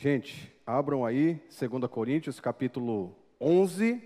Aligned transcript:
Gente, 0.00 0.54
abram 0.64 1.04
aí, 1.04 1.42
2 1.50 1.90
Coríntios, 1.90 2.38
capítulo 2.38 3.16
11. 3.40 4.00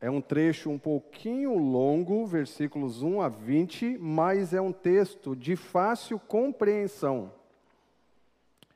É 0.00 0.10
um 0.10 0.20
trecho 0.20 0.68
um 0.68 0.80
pouquinho 0.80 1.56
longo, 1.56 2.26
versículos 2.26 3.00
1 3.00 3.20
a 3.20 3.28
20, 3.28 3.98
mas 3.98 4.52
é 4.52 4.60
um 4.60 4.72
texto 4.72 5.36
de 5.36 5.54
fácil 5.54 6.18
compreensão. 6.18 7.30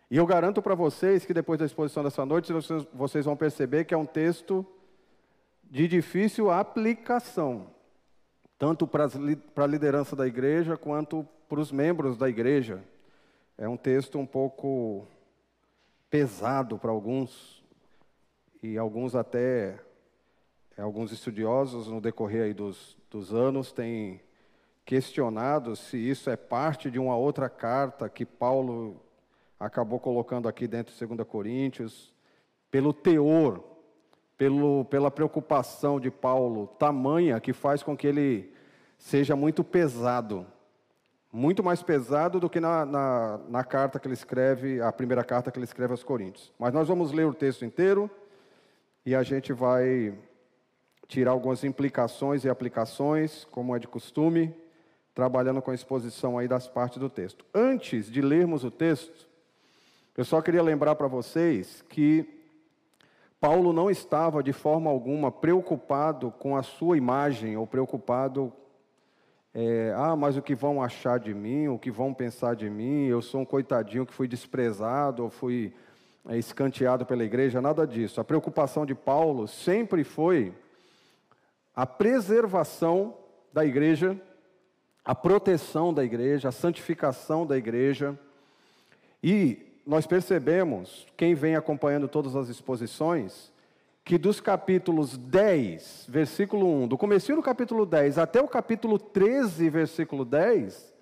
E 0.09 0.17
eu 0.17 0.25
garanto 0.25 0.63
para 0.63 0.77
vocês 0.77 1.27
que 1.27 1.35
depois 1.35 1.59
da 1.59 1.67
exposição 1.67 2.05
dessa 2.05 2.25
noite, 2.25 2.53
vocês, 2.95 3.25
vão 3.25 3.37
perceber 3.37 3.85
que 3.85 3.93
é 3.93 3.99
um 3.99 4.07
texto 4.07 4.65
de 5.65 5.89
difícil 5.89 6.49
aplicação, 6.49 7.67
tanto 8.57 8.87
para 8.87 9.09
a 9.57 9.67
liderança 9.67 10.15
da 10.15 10.29
igreja 10.29 10.77
quanto 10.77 11.27
para 11.49 11.59
os 11.59 11.73
membros 11.73 12.17
da 12.17 12.29
igreja. 12.29 12.85
É 13.59 13.69
um 13.69 13.77
texto 13.77 14.17
um 14.17 14.25
pouco 14.25 15.05
pesado 16.11 16.79
para 16.79 16.91
alguns, 16.91 17.63
e 18.63 18.79
alguns 18.79 19.15
até, 19.15 19.79
alguns 20.77 21.13
estudiosos 21.13 21.89
no 21.89 22.01
decorrer 22.01 22.45
aí 22.45 22.55
dos, 22.55 22.97
dos 23.11 23.33
anos 23.35 23.73
têm 23.73 24.21
questionado 24.85 25.77
se 25.77 25.99
isso 25.99 26.31
é 26.31 26.37
parte 26.37 26.91
de 26.91 26.99
uma 26.99 27.15
outra 27.15 27.51
carta 27.51 28.09
que 28.09 28.25
Paulo 28.25 29.03
acabou 29.61 30.01
colocando 30.01 30.49
aqui 30.49 30.67
dentro 30.67 30.95
de 30.95 31.07
2 31.07 31.29
Coríntios, 31.29 32.15
pelo 32.71 32.93
teor, 32.93 33.63
pelo, 34.37 34.85
pela 34.87 35.11
preocupação 35.11 36.01
de 36.01 36.11
Paulo 36.11 36.69
tamanha 36.79 37.41
que 37.41 37.53
faz 37.53 37.83
com 37.83 37.97
que 37.97 38.07
ele 38.07 38.55
seja 38.97 39.37
muito 39.37 39.63
pesado. 39.63 40.47
Muito 41.33 41.63
mais 41.63 41.83
pesado 41.83 42.41
do 42.41 42.49
que 42.49 42.59
na, 42.59 42.87
na, 42.87 43.41
na 43.49 43.65
carta 43.65 43.99
que 43.99 44.07
ele 44.07 44.15
escreve, 44.15 44.81
a 44.81 44.91
primeira 44.91 45.23
carta 45.23 45.51
que 45.51 45.59
ele 45.59 45.65
escreve 45.65 45.93
aos 45.93 46.03
Coríntios. 46.03 46.53
Mas 46.59 46.73
nós 46.73 46.89
vamos 46.89 47.13
ler 47.13 47.27
o 47.27 47.35
texto 47.35 47.65
inteiro 47.65 48.11
e 49.05 49.15
a 49.15 49.23
gente 49.23 49.53
vai 49.53 50.15
tirar 51.07 51.33
algumas 51.33 51.65
implicações 51.65 52.45
e 52.45 52.49
aplicações, 52.49 53.47
como 53.51 53.75
é 53.77 53.79
de 53.79 53.87
costume, 53.89 54.55
trabalhando 55.15 55.61
com 55.61 55.71
a 55.71 55.75
exposição 55.75 56.39
aí 56.39 56.47
das 56.47 56.69
partes 56.69 56.99
do 56.99 57.11
texto. 57.11 57.45
Antes 57.53 58.11
de 58.11 58.23
lermos 58.23 58.65
o 58.65 58.71
texto, 58.71 59.27
eu 60.17 60.25
só 60.25 60.41
queria 60.41 60.63
lembrar 60.63 60.95
para 60.95 61.09
vocês 61.09 61.83
que 61.89 62.39
Paulo 63.41 63.73
não 63.73 63.91
estava 63.91 64.43
de 64.43 64.53
forma 64.53 64.91
alguma 64.91 65.31
preocupado 65.31 66.31
com 66.33 66.57
a 66.57 66.63
sua 66.63 66.97
imagem 66.97 67.57
ou 67.57 67.67
preocupado, 67.67 68.53
é, 69.61 69.93
ah, 69.97 70.15
mas 70.15 70.37
o 70.37 70.43
que 70.43 70.55
vão 70.55 70.81
achar 70.81 71.19
de 71.19 71.35
mim, 71.35 71.67
o 71.67 71.77
que 71.77 71.91
vão 71.91 72.15
pensar 72.15 72.55
de 72.55 72.71
mim, 72.71 73.07
eu 73.07 73.21
sou 73.21 73.41
um 73.41 73.45
coitadinho 73.45 74.07
que 74.07 74.15
fui 74.15 74.29
desprezado 74.29 75.25
ou 75.25 75.31
fui 75.31 75.75
é, 76.29 76.39
escanteado 76.39 77.05
pela 77.05 77.25
igreja, 77.25 77.61
nada 77.61 77.85
disso. 77.85 78.21
A 78.21 78.25
preocupação 78.25 78.87
de 78.87 78.95
Paulo 78.95 79.49
sempre 79.49 80.05
foi 80.05 80.55
a 81.75 81.85
preservação 81.85 83.17
da 83.53 83.67
igreja, 83.67 84.17
a 85.05 85.13
proteção 85.13 85.93
da 85.93 86.05
igreja, 86.05 86.51
a 86.51 86.53
santificação 86.53 87.45
da 87.45 87.59
igreja 87.59 88.17
e 89.21 89.67
nós 89.85 90.07
percebemos, 90.07 91.05
quem 91.17 91.35
vem 91.35 91.57
acompanhando 91.57 92.07
todas 92.07 92.37
as 92.37 92.49
exposições, 92.49 93.51
que 94.09 94.17
dos 94.17 94.41
capítulos 94.41 95.19
10, 95.19 96.07
versículo 96.09 96.67
1, 96.85 96.89
do 96.89 96.97
começo 96.97 97.37
do 97.37 97.43
capítulo 97.43 97.85
10 97.85 98.17
até 98.17 98.41
o 98.41 98.49
capítulo 98.49 98.99
13, 98.99 99.69
versículo 99.69 100.25
10, 100.25 100.95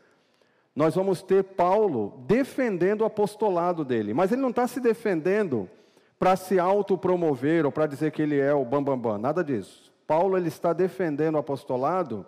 nós 0.75 0.97
vamos 0.97 1.23
ter 1.23 1.45
Paulo 1.45 2.21
defendendo 2.27 3.03
o 3.03 3.05
apostolado 3.05 3.85
dele. 3.85 4.13
Mas 4.13 4.33
ele 4.33 4.43
não 4.43 4.51
está 4.51 4.67
se 4.67 4.81
defendendo 4.81 5.71
para 6.19 6.35
se 6.35 6.59
autopromover 6.59 7.65
ou 7.65 7.71
para 7.71 7.87
dizer 7.87 8.11
que 8.11 8.21
ele 8.21 8.41
é 8.41 8.53
o 8.53 8.65
bambambam, 8.65 8.99
bam, 8.99 9.13
bam, 9.13 9.19
nada 9.19 9.45
disso. 9.45 9.93
Paulo 10.05 10.37
ele 10.37 10.49
está 10.49 10.73
defendendo 10.73 11.37
o 11.37 11.39
apostolado 11.39 12.27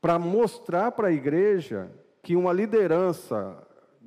para 0.00 0.18
mostrar 0.18 0.90
para 0.92 1.08
a 1.08 1.12
igreja 1.12 1.90
que 2.22 2.34
uma 2.34 2.54
liderança 2.54 3.58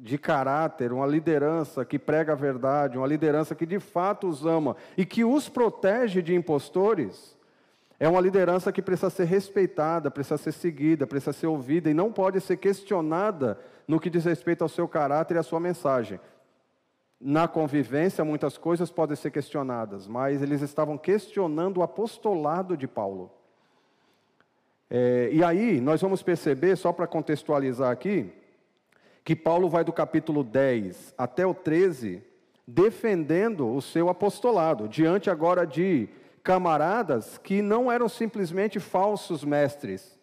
de 0.01 0.17
caráter, 0.17 0.91
uma 0.91 1.05
liderança 1.05 1.85
que 1.85 1.99
prega 1.99 2.33
a 2.33 2.35
verdade, 2.35 2.97
uma 2.97 3.05
liderança 3.05 3.53
que 3.53 3.67
de 3.67 3.79
fato 3.79 4.27
os 4.27 4.43
ama 4.43 4.75
e 4.97 5.05
que 5.05 5.23
os 5.23 5.47
protege 5.47 6.23
de 6.23 6.33
impostores, 6.33 7.37
é 7.99 8.09
uma 8.09 8.19
liderança 8.19 8.71
que 8.71 8.81
precisa 8.81 9.11
ser 9.11 9.25
respeitada, 9.25 10.09
precisa 10.09 10.37
ser 10.37 10.53
seguida, 10.53 11.05
precisa 11.05 11.33
ser 11.33 11.45
ouvida 11.45 11.87
e 11.87 11.93
não 11.93 12.11
pode 12.11 12.41
ser 12.41 12.57
questionada 12.57 13.59
no 13.87 13.99
que 13.99 14.09
diz 14.09 14.25
respeito 14.25 14.63
ao 14.63 14.69
seu 14.69 14.87
caráter 14.87 15.35
e 15.35 15.37
à 15.37 15.43
sua 15.43 15.59
mensagem. 15.59 16.19
Na 17.19 17.47
convivência, 17.47 18.25
muitas 18.25 18.57
coisas 18.57 18.89
podem 18.89 19.15
ser 19.15 19.29
questionadas, 19.29 20.07
mas 20.07 20.41
eles 20.41 20.63
estavam 20.63 20.97
questionando 20.97 21.77
o 21.77 21.83
apostolado 21.83 22.75
de 22.75 22.87
Paulo. 22.87 23.31
É, 24.89 25.29
e 25.31 25.43
aí, 25.43 25.79
nós 25.79 26.01
vamos 26.01 26.23
perceber, 26.23 26.75
só 26.77 26.91
para 26.91 27.05
contextualizar 27.05 27.91
aqui, 27.91 28.33
que 29.23 29.35
Paulo 29.35 29.69
vai 29.69 29.83
do 29.83 29.93
capítulo 29.93 30.43
10 30.43 31.13
até 31.17 31.45
o 31.45 31.53
13 31.53 32.23
defendendo 32.65 33.67
o 33.73 33.81
seu 33.81 34.09
apostolado, 34.09 34.87
diante 34.87 35.29
agora 35.29 35.65
de 35.65 36.07
camaradas 36.43 37.37
que 37.37 37.61
não 37.61 37.91
eram 37.91 38.07
simplesmente 38.07 38.79
falsos 38.79 39.43
mestres. 39.43 40.19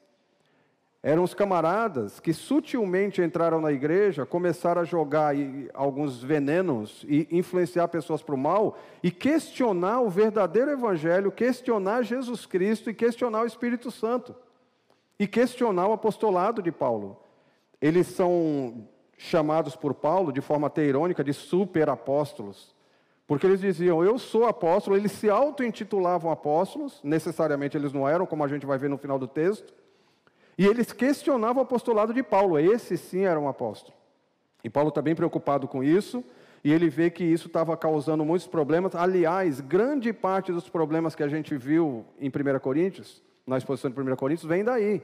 Eram 1.01 1.23
os 1.23 1.33
camaradas 1.33 2.19
que 2.19 2.33
sutilmente 2.33 3.23
entraram 3.23 3.61
na 3.61 3.71
igreja, 3.71 4.27
começaram 4.27 4.83
a 4.83 4.85
jogar 4.85 5.33
alguns 5.73 6.23
venenos 6.23 7.05
e 7.09 7.29
influenciar 7.31 7.87
pessoas 7.87 8.21
para 8.21 8.35
o 8.35 8.39
mal 8.39 8.77
e 9.01 9.11
questionar 9.11 10.01
o 10.01 10.11
verdadeiro 10.11 10.73
evangelho, 10.73 11.31
questionar 11.31 12.03
Jesus 12.03 12.47
Cristo 12.47 12.91
e 12.91 12.95
questionar 12.95 13.43
o 13.43 13.47
Espírito 13.47 13.93
Santo. 13.93 14.35
E 15.21 15.27
questionar 15.27 15.87
o 15.87 15.93
apostolado 15.93 16.61
de 16.61 16.73
Paulo. 16.73 17.17
Eles 17.81 18.07
são 18.09 18.89
chamados 19.17 19.75
por 19.77 19.95
Paulo, 19.95 20.33
de 20.33 20.41
forma 20.41 20.67
até 20.67 20.85
irônica, 20.85 21.25
de 21.25 21.33
superapóstolos. 21.33 22.75
Porque 23.27 23.47
eles 23.47 23.61
diziam, 23.61 24.03
eu 24.03 24.19
sou 24.19 24.47
apóstolo, 24.47 24.97
eles 24.97 25.13
se 25.13 25.29
auto-intitulavam 25.29 26.31
apóstolos, 26.31 26.99
necessariamente 27.05 27.77
eles 27.77 27.93
não 27.93 28.09
eram, 28.09 28.25
como 28.25 28.43
a 28.43 28.49
gente 28.49 28.65
vai 28.65 28.79
ver 28.79 28.89
no 28.89 28.97
final 28.97 29.19
do 29.19 29.29
texto. 29.29 29.75
E 30.57 30.67
eles 30.67 30.93
questionavam 30.93 31.63
o 31.63 31.67
apostolado 31.67 32.15
de 32.15 32.23
Paulo, 32.23 32.59
esse 32.59 32.97
sim 32.97 33.25
era 33.25 33.39
um 33.39 33.47
apóstolo. 33.47 33.97
E 34.65 34.71
Paulo 34.71 34.89
está 34.89 35.03
bem 35.03 35.15
preocupado 35.15 35.69
com 35.69 35.85
isso, 35.85 36.25
e 36.65 36.73
ele 36.73 36.89
vê 36.89 37.11
que 37.11 37.23
isso 37.23 37.49
estava 37.49 37.77
causando 37.77 38.25
muitos 38.25 38.47
problemas. 38.47 38.95
Aliás, 38.95 39.61
grande 39.61 40.13
parte 40.13 40.51
dos 40.51 40.69
problemas 40.69 41.15
que 41.15 41.23
a 41.23 41.29
gente 41.29 41.57
viu 41.57 42.05
em 42.19 42.29
1 42.29 42.59
Coríntios, 42.61 43.23
na 43.47 43.59
exposição 43.59 43.91
de 43.91 44.01
1 44.01 44.17
Coríntios, 44.17 44.49
vem 44.49 44.65
daí. 44.65 45.03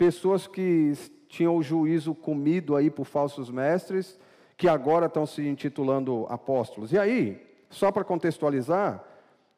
Pessoas 0.00 0.46
que 0.46 0.94
tinham 1.28 1.54
o 1.54 1.62
juízo 1.62 2.14
comido 2.14 2.74
aí 2.74 2.90
por 2.90 3.04
falsos 3.04 3.50
mestres, 3.50 4.18
que 4.56 4.66
agora 4.66 5.04
estão 5.04 5.26
se 5.26 5.46
intitulando 5.46 6.24
apóstolos. 6.30 6.90
E 6.90 6.98
aí, 6.98 7.46
só 7.68 7.92
para 7.92 8.02
contextualizar, 8.02 9.04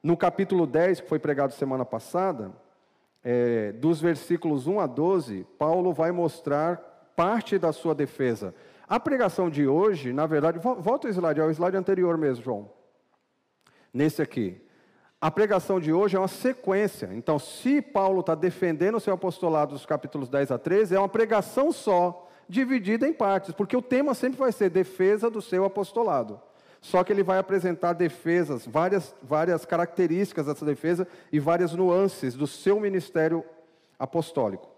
no 0.02 0.16
capítulo 0.16 0.66
10, 0.66 1.02
que 1.02 1.08
foi 1.08 1.20
pregado 1.20 1.52
semana 1.52 1.84
passada, 1.84 2.50
é, 3.22 3.70
dos 3.70 4.00
versículos 4.00 4.66
1 4.66 4.80
a 4.80 4.86
12, 4.88 5.46
Paulo 5.56 5.92
vai 5.92 6.10
mostrar 6.10 7.12
parte 7.14 7.56
da 7.56 7.72
sua 7.72 7.94
defesa. 7.94 8.52
A 8.88 8.98
pregação 8.98 9.48
de 9.48 9.68
hoje, 9.68 10.12
na 10.12 10.26
verdade, 10.26 10.58
volta 10.58 11.06
o 11.06 11.10
slide, 11.10 11.38
é 11.38 11.44
o 11.44 11.52
slide 11.52 11.76
anterior 11.76 12.18
mesmo, 12.18 12.42
João. 12.42 12.68
Nesse 13.94 14.20
aqui. 14.20 14.60
A 15.22 15.30
pregação 15.30 15.78
de 15.78 15.92
hoje 15.92 16.16
é 16.16 16.18
uma 16.18 16.26
sequência. 16.26 17.08
Então, 17.12 17.38
se 17.38 17.80
Paulo 17.80 18.18
está 18.18 18.34
defendendo 18.34 18.96
o 18.96 19.00
seu 19.00 19.14
apostolado 19.14 19.72
dos 19.72 19.86
capítulos 19.86 20.28
10 20.28 20.50
a 20.50 20.58
13, 20.58 20.96
é 20.96 20.98
uma 20.98 21.08
pregação 21.08 21.70
só, 21.70 22.28
dividida 22.48 23.06
em 23.06 23.12
partes, 23.12 23.54
porque 23.54 23.76
o 23.76 23.80
tema 23.80 24.14
sempre 24.14 24.40
vai 24.40 24.50
ser 24.50 24.68
defesa 24.68 25.30
do 25.30 25.40
seu 25.40 25.64
apostolado. 25.64 26.40
Só 26.80 27.04
que 27.04 27.12
ele 27.12 27.22
vai 27.22 27.38
apresentar 27.38 27.92
defesas, 27.92 28.66
várias, 28.66 29.14
várias 29.22 29.64
características 29.64 30.46
dessa 30.46 30.64
defesa 30.64 31.06
e 31.30 31.38
várias 31.38 31.72
nuances 31.72 32.34
do 32.34 32.48
seu 32.48 32.80
ministério 32.80 33.44
apostólico. 33.96 34.68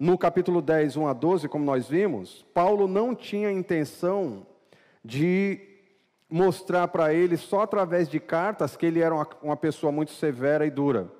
No 0.00 0.18
capítulo 0.18 0.60
10, 0.60 0.96
1 0.96 1.06
a 1.06 1.12
12, 1.12 1.48
como 1.48 1.64
nós 1.64 1.88
vimos, 1.88 2.44
Paulo 2.52 2.88
não 2.88 3.14
tinha 3.14 3.52
intenção 3.52 4.44
de 5.04 5.71
mostrar 6.32 6.88
para 6.88 7.12
ele 7.12 7.36
só 7.36 7.60
através 7.60 8.08
de 8.08 8.18
cartas 8.18 8.74
que 8.74 8.86
ele 8.86 9.00
era 9.00 9.14
uma, 9.14 9.28
uma 9.42 9.56
pessoa 9.56 9.92
muito 9.92 10.12
severa 10.12 10.64
e 10.64 10.70
dura. 10.70 11.12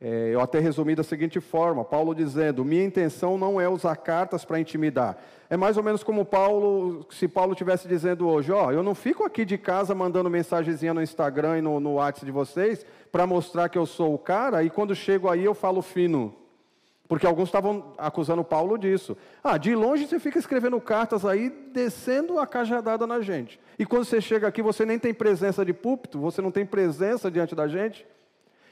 É, 0.00 0.30
eu 0.32 0.40
até 0.40 0.60
resumi 0.60 0.94
da 0.94 1.02
seguinte 1.02 1.40
forma: 1.40 1.84
Paulo 1.84 2.14
dizendo, 2.14 2.64
minha 2.64 2.84
intenção 2.84 3.36
não 3.36 3.60
é 3.60 3.68
usar 3.68 3.96
cartas 3.96 4.44
para 4.44 4.60
intimidar. 4.60 5.18
É 5.50 5.56
mais 5.56 5.76
ou 5.76 5.82
menos 5.82 6.04
como 6.04 6.24
Paulo, 6.24 7.04
se 7.10 7.26
Paulo 7.26 7.52
estivesse 7.52 7.88
dizendo 7.88 8.28
hoje: 8.28 8.52
ó, 8.52 8.70
eu 8.70 8.82
não 8.82 8.94
fico 8.94 9.24
aqui 9.24 9.44
de 9.44 9.58
casa 9.58 9.92
mandando 9.92 10.30
mensagenzinha 10.30 10.94
no 10.94 11.02
Instagram 11.02 11.58
e 11.58 11.62
no, 11.62 11.80
no 11.80 11.94
WhatsApp 11.94 12.26
de 12.26 12.32
vocês 12.32 12.86
para 13.10 13.26
mostrar 13.26 13.68
que 13.68 13.78
eu 13.78 13.86
sou 13.86 14.14
o 14.14 14.18
cara, 14.18 14.62
e 14.62 14.70
quando 14.70 14.94
chego 14.94 15.28
aí 15.28 15.44
eu 15.44 15.54
falo 15.54 15.82
fino. 15.82 16.41
Porque 17.08 17.26
alguns 17.26 17.48
estavam 17.48 17.92
acusando 17.98 18.42
Paulo 18.42 18.78
disso. 18.78 19.16
Ah, 19.42 19.58
de 19.58 19.74
longe 19.74 20.06
você 20.06 20.18
fica 20.18 20.38
escrevendo 20.38 20.80
cartas 20.80 21.24
aí, 21.24 21.50
descendo 21.50 22.38
a 22.38 22.46
cajadada 22.46 23.06
na 23.06 23.20
gente. 23.20 23.60
E 23.78 23.84
quando 23.84 24.04
você 24.04 24.20
chega 24.20 24.46
aqui, 24.46 24.62
você 24.62 24.86
nem 24.86 24.98
tem 24.98 25.12
presença 25.12 25.64
de 25.64 25.72
púlpito, 25.72 26.18
você 26.18 26.40
não 26.40 26.50
tem 26.50 26.64
presença 26.64 27.30
diante 27.30 27.54
da 27.54 27.68
gente. 27.68 28.06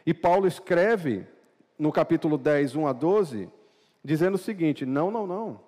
E 0.06 0.14
Paulo 0.14 0.46
escreve 0.46 1.26
no 1.78 1.92
capítulo 1.92 2.38
10, 2.38 2.76
1 2.76 2.86
a 2.86 2.92
12, 2.92 3.48
dizendo 4.04 4.34
o 4.34 4.38
seguinte: 4.38 4.86
não, 4.86 5.10
não, 5.10 5.26
não. 5.26 5.60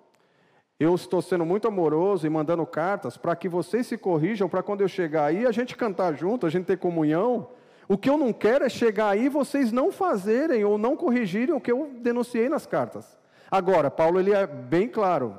Eu 0.79 0.95
estou 0.95 1.21
sendo 1.21 1.45
muito 1.45 1.67
amoroso 1.67 2.25
e 2.25 2.29
mandando 2.29 2.65
cartas 2.65 3.15
para 3.15 3.35
que 3.35 3.47
vocês 3.47 3.87
se 3.87 3.97
corrijam, 3.97 4.49
para 4.49 4.63
quando 4.63 4.81
eu 4.81 4.87
chegar 4.87 5.25
aí 5.25 5.45
a 5.45 5.51
gente 5.51 5.77
cantar 5.77 6.13
junto, 6.13 6.45
a 6.45 6.49
gente 6.49 6.65
ter 6.65 6.77
comunhão. 6.77 7.47
O 7.87 7.97
que 7.97 8.09
eu 8.09 8.17
não 8.17 8.31
quero 8.31 8.65
é 8.65 8.69
chegar 8.69 9.09
aí 9.09 9.25
e 9.25 9.29
vocês 9.29 9.71
não 9.71 9.91
fazerem 9.91 10.63
ou 10.63 10.77
não 10.77 10.95
corrigirem 10.95 11.53
o 11.53 11.61
que 11.61 11.71
eu 11.71 11.91
denunciei 11.99 12.47
nas 12.49 12.65
cartas. 12.65 13.17
Agora, 13.51 13.91
Paulo 13.91 14.19
ele 14.19 14.33
é 14.33 14.47
bem 14.47 14.87
claro. 14.87 15.37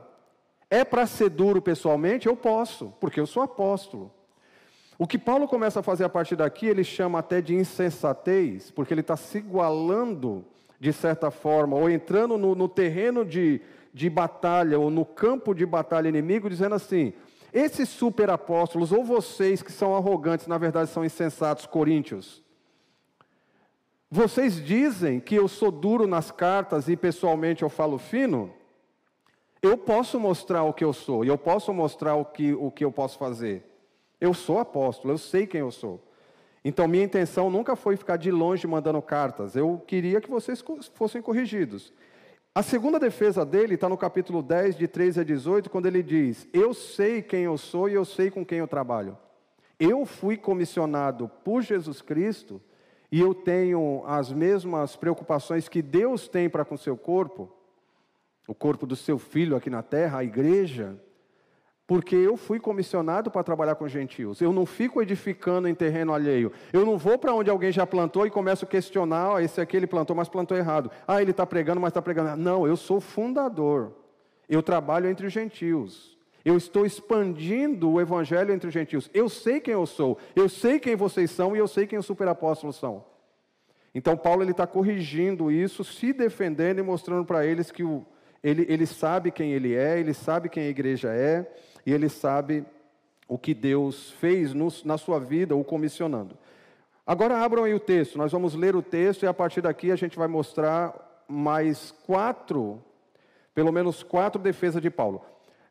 É 0.70 0.84
para 0.84 1.06
ser 1.06 1.30
duro 1.30 1.62
pessoalmente? 1.62 2.26
Eu 2.26 2.36
posso, 2.36 2.92
porque 3.00 3.20
eu 3.20 3.26
sou 3.26 3.42
apóstolo. 3.42 4.12
O 4.98 5.06
que 5.06 5.18
Paulo 5.18 5.48
começa 5.48 5.80
a 5.80 5.82
fazer 5.82 6.04
a 6.04 6.08
partir 6.08 6.36
daqui, 6.36 6.66
ele 6.66 6.84
chama 6.84 7.18
até 7.18 7.40
de 7.40 7.54
insensatez, 7.54 8.70
porque 8.70 8.94
ele 8.94 9.00
está 9.00 9.16
se 9.16 9.38
igualando, 9.38 10.44
de 10.78 10.92
certa 10.92 11.30
forma, 11.30 11.76
ou 11.76 11.90
entrando 11.90 12.38
no, 12.38 12.54
no 12.54 12.68
terreno 12.68 13.24
de, 13.24 13.60
de 13.92 14.08
batalha, 14.08 14.78
ou 14.78 14.90
no 14.90 15.04
campo 15.04 15.52
de 15.54 15.66
batalha 15.66 16.08
inimigo, 16.08 16.48
dizendo 16.48 16.76
assim: 16.76 17.12
esses 17.54 17.88
superapóstolos, 17.88 18.90
ou 18.90 19.04
vocês 19.04 19.62
que 19.62 19.70
são 19.70 19.94
arrogantes, 19.96 20.48
na 20.48 20.58
verdade 20.58 20.90
são 20.90 21.04
insensatos, 21.04 21.64
coríntios, 21.64 22.42
vocês 24.10 24.62
dizem 24.62 25.18
que 25.18 25.34
eu 25.34 25.48
sou 25.48 25.70
duro 25.70 26.06
nas 26.06 26.30
cartas 26.30 26.88
e 26.88 26.96
pessoalmente 26.96 27.62
eu 27.62 27.68
falo 27.68 27.98
fino? 27.98 28.52
Eu 29.62 29.78
posso 29.78 30.20
mostrar 30.20 30.62
o 30.62 30.72
que 30.72 30.84
eu 30.84 30.92
sou, 30.92 31.24
e 31.24 31.28
eu 31.28 31.38
posso 31.38 31.72
mostrar 31.72 32.14
o 32.14 32.24
que, 32.24 32.52
o 32.52 32.70
que 32.70 32.84
eu 32.84 32.92
posso 32.92 33.16
fazer. 33.18 33.64
Eu 34.20 34.34
sou 34.34 34.58
apóstolo, 34.58 35.14
eu 35.14 35.18
sei 35.18 35.46
quem 35.46 35.60
eu 35.60 35.70
sou. 35.70 36.00
Então, 36.64 36.88
minha 36.88 37.04
intenção 37.04 37.50
nunca 37.50 37.76
foi 37.76 37.96
ficar 37.96 38.16
de 38.16 38.30
longe 38.30 38.66
mandando 38.66 39.00
cartas. 39.02 39.54
Eu 39.54 39.82
queria 39.86 40.20
que 40.20 40.30
vocês 40.30 40.62
fossem 40.94 41.20
corrigidos. 41.20 41.92
A 42.56 42.62
segunda 42.62 43.00
defesa 43.00 43.44
dele 43.44 43.74
está 43.74 43.88
no 43.88 43.96
capítulo 43.96 44.40
10, 44.40 44.76
de 44.76 44.86
13 44.86 45.20
a 45.20 45.24
18, 45.24 45.68
quando 45.68 45.86
ele 45.86 46.04
diz: 46.04 46.46
Eu 46.52 46.72
sei 46.72 47.20
quem 47.20 47.42
eu 47.42 47.58
sou 47.58 47.88
e 47.88 47.94
eu 47.94 48.04
sei 48.04 48.30
com 48.30 48.46
quem 48.46 48.58
eu 48.58 48.68
trabalho. 48.68 49.18
Eu 49.76 50.06
fui 50.06 50.36
comissionado 50.36 51.28
por 51.42 51.62
Jesus 51.62 52.00
Cristo 52.00 52.62
e 53.10 53.18
eu 53.18 53.34
tenho 53.34 54.04
as 54.06 54.30
mesmas 54.32 54.94
preocupações 54.94 55.68
que 55.68 55.82
Deus 55.82 56.28
tem 56.28 56.48
para 56.48 56.64
com 56.64 56.76
seu 56.76 56.96
corpo, 56.96 57.52
o 58.46 58.54
corpo 58.54 58.86
do 58.86 58.94
seu 58.94 59.18
filho 59.18 59.56
aqui 59.56 59.68
na 59.68 59.82
terra, 59.82 60.18
a 60.18 60.24
igreja. 60.24 60.96
Porque 61.86 62.16
eu 62.16 62.36
fui 62.36 62.58
comissionado 62.58 63.30
para 63.30 63.42
trabalhar 63.42 63.74
com 63.74 63.86
gentios. 63.86 64.40
Eu 64.40 64.52
não 64.52 64.64
fico 64.64 65.02
edificando 65.02 65.68
em 65.68 65.74
terreno 65.74 66.14
alheio. 66.14 66.50
Eu 66.72 66.86
não 66.86 66.96
vou 66.96 67.18
para 67.18 67.34
onde 67.34 67.50
alguém 67.50 67.70
já 67.70 67.86
plantou 67.86 68.26
e 68.26 68.30
começo 68.30 68.64
a 68.64 68.68
questionar: 68.68 69.36
ah, 69.36 69.42
esse 69.42 69.60
aqui 69.60 69.76
ele 69.76 69.86
plantou, 69.86 70.16
mas 70.16 70.28
plantou 70.28 70.56
errado. 70.56 70.90
Ah, 71.06 71.20
ele 71.20 71.32
está 71.32 71.44
pregando, 71.44 71.80
mas 71.80 71.90
está 71.90 72.00
pregando. 72.00 72.36
Não, 72.36 72.66
eu 72.66 72.76
sou 72.76 73.00
fundador. 73.00 73.92
Eu 74.48 74.62
trabalho 74.62 75.08
entre 75.10 75.26
os 75.26 75.32
gentios. 75.32 76.16
Eu 76.42 76.56
estou 76.56 76.86
expandindo 76.86 77.90
o 77.90 78.00
evangelho 78.00 78.52
entre 78.52 78.68
os 78.68 78.74
gentios. 78.74 79.10
Eu 79.12 79.28
sei 79.28 79.60
quem 79.60 79.74
eu 79.74 79.86
sou. 79.86 80.18
Eu 80.34 80.48
sei 80.48 80.78
quem 80.78 80.96
vocês 80.96 81.30
são 81.30 81.54
e 81.54 81.58
eu 81.58 81.68
sei 81.68 81.86
quem 81.86 81.98
os 81.98 82.06
superapóstolos 82.06 82.76
são. 82.76 83.04
Então, 83.94 84.16
Paulo 84.16 84.42
está 84.42 84.66
corrigindo 84.66 85.50
isso, 85.50 85.84
se 85.84 86.12
defendendo 86.12 86.80
e 86.80 86.82
mostrando 86.82 87.24
para 87.24 87.46
eles 87.46 87.70
que 87.70 87.84
o, 87.84 88.04
ele, 88.42 88.66
ele 88.68 88.86
sabe 88.86 89.30
quem 89.30 89.52
ele 89.52 89.74
é, 89.74 89.98
ele 89.98 90.12
sabe 90.12 90.48
quem 90.48 90.64
a 90.64 90.68
igreja 90.68 91.10
é 91.10 91.46
e 91.84 91.92
ele 91.92 92.08
sabe 92.08 92.64
o 93.28 93.38
que 93.38 93.54
Deus 93.54 94.10
fez 94.12 94.52
na 94.84 94.98
sua 94.98 95.18
vida, 95.18 95.56
o 95.56 95.64
comissionando. 95.64 96.36
Agora 97.06 97.38
abram 97.42 97.64
aí 97.64 97.74
o 97.74 97.80
texto, 97.80 98.16
nós 98.16 98.32
vamos 98.32 98.54
ler 98.54 98.74
o 98.74 98.82
texto 98.82 99.24
e 99.24 99.26
a 99.26 99.34
partir 99.34 99.60
daqui 99.60 99.90
a 99.90 99.96
gente 99.96 100.16
vai 100.16 100.28
mostrar 100.28 101.24
mais 101.28 101.92
quatro, 102.06 102.82
pelo 103.54 103.72
menos 103.72 104.02
quatro 104.02 104.40
defesas 104.40 104.80
de 104.80 104.90
Paulo. 104.90 105.22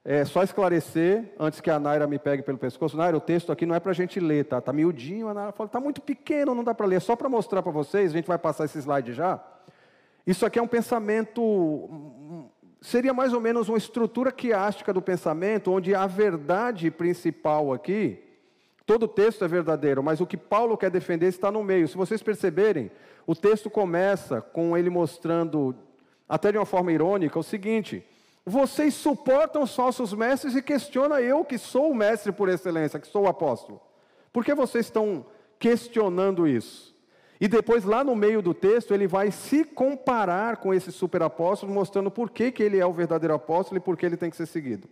É 0.05 0.25
só 0.25 0.43
esclarecer, 0.43 1.33
antes 1.39 1.61
que 1.61 1.71
a 1.71 1.79
Naira 1.79 2.05
me 2.05 2.19
pegue 2.19 2.43
pelo 2.43 2.57
pescoço. 2.57 2.97
Naira, 2.97 3.15
o 3.15 3.21
texto 3.21 3.53
aqui 3.53 3.65
não 3.65 3.73
é 3.73 3.79
para 3.79 3.91
a 3.91 3.95
gente 3.95 4.19
ler, 4.19 4.43
tá? 4.43 4.57
Está 4.57 4.73
miudinho. 4.73 5.29
A 5.29 5.33
Naira 5.33 5.53
fala, 5.53 5.67
está 5.67 5.79
muito 5.79 6.01
pequeno, 6.01 6.53
não 6.53 6.63
dá 6.63 6.73
para 6.73 6.85
ler. 6.85 6.99
Só 6.99 7.15
para 7.15 7.29
mostrar 7.29 7.63
para 7.63 7.71
vocês, 7.71 8.11
a 8.11 8.13
gente 8.13 8.27
vai 8.27 8.37
passar 8.37 8.65
esse 8.65 8.77
slide 8.79 9.13
já. 9.13 9.41
Isso 10.27 10.45
aqui 10.45 10.59
é 10.59 10.61
um 10.61 10.67
pensamento 10.67 11.89
seria 12.83 13.13
mais 13.13 13.33
ou 13.33 13.39
menos 13.39 13.69
uma 13.69 13.77
estrutura 13.77 14.31
quiástica 14.31 14.93
do 14.93 15.01
pensamento, 15.01 15.71
onde 15.71 15.95
a 15.95 16.05
verdade 16.05 16.91
principal 16.91 17.71
aqui, 17.71 18.21
todo 18.85 19.03
o 19.03 19.07
texto 19.07 19.45
é 19.45 19.47
verdadeiro, 19.47 20.03
mas 20.03 20.19
o 20.19 20.27
que 20.27 20.35
Paulo 20.35 20.77
quer 20.77 20.91
defender 20.91 21.27
está 21.27 21.49
no 21.49 21.63
meio. 21.63 21.87
Se 21.87 21.95
vocês 21.95 22.21
perceberem, 22.21 22.91
o 23.25 23.33
texto 23.33 23.69
começa 23.69 24.41
com 24.41 24.77
ele 24.77 24.89
mostrando, 24.89 25.73
até 26.27 26.51
de 26.51 26.57
uma 26.57 26.65
forma 26.65 26.91
irônica, 26.91 27.39
o 27.39 27.43
seguinte: 27.43 28.05
vocês 28.45 28.93
suportam 28.93 29.63
os 29.63 29.73
falsos 29.73 30.13
mestres 30.13 30.53
e 30.53 30.61
questionam 30.61 31.17
eu 31.19 31.45
que 31.45 31.57
sou 31.57 31.89
o 31.89 31.95
mestre 31.95 32.33
por 32.33 32.49
excelência, 32.49 32.99
que 32.99 33.07
sou 33.07 33.23
o 33.23 33.29
apóstolo. 33.29 33.79
Por 34.33 34.43
que 34.43 34.53
vocês 34.53 34.87
estão 34.87 35.25
questionando 35.57 36.45
isso? 36.45 36.92
E 37.43 37.47
depois, 37.49 37.83
lá 37.83 38.05
no 38.05 38.15
meio 38.15 38.41
do 38.41 38.53
texto, 38.53 38.93
ele 38.93 39.05
vai 39.05 39.29
se 39.29 39.65
comparar 39.65 40.55
com 40.55 40.73
esse 40.73 40.93
superapóstolo, 40.93 41.73
mostrando 41.73 42.09
por 42.09 42.29
que, 42.29 42.49
que 42.49 42.63
ele 42.63 42.79
é 42.79 42.85
o 42.85 42.93
verdadeiro 42.93 43.33
apóstolo 43.33 43.75
e 43.75 43.81
por 43.81 43.97
que 43.97 44.05
ele 44.05 44.15
tem 44.15 44.29
que 44.29 44.37
ser 44.37 44.45
seguido. 44.45 44.87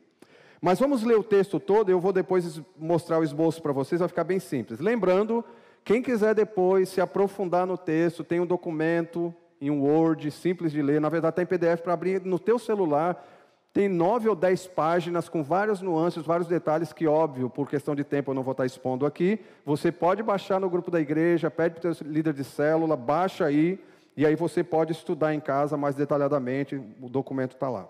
Mas 0.62 0.77
vamos 0.77 1.01
ler 1.01 1.18
o 1.18 1.24
texto 1.24 1.62
todo, 1.62 1.89
eu 1.89 1.98
vou 1.98 2.12
depois 2.12 2.62
mostrar 2.77 3.19
o 3.19 3.24
esboço 3.24 3.62
para 3.62 3.71
vocês, 3.71 4.00
vai 4.00 4.09
ficar 4.09 4.25
bem 4.25 4.38
simples. 4.38 4.81
Lembrando, 4.81 5.45
quem 5.86 6.01
quiser 6.01 6.36
depois 6.36 6.89
se 6.89 7.00
aprofundar 7.00 7.65
no 7.65 7.77
texto, 7.77 8.21
tem 8.21 8.42
um 8.42 8.45
documento 8.45 9.33
em 9.62 9.71
um 9.71 9.83
Word, 9.83 10.30
simples 10.30 10.74
de 10.74 10.81
ler, 10.81 11.00
na 11.00 11.07
verdade 11.07 11.31
está 11.31 11.44
em 11.44 11.45
PDF 11.45 11.81
para 11.81 11.94
abrir 11.94 12.21
no 12.25 12.38
teu 12.38 12.59
celular, 12.59 13.25
tem 13.73 13.88
nove 13.88 14.27
ou 14.27 14.35
dez 14.35 14.68
páginas 14.68 15.29
com 15.29 15.44
várias 15.44 15.81
nuances, 15.81 16.25
vários 16.25 16.47
detalhes 16.47 16.91
que, 16.91 17.07
óbvio, 17.07 17.50
por 17.50 17.69
questão 17.69 17.95
de 17.95 18.03
tempo 18.03 18.31
eu 18.31 18.35
não 18.35 18.44
vou 18.44 18.51
estar 18.51 18.65
expondo 18.65 19.06
aqui. 19.06 19.39
Você 19.65 19.91
pode 19.91 20.21
baixar 20.21 20.59
no 20.59 20.69
grupo 20.69 20.91
da 20.91 21.00
igreja, 21.00 21.50
pede 21.50 21.79
para 21.79 21.89
o 21.89 21.95
teu 21.95 22.07
líder 22.07 22.33
de 22.33 22.44
célula, 22.44 22.97
baixa 22.97 23.45
aí, 23.45 23.79
e 24.15 24.25
aí 24.25 24.35
você 24.35 24.62
pode 24.62 24.91
estudar 24.91 25.33
em 25.33 25.39
casa 25.39 25.77
mais 25.77 25.95
detalhadamente, 25.95 26.75
o 26.75 27.07
documento 27.07 27.53
está 27.53 27.69
lá. 27.69 27.88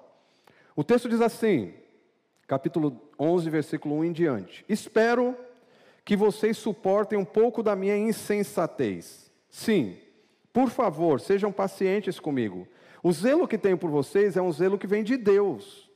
O 0.76 0.84
texto 0.84 1.10
diz 1.10 1.20
assim, 1.20 1.74
capítulo 2.48 3.02
11, 3.20 3.50
versículo 3.50 3.96
1 3.98 4.06
em 4.06 4.12
diante: 4.12 4.66
Espero 4.70 5.36
que 6.06 6.16
vocês 6.16 6.58
suportem 6.58 7.18
um 7.18 7.26
pouco 7.26 7.64
da 7.64 7.76
minha 7.76 7.98
insensatez. 7.98 9.32
Sim, 9.50 9.98
por 10.54 10.70
favor, 10.70 11.20
sejam 11.20 11.52
pacientes 11.52 12.20
comigo. 12.20 12.68
O 13.04 13.12
zelo 13.12 13.48
que 13.48 13.58
tenho 13.58 13.78
por 13.78 13.90
vocês 13.90 14.38
é 14.38 14.42
um 14.42 14.52
zelo 14.52 14.78
que 14.78 14.88
vem 14.88 15.04
de 15.04 15.18
Deus. 15.18 15.90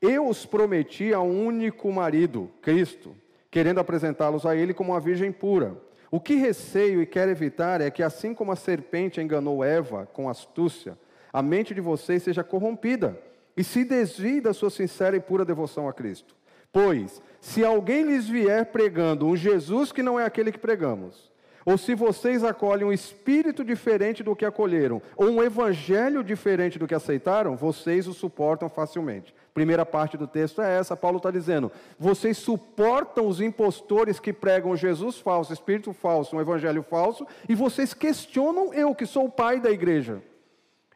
Eu 0.00 0.28
os 0.28 0.46
prometi 0.46 1.12
a 1.12 1.20
um 1.20 1.46
único 1.46 1.90
marido, 1.92 2.50
Cristo, 2.62 3.14
querendo 3.50 3.80
apresentá-los 3.80 4.46
a 4.46 4.54
Ele 4.54 4.74
como 4.74 4.92
uma 4.92 5.00
virgem 5.00 5.32
pura. 5.32 5.76
O 6.10 6.18
que 6.18 6.34
receio 6.34 7.00
e 7.00 7.06
quero 7.06 7.30
evitar 7.30 7.80
é 7.80 7.90
que, 7.90 8.02
assim 8.02 8.34
como 8.34 8.50
a 8.50 8.56
serpente 8.56 9.20
enganou 9.20 9.62
Eva 9.62 10.08
com 10.12 10.28
astúcia, 10.28 10.98
a 11.32 11.42
mente 11.42 11.74
de 11.74 11.80
vocês 11.80 12.22
seja 12.22 12.42
corrompida 12.42 13.18
e 13.56 13.62
se 13.62 13.84
desvie 13.84 14.40
da 14.40 14.52
sua 14.52 14.70
sincera 14.70 15.16
e 15.16 15.20
pura 15.20 15.44
devoção 15.44 15.88
a 15.88 15.92
Cristo. 15.92 16.34
Pois, 16.72 17.22
se 17.40 17.64
alguém 17.64 18.04
lhes 18.04 18.28
vier 18.28 18.66
pregando 18.66 19.26
um 19.26 19.36
Jesus 19.36 19.92
que 19.92 20.02
não 20.02 20.18
é 20.18 20.24
aquele 20.24 20.52
que 20.52 20.58
pregamos, 20.58 21.29
ou 21.64 21.76
se 21.76 21.94
vocês 21.94 22.42
acolhem 22.42 22.86
um 22.86 22.92
espírito 22.92 23.64
diferente 23.64 24.22
do 24.22 24.34
que 24.34 24.44
acolheram, 24.44 25.02
ou 25.16 25.28
um 25.28 25.42
evangelho 25.42 26.24
diferente 26.24 26.78
do 26.78 26.86
que 26.86 26.94
aceitaram, 26.94 27.56
vocês 27.56 28.06
o 28.06 28.14
suportam 28.14 28.68
facilmente. 28.68 29.34
Primeira 29.52 29.84
parte 29.84 30.16
do 30.16 30.26
texto 30.26 30.62
é 30.62 30.78
essa, 30.78 30.96
Paulo 30.96 31.18
está 31.18 31.30
dizendo: 31.30 31.70
vocês 31.98 32.38
suportam 32.38 33.26
os 33.26 33.40
impostores 33.40 34.20
que 34.20 34.32
pregam 34.32 34.76
Jesus 34.76 35.18
falso, 35.18 35.52
espírito 35.52 35.92
falso, 35.92 36.36
um 36.36 36.40
evangelho 36.40 36.82
falso, 36.82 37.26
e 37.48 37.54
vocês 37.54 37.92
questionam 37.92 38.72
eu, 38.72 38.94
que 38.94 39.06
sou 39.06 39.26
o 39.26 39.30
pai 39.30 39.60
da 39.60 39.70
igreja. 39.70 40.22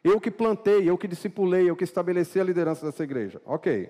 Eu 0.03 0.21
que 0.21 0.29
plantei, 0.29 0.87
eu 0.87 0.97
que 0.97 1.07
discipulei, 1.07 1.69
eu 1.69 1.75
que 1.75 1.83
estabeleci 1.83 2.39
a 2.39 2.43
liderança 2.43 2.85
dessa 2.85 3.03
igreja. 3.03 3.41
Ok. 3.43 3.89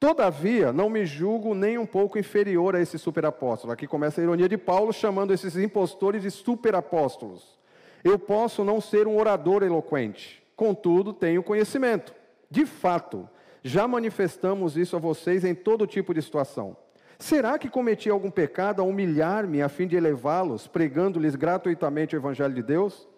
Todavia, 0.00 0.72
não 0.72 0.88
me 0.88 1.04
julgo 1.04 1.54
nem 1.54 1.76
um 1.76 1.86
pouco 1.86 2.18
inferior 2.18 2.76
a 2.76 2.80
esse 2.80 2.96
superapóstolo. 2.98 3.72
Aqui 3.72 3.86
começa 3.86 4.20
a 4.20 4.24
ironia 4.24 4.48
de 4.48 4.56
Paulo 4.56 4.92
chamando 4.92 5.34
esses 5.34 5.56
impostores 5.56 6.22
de 6.22 6.30
superapóstolos. 6.30 7.58
Eu 8.04 8.16
posso 8.16 8.62
não 8.62 8.80
ser 8.80 9.08
um 9.08 9.18
orador 9.18 9.64
eloquente, 9.64 10.40
contudo, 10.54 11.12
tenho 11.12 11.42
conhecimento. 11.42 12.14
De 12.48 12.64
fato, 12.64 13.28
já 13.64 13.88
manifestamos 13.88 14.76
isso 14.76 14.94
a 14.94 15.00
vocês 15.00 15.44
em 15.44 15.54
todo 15.54 15.84
tipo 15.84 16.14
de 16.14 16.22
situação. 16.22 16.76
Será 17.18 17.58
que 17.58 17.68
cometi 17.68 18.08
algum 18.08 18.30
pecado 18.30 18.80
a 18.80 18.84
humilhar-me 18.84 19.60
a 19.60 19.68
fim 19.68 19.88
de 19.88 19.96
elevá-los, 19.96 20.68
pregando-lhes 20.68 21.34
gratuitamente 21.34 22.14
o 22.14 22.18
Evangelho 22.18 22.54
de 22.54 22.62
Deus? 22.62 23.08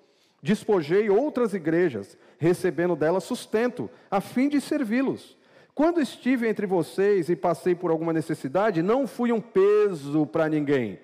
Despojei 0.42 1.10
outras 1.10 1.52
igrejas, 1.52 2.16
recebendo 2.38 2.96
delas 2.96 3.24
sustento, 3.24 3.90
a 4.10 4.22
fim 4.22 4.48
de 4.48 4.58
servi-los. 4.62 5.38
Quando 5.74 6.00
estive 6.00 6.48
entre 6.48 6.66
vocês 6.66 7.28
e 7.28 7.36
passei 7.36 7.74
por 7.74 7.90
alguma 7.90 8.12
necessidade, 8.12 8.82
não 8.82 9.06
fui 9.06 9.32
um 9.32 9.40
peso 9.40 10.26
para 10.26 10.48
ninguém, 10.48 10.98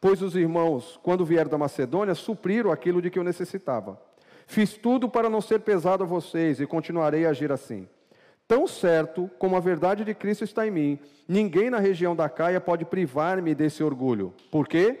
pois 0.00 0.22
os 0.22 0.34
irmãos, 0.36 0.98
quando 1.02 1.24
vieram 1.24 1.50
da 1.50 1.58
Macedônia, 1.58 2.14
supriram 2.14 2.70
aquilo 2.70 3.02
de 3.02 3.10
que 3.10 3.18
eu 3.18 3.24
necessitava. 3.24 4.00
Fiz 4.46 4.74
tudo 4.74 5.08
para 5.08 5.30
não 5.30 5.40
ser 5.40 5.60
pesado 5.60 6.04
a 6.04 6.06
vocês 6.06 6.60
e 6.60 6.66
continuarei 6.66 7.26
a 7.26 7.30
agir 7.30 7.50
assim. 7.52 7.88
Tão 8.46 8.66
certo 8.66 9.30
como 9.38 9.56
a 9.56 9.60
verdade 9.60 10.04
de 10.04 10.14
Cristo 10.14 10.44
está 10.44 10.66
em 10.66 10.70
mim, 10.70 10.98
ninguém 11.26 11.70
na 11.70 11.78
região 11.78 12.14
da 12.14 12.28
Caia 12.28 12.60
pode 12.60 12.84
privar-me 12.84 13.54
desse 13.54 13.82
orgulho. 13.82 14.34
Por 14.50 14.68
quê? 14.68 14.98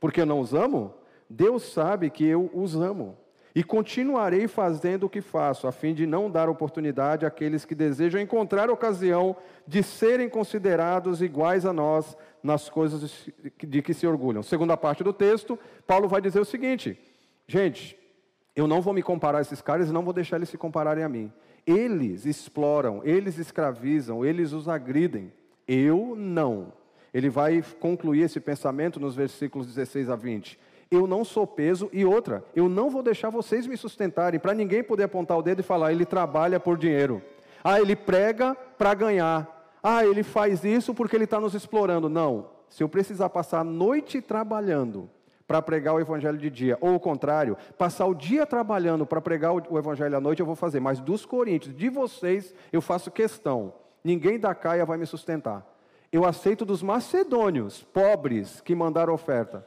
Porque 0.00 0.20
eu 0.22 0.26
não 0.26 0.40
os 0.40 0.54
amo? 0.54 0.92
Deus 1.28 1.62
sabe 1.72 2.10
que 2.10 2.24
eu 2.24 2.50
os 2.52 2.74
amo. 2.74 3.16
E 3.54 3.64
continuarei 3.64 4.46
fazendo 4.46 5.04
o 5.04 5.10
que 5.10 5.20
faço, 5.20 5.66
a 5.66 5.72
fim 5.72 5.92
de 5.92 6.06
não 6.06 6.30
dar 6.30 6.48
oportunidade 6.48 7.26
àqueles 7.26 7.64
que 7.64 7.74
desejam 7.74 8.20
encontrar 8.20 8.70
ocasião 8.70 9.36
de 9.66 9.82
serem 9.82 10.28
considerados 10.28 11.20
iguais 11.20 11.66
a 11.66 11.72
nós 11.72 12.16
nas 12.42 12.68
coisas 12.68 13.28
de 13.58 13.82
que 13.82 13.92
se 13.92 14.06
orgulham. 14.06 14.42
Segunda 14.42 14.76
parte 14.76 15.02
do 15.02 15.12
texto, 15.12 15.58
Paulo 15.84 16.08
vai 16.08 16.20
dizer 16.20 16.38
o 16.38 16.44
seguinte: 16.44 16.96
gente, 17.48 17.98
eu 18.54 18.68
não 18.68 18.80
vou 18.80 18.94
me 18.94 19.02
comparar 19.02 19.38
a 19.38 19.42
esses 19.42 19.60
caras 19.60 19.88
e 19.88 19.92
não 19.92 20.04
vou 20.04 20.12
deixar 20.12 20.36
eles 20.36 20.48
se 20.48 20.58
compararem 20.58 21.02
a 21.02 21.08
mim. 21.08 21.32
Eles 21.66 22.26
exploram, 22.26 23.00
eles 23.04 23.36
escravizam, 23.36 24.24
eles 24.24 24.52
os 24.52 24.68
agridem. 24.68 25.32
Eu 25.66 26.14
não. 26.16 26.72
Ele 27.12 27.28
vai 27.28 27.62
concluir 27.80 28.22
esse 28.22 28.38
pensamento 28.38 29.00
nos 29.00 29.16
versículos 29.16 29.66
16 29.66 30.08
a 30.08 30.14
20 30.14 30.58
eu 30.90 31.06
não 31.06 31.24
sou 31.24 31.46
peso, 31.46 31.88
e 31.92 32.04
outra, 32.04 32.44
eu 32.54 32.68
não 32.68 32.90
vou 32.90 33.02
deixar 33.02 33.30
vocês 33.30 33.66
me 33.66 33.76
sustentarem, 33.76 34.40
para 34.40 34.52
ninguém 34.52 34.82
poder 34.82 35.04
apontar 35.04 35.38
o 35.38 35.42
dedo 35.42 35.60
e 35.60 35.62
falar, 35.62 35.92
ele 35.92 36.04
trabalha 36.04 36.58
por 36.58 36.76
dinheiro. 36.76 37.22
Ah, 37.62 37.80
ele 37.80 37.94
prega 37.94 38.56
para 38.76 38.92
ganhar. 38.94 39.78
Ah, 39.82 40.04
ele 40.04 40.22
faz 40.22 40.64
isso 40.64 40.92
porque 40.92 41.14
ele 41.14 41.24
está 41.24 41.38
nos 41.38 41.54
explorando. 41.54 42.08
Não. 42.08 42.48
Se 42.68 42.82
eu 42.82 42.88
precisar 42.88 43.28
passar 43.28 43.60
a 43.60 43.64
noite 43.64 44.20
trabalhando 44.20 45.08
para 45.46 45.62
pregar 45.62 45.94
o 45.94 46.00
evangelho 46.00 46.38
de 46.38 46.50
dia, 46.50 46.78
ou 46.80 46.94
o 46.94 47.00
contrário, 47.00 47.56
passar 47.76 48.06
o 48.06 48.14
dia 48.14 48.46
trabalhando 48.46 49.04
para 49.06 49.20
pregar 49.20 49.52
o 49.52 49.78
evangelho 49.78 50.16
à 50.16 50.20
noite, 50.20 50.40
eu 50.40 50.46
vou 50.46 50.56
fazer. 50.56 50.80
Mas 50.80 51.00
dos 51.00 51.24
coríntios, 51.24 51.74
de 51.74 51.88
vocês, 51.88 52.54
eu 52.72 52.80
faço 52.80 53.10
questão. 53.10 53.72
Ninguém 54.02 54.38
da 54.38 54.54
caia 54.54 54.84
vai 54.84 54.96
me 54.96 55.06
sustentar. 55.06 55.66
Eu 56.10 56.24
aceito 56.24 56.64
dos 56.64 56.82
macedônios, 56.82 57.82
pobres, 57.82 58.60
que 58.60 58.74
mandaram 58.74 59.12
oferta 59.12 59.64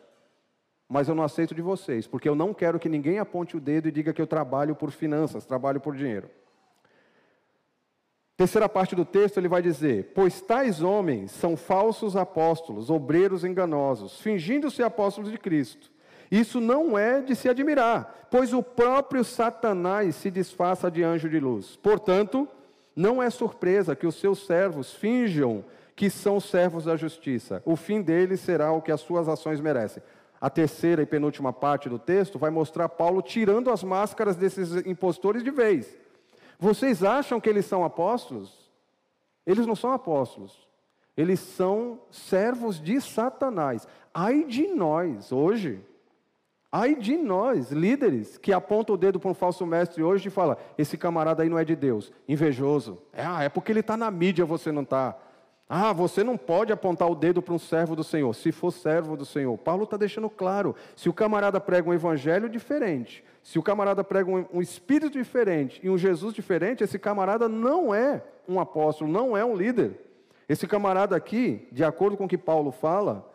mas 0.93 1.09
eu 1.09 1.15
não 1.15 1.23
aceito 1.23 1.55
de 1.55 1.62
vocês, 1.63 2.05
porque 2.05 2.29
eu 2.29 2.35
não 2.35 2.53
quero 2.53 2.79
que 2.79 2.88
ninguém 2.88 3.17
aponte 3.17 3.57
o 3.57 3.59
dedo 3.59 3.88
e 3.88 3.91
diga 3.91 4.13
que 4.13 4.21
eu 4.21 4.27
trabalho 4.27 4.75
por 4.75 4.91
finanças, 4.91 5.43
trabalho 5.43 5.81
por 5.81 5.95
dinheiro. 5.95 6.29
Terceira 8.38 8.69
parte 8.69 8.95
do 8.95 9.03
texto 9.03 9.38
ele 9.38 9.47
vai 9.47 9.59
dizer: 9.59 10.12
Pois 10.13 10.39
tais 10.39 10.83
homens 10.83 11.31
são 11.31 11.57
falsos 11.57 12.15
apóstolos, 12.15 12.91
obreiros 12.91 13.43
enganosos, 13.43 14.19
fingindo-se 14.21 14.83
apóstolos 14.83 15.31
de 15.31 15.38
Cristo. 15.39 15.91
Isso 16.29 16.62
não 16.62 16.95
é 16.95 17.21
de 17.21 17.35
se 17.35 17.50
admirar, 17.50 18.27
pois 18.29 18.53
o 18.53 18.62
próprio 18.62 19.23
Satanás 19.23 20.15
se 20.15 20.29
disfarça 20.29 20.91
de 20.91 21.01
anjo 21.01 21.27
de 21.27 21.39
luz. 21.39 21.75
Portanto, 21.75 22.47
não 22.95 23.21
é 23.21 23.31
surpresa 23.31 23.95
que 23.95 24.05
os 24.05 24.19
seus 24.19 24.45
servos 24.45 24.93
finjam 24.93 25.65
que 25.95 26.07
são 26.07 26.39
servos 26.39 26.85
da 26.85 26.95
justiça. 26.95 27.63
O 27.65 27.75
fim 27.75 28.00
deles 28.00 28.41
será 28.41 28.71
o 28.71 28.81
que 28.81 28.91
as 28.91 29.01
suas 29.01 29.27
ações 29.27 29.59
merecem 29.59 30.03
a 30.43 30.50
terceira 30.50 31.01
e 31.01 31.05
penúltima 31.05 31.53
parte 31.53 31.88
do 31.88 31.97
texto 31.97 32.38
vai 32.38 32.50
mostrar 32.50 32.89
Paulo 32.89 33.21
tirando 33.21 33.71
as 33.71 33.81
máscaras 33.81 34.35
desses 34.35 34.85
impostores 34.85 35.41
de 35.41 35.50
vez. 35.50 35.97
Vocês 36.59 37.01
acham 37.01 37.39
que 37.39 37.47
eles 37.47 37.65
são 37.65 37.85
apóstolos? 37.85 38.69
Eles 39.45 39.65
não 39.65 39.73
são 39.73 39.93
apóstolos. 39.93 40.67
Eles 41.15 41.39
são 41.39 42.01
servos 42.12 42.81
de 42.81 43.00
Satanás. 43.00 43.88
Ai 44.13 44.43
de 44.43 44.67
nós 44.67 45.31
hoje. 45.31 45.81
Ai 46.69 46.93
de 46.93 47.15
nós, 47.15 47.71
líderes, 47.71 48.38
que 48.38 48.51
apontam 48.51 48.95
o 48.95 48.97
dedo 48.97 49.21
para 49.21 49.31
um 49.31 49.33
falso 49.33 49.65
mestre 49.65 50.03
hoje 50.03 50.27
e 50.27 50.31
fala: 50.31 50.57
esse 50.77 50.97
camarada 50.97 51.41
aí 51.41 51.47
não 51.47 51.57
é 51.57 51.63
de 51.63 51.73
Deus, 51.77 52.12
invejoso. 52.27 53.01
É, 53.13 53.23
ah, 53.25 53.43
é 53.43 53.47
porque 53.47 53.71
ele 53.71 53.79
está 53.79 53.95
na 53.95 54.12
mídia, 54.12 54.43
você 54.43 54.73
não 54.73 54.81
está. 54.81 55.17
Ah, 55.67 55.93
você 55.93 56.24
não 56.24 56.38
pode 56.38 56.72
apontar 56.72 57.10
o 57.10 57.15
dedo 57.15 57.41
para 57.41 57.53
um 57.53 57.60
servo 57.60 57.96
do 57.96 58.03
Senhor, 58.03 58.34
se 58.34 58.51
for 58.51 58.72
servo 58.72 59.15
do 59.15 59.25
Senhor. 59.25 59.58
Paulo 59.58 59.86
está 59.86 59.98
deixando 59.98 60.29
claro: 60.29 60.75
se 60.96 61.10
o 61.10 61.13
camarada 61.13 61.60
prega 61.60 61.89
um 61.89 61.93
evangelho 61.93 62.50
diferente, 62.50 63.24
se 63.41 63.58
o 63.58 63.63
camarada 63.63 64.03
prega 64.03 64.29
um, 64.29 64.62
espírito 64.62 65.17
diferente 65.17 65.79
e 65.84 65.89
um 65.89 65.98
Jesus 65.98 66.34
diferente, 66.34 66.84
esse 66.84 67.00
camarada 67.00 67.48
não 67.48 67.93
é 67.93 68.24
um 68.48 68.60
apóstolo, 68.60 69.12
não 69.12 69.36
é 69.36 69.43
um 69.43 69.55
líder. 69.55 70.00
Esse 70.48 70.67
camarada 70.67 71.15
aqui, 71.15 71.67
de 71.72 71.84
acordo 71.84 72.17
com 72.17 72.25
o 72.25 72.27
que 72.27 72.38
Paulo 72.38 72.72
fala, 72.72 73.29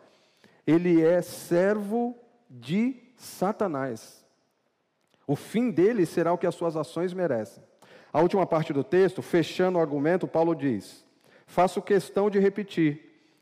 ele 0.65 1.01
é 1.03 1.21
servo 1.21 2.15
de 2.49 2.95
Satanás. 3.15 4.23
O 5.27 5.35
fim 5.35 5.69
dele 5.71 6.05
será 6.05 6.31
o 6.31 6.37
que 6.37 6.47
as 6.47 6.55
suas 6.55 6.75
ações 6.75 7.13
merecem. 7.13 7.63
A 8.11 8.21
última 8.21 8.45
parte 8.45 8.71
do 8.71 8.83
texto, 8.83 9.21
fechando 9.21 9.77
o 9.77 9.81
argumento, 9.81 10.27
Paulo 10.27 10.55
diz: 10.55 11.05
Faço 11.49 11.81
questão 11.81 12.29
de 12.29 12.39
repetir: 12.39 13.01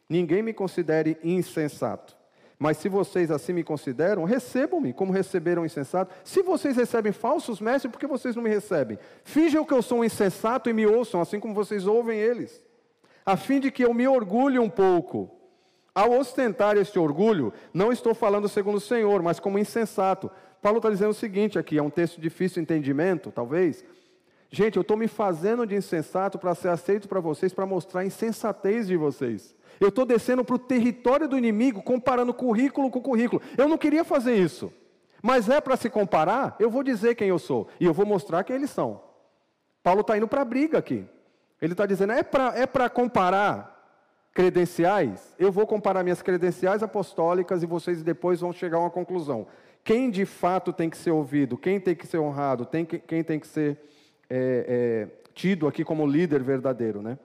ninguém 0.10 0.42
me 0.42 0.54
considere 0.54 1.18
insensato. 1.22 2.16
Mas 2.58 2.78
se 2.78 2.90
vocês 2.90 3.30
assim 3.30 3.54
me 3.54 3.64
consideram, 3.64 4.24
recebam-me 4.24 4.92
como 4.94 5.12
receberam 5.12 5.66
insensato. 5.66 6.16
Se 6.24 6.42
vocês 6.42 6.76
recebem 6.76 7.12
falsos 7.12 7.60
mestres, 7.60 7.92
por 7.92 8.00
que 8.00 8.08
vocês 8.08 8.36
não 8.36 8.42
me 8.42 8.50
recebem? 8.50 8.98
Finjam 9.24 9.64
que 9.64 9.74
eu 9.74 9.82
sou 9.82 10.00
um 10.00 10.04
insensato 10.04 10.70
e 10.70 10.74
me 10.74 10.88
ouçam, 10.88 11.22
assim 11.22 11.40
como 11.40 11.54
vocês 11.54 11.86
ouvem 11.86 12.18
eles, 12.18 12.64
a 13.24 13.38
fim 13.38 13.60
de 13.60 13.70
que 13.70 13.84
eu 13.84 13.94
me 13.94 14.08
orgulhe 14.08 14.58
um 14.58 14.70
pouco. 14.70 15.30
Ao 15.94 16.12
ostentar 16.12 16.78
este 16.78 16.98
orgulho, 16.98 17.52
não 17.74 17.92
estou 17.92 18.16
falando 18.16 18.48
segundo 18.48 18.78
o 18.78 18.82
Senhor, 18.82 19.22
mas 19.22 19.40
como 19.40 19.60
insensato. 19.60 20.32
Paulo 20.62 20.78
está 20.78 20.90
dizendo 20.90 21.12
o 21.12 21.14
seguinte 21.14 21.60
aqui, 21.60 21.78
é 21.78 21.84
um 21.84 21.90
texto 21.90 22.22
difícil 22.22 22.56
de 22.56 22.62
entendimento, 22.62 23.32
talvez, 23.32 23.84
Gente, 24.50 24.78
eu 24.78 24.82
estou 24.82 24.96
me 24.96 25.08
fazendo 25.08 25.66
de 25.66 25.76
insensato 25.76 26.38
para 26.40 26.56
ser 26.56 26.70
aceito 26.70 27.08
para 27.08 27.20
vocês, 27.20 27.54
para 27.54 27.66
mostrar 27.66 28.02
a 28.02 28.06
insensatez 28.06 28.88
de 28.88 28.96
vocês. 28.96 29.56
Eu 29.80 29.90
estou 29.90 30.06
descendo 30.06 30.44
para 30.44 30.56
o 30.56 30.60
território 30.60 31.28
do 31.28 31.38
inimigo, 31.38 31.82
comparando 31.82 32.34
currículo 32.34 32.90
com 32.90 33.02
currículo. 33.02 33.42
Eu 33.58 33.68
não 33.68 33.78
queria 33.78 34.04
fazer 34.04 34.36
isso. 34.36 34.72
Mas 35.22 35.50
é 35.50 35.60
para 35.60 35.76
se 35.76 35.90
comparar, 35.90 36.56
eu 36.60 36.70
vou 36.70 36.84
dizer 36.84 37.16
quem 37.16 37.28
eu 37.28 37.40
sou. 37.40 37.68
E 37.80 37.86
eu 37.86 37.94
vou 37.94 38.06
mostrar 38.06 38.44
quem 38.44 38.56
eles 38.56 38.70
são. 38.70 39.02
Paulo 39.84 40.02
está 40.02 40.18
indo 40.18 40.28
para 40.28 40.42
a 40.42 40.46
briga 40.46 40.78
aqui. 40.78 41.06
Ele 41.62 41.74
está 41.74 41.86
dizendo, 41.86 42.14
é 42.14 42.24
para 42.24 42.54
é 42.56 42.90
comparar 42.90 43.76
credenciais? 44.34 45.34
Eu 45.40 45.52
vou 45.52 45.66
comparar 45.66 46.04
minhas 46.04 46.22
credenciais 46.22 46.84
apostólicas 46.84 47.64
e 47.64 47.66
vocês 47.66 48.04
depois 48.04 48.40
vão 48.40 48.54
chegar 48.54 48.78
a 48.78 48.82
uma 48.82 48.90
conclusão. 48.90 49.48
Quem 49.84 50.12
de 50.12 50.26
fato 50.26 50.72
tem 50.72 50.90
que 50.90 50.98
ser 50.98 51.12
ouvido? 51.12 51.58
Quem 51.58 51.80
tem 51.80 51.96
que 51.96 52.06
ser 52.06 52.20
honrado? 52.20 52.66
Tem 52.66 52.86
que, 52.86 53.00
quem 53.00 53.24
tem 53.24 53.40
que 53.40 53.48
ser 53.48 53.80
é, 54.30 55.08
é, 55.10 55.30
tido 55.34 55.68
aqui 55.68 55.84
como 55.84 56.06
líder 56.06 56.44
verdadeiro, 56.44 57.02
né? 57.02 57.18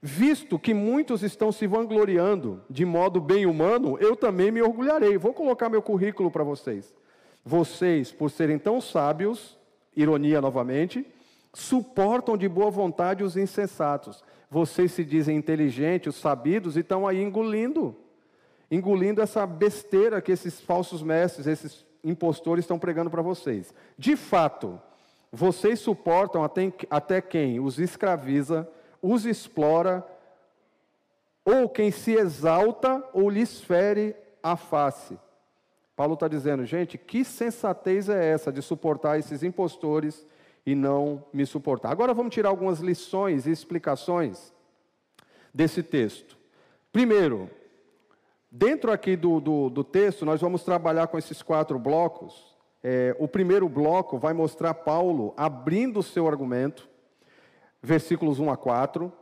Visto 0.00 0.58
que 0.58 0.72
muitos 0.74 1.22
estão 1.22 1.50
se 1.50 1.66
vangloriando 1.66 2.62
de 2.68 2.84
modo 2.84 3.20
bem 3.20 3.46
humano, 3.46 3.96
eu 3.98 4.14
também 4.14 4.50
me 4.50 4.62
orgulharei. 4.62 5.16
Vou 5.18 5.32
colocar 5.32 5.68
meu 5.68 5.82
currículo 5.82 6.30
para 6.30 6.44
vocês. 6.44 6.94
Vocês, 7.44 8.12
por 8.12 8.30
serem 8.30 8.58
tão 8.58 8.80
sábios, 8.80 9.58
ironia 9.96 10.40
novamente, 10.40 11.06
suportam 11.52 12.36
de 12.36 12.48
boa 12.48 12.70
vontade 12.70 13.24
os 13.24 13.36
insensatos. 13.36 14.22
Vocês 14.50 14.92
se 14.92 15.04
dizem 15.04 15.36
inteligentes, 15.36 16.14
sabidos 16.14 16.76
e 16.76 16.80
estão 16.80 17.06
aí 17.06 17.22
engolindo 17.22 17.96
engolindo 18.70 19.20
essa 19.20 19.46
besteira 19.46 20.20
que 20.20 20.32
esses 20.32 20.60
falsos 20.60 21.02
mestres, 21.02 21.46
esses 21.46 21.84
impostores 22.02 22.64
estão 22.64 22.78
pregando 22.78 23.10
para 23.10 23.22
vocês. 23.22 23.72
De 23.98 24.16
fato, 24.16 24.80
vocês 25.32 25.80
suportam 25.80 26.42
até, 26.42 26.72
até 26.90 27.20
quem 27.20 27.60
os 27.60 27.78
escraviza, 27.78 28.68
os 29.02 29.26
explora, 29.26 30.06
ou 31.44 31.68
quem 31.68 31.90
se 31.92 32.12
exalta 32.12 33.02
ou 33.12 33.30
lhes 33.30 33.60
fere 33.60 34.16
a 34.42 34.56
face. 34.56 35.18
Paulo 35.94 36.14
está 36.14 36.26
dizendo, 36.28 36.64
gente, 36.64 36.98
que 36.98 37.24
sensatez 37.24 38.08
é 38.08 38.32
essa 38.32 38.52
de 38.52 38.60
suportar 38.60 39.18
esses 39.18 39.42
impostores 39.42 40.26
e 40.66 40.74
não 40.74 41.24
me 41.32 41.46
suportar? 41.46 41.90
Agora 41.90 42.12
vamos 42.12 42.34
tirar 42.34 42.48
algumas 42.48 42.80
lições 42.80 43.46
e 43.46 43.50
explicações 43.50 44.52
desse 45.54 45.82
texto. 45.82 46.36
Primeiro, 46.92 47.48
dentro 48.50 48.90
aqui 48.90 49.16
do, 49.16 49.40
do, 49.40 49.70
do 49.70 49.84
texto, 49.84 50.24
nós 50.26 50.40
vamos 50.40 50.64
trabalhar 50.64 51.06
com 51.06 51.16
esses 51.16 51.42
quatro 51.42 51.78
blocos. 51.78 52.55
É, 52.88 53.16
o 53.18 53.26
primeiro 53.26 53.68
bloco 53.68 54.16
vai 54.16 54.32
mostrar 54.32 54.72
Paulo 54.72 55.34
abrindo 55.36 55.98
o 55.98 56.04
seu 56.04 56.28
argumento, 56.28 56.88
versículos 57.82 58.38
1 58.38 58.48
a 58.48 58.56
4, 58.56 59.12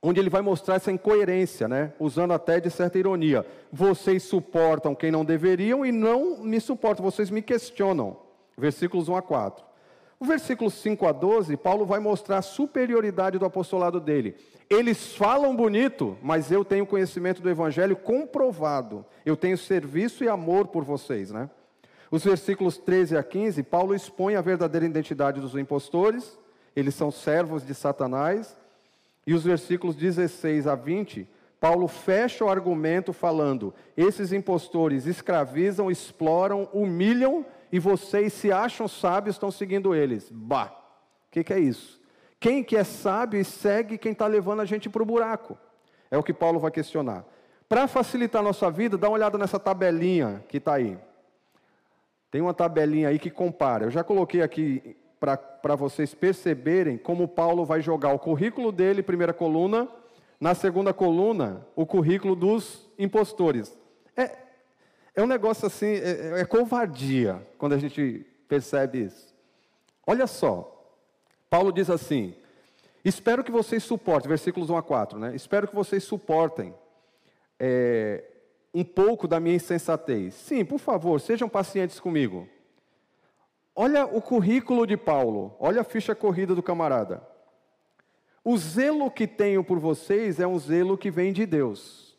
onde 0.00 0.20
ele 0.20 0.30
vai 0.30 0.40
mostrar 0.40 0.76
essa 0.76 0.92
incoerência, 0.92 1.66
né? 1.66 1.92
usando 1.98 2.32
até 2.32 2.60
de 2.60 2.70
certa 2.70 3.00
ironia. 3.00 3.44
Vocês 3.72 4.22
suportam 4.22 4.94
quem 4.94 5.10
não 5.10 5.24
deveriam 5.24 5.84
e 5.84 5.90
não 5.90 6.44
me 6.44 6.60
suportam, 6.60 7.04
vocês 7.04 7.28
me 7.28 7.42
questionam. 7.42 8.18
versículos 8.56 9.08
1 9.08 9.16
a 9.16 9.22
4. 9.22 9.64
O 10.20 10.24
versículo 10.24 10.70
5 10.70 11.04
a 11.04 11.10
12, 11.10 11.56
Paulo 11.56 11.84
vai 11.84 11.98
mostrar 11.98 12.38
a 12.38 12.42
superioridade 12.42 13.36
do 13.36 13.44
apostolado 13.44 13.98
dele. 13.98 14.36
Eles 14.70 15.16
falam 15.16 15.56
bonito, 15.56 16.16
mas 16.22 16.52
eu 16.52 16.64
tenho 16.64 16.86
conhecimento 16.86 17.42
do 17.42 17.50
evangelho 17.50 17.96
comprovado. 17.96 19.04
Eu 19.26 19.36
tenho 19.36 19.58
serviço 19.58 20.22
e 20.22 20.28
amor 20.28 20.68
por 20.68 20.84
vocês, 20.84 21.32
né? 21.32 21.50
Os 22.12 22.22
versículos 22.22 22.76
13 22.76 23.16
a 23.16 23.22
15, 23.22 23.62
Paulo 23.62 23.94
expõe 23.94 24.36
a 24.36 24.42
verdadeira 24.42 24.84
identidade 24.84 25.40
dos 25.40 25.56
impostores, 25.56 26.38
eles 26.76 26.94
são 26.94 27.10
servos 27.10 27.64
de 27.64 27.74
Satanás. 27.74 28.54
E 29.26 29.32
os 29.32 29.44
versículos 29.44 29.96
16 29.96 30.66
a 30.66 30.74
20, 30.74 31.26
Paulo 31.58 31.88
fecha 31.88 32.44
o 32.44 32.50
argumento 32.50 33.14
falando: 33.14 33.72
esses 33.96 34.30
impostores 34.30 35.06
escravizam, 35.06 35.90
exploram, 35.90 36.68
humilham 36.70 37.46
e 37.72 37.78
vocês 37.78 38.34
se 38.34 38.52
acham 38.52 38.86
sábios 38.86 39.36
estão 39.36 39.50
seguindo 39.50 39.94
eles. 39.94 40.28
Bah, 40.30 40.66
o 40.66 41.30
que, 41.30 41.42
que 41.42 41.54
é 41.54 41.58
isso? 41.58 41.98
Quem 42.38 42.62
que 42.62 42.76
é 42.76 42.84
sábio 42.84 43.40
e 43.40 43.44
segue 43.44 43.96
quem 43.96 44.12
está 44.12 44.26
levando 44.26 44.60
a 44.60 44.66
gente 44.66 44.90
para 44.90 45.02
o 45.02 45.06
buraco? 45.06 45.56
É 46.10 46.18
o 46.18 46.22
que 46.22 46.34
Paulo 46.34 46.60
vai 46.60 46.70
questionar. 46.70 47.24
Para 47.66 47.88
facilitar 47.88 48.42
a 48.42 48.44
nossa 48.44 48.70
vida, 48.70 48.98
dá 48.98 49.08
uma 49.08 49.14
olhada 49.14 49.38
nessa 49.38 49.58
tabelinha 49.58 50.44
que 50.46 50.58
está 50.58 50.74
aí. 50.74 50.98
Tem 52.32 52.40
uma 52.40 52.54
tabelinha 52.54 53.10
aí 53.10 53.18
que 53.18 53.30
compara. 53.30 53.84
Eu 53.84 53.90
já 53.90 54.02
coloquei 54.02 54.40
aqui 54.40 54.96
para 55.20 55.76
vocês 55.76 56.14
perceberem 56.14 56.96
como 56.96 57.28
Paulo 57.28 57.66
vai 57.66 57.82
jogar 57.82 58.10
o 58.14 58.18
currículo 58.18 58.72
dele, 58.72 59.02
primeira 59.02 59.34
coluna, 59.34 59.86
na 60.40 60.54
segunda 60.54 60.94
coluna, 60.94 61.66
o 61.76 61.84
currículo 61.84 62.34
dos 62.34 62.90
impostores. 62.98 63.78
É, 64.16 64.30
é 65.14 65.22
um 65.22 65.26
negócio 65.26 65.66
assim, 65.66 65.92
é, 65.92 66.40
é 66.40 66.44
covardia 66.46 67.46
quando 67.58 67.74
a 67.74 67.78
gente 67.78 68.26
percebe 68.48 69.04
isso. 69.04 69.34
Olha 70.06 70.26
só, 70.26 70.90
Paulo 71.50 71.70
diz 71.70 71.90
assim: 71.90 72.34
Espero 73.04 73.44
que 73.44 73.52
vocês 73.52 73.82
suportem, 73.82 74.30
versículos 74.30 74.70
1 74.70 74.76
a 74.78 74.82
4, 74.82 75.18
né? 75.18 75.36
Espero 75.36 75.68
que 75.68 75.74
vocês 75.74 76.02
suportem 76.02 76.74
é, 77.60 78.24
um 78.74 78.84
pouco 78.84 79.28
da 79.28 79.38
minha 79.38 79.56
insensatez. 79.56 80.34
Sim, 80.34 80.64
por 80.64 80.78
favor, 80.78 81.20
sejam 81.20 81.48
pacientes 81.48 82.00
comigo. 82.00 82.48
Olha 83.74 84.04
o 84.04 84.20
currículo 84.20 84.86
de 84.86 84.96
Paulo, 84.96 85.56
olha 85.58 85.80
a 85.80 85.84
ficha 85.84 86.14
corrida 86.14 86.54
do 86.54 86.62
camarada. 86.62 87.26
O 88.44 88.56
zelo 88.56 89.10
que 89.10 89.26
tenho 89.26 89.62
por 89.62 89.78
vocês 89.78 90.40
é 90.40 90.46
um 90.46 90.58
zelo 90.58 90.98
que 90.98 91.10
vem 91.10 91.32
de 91.32 91.46
Deus. 91.46 92.12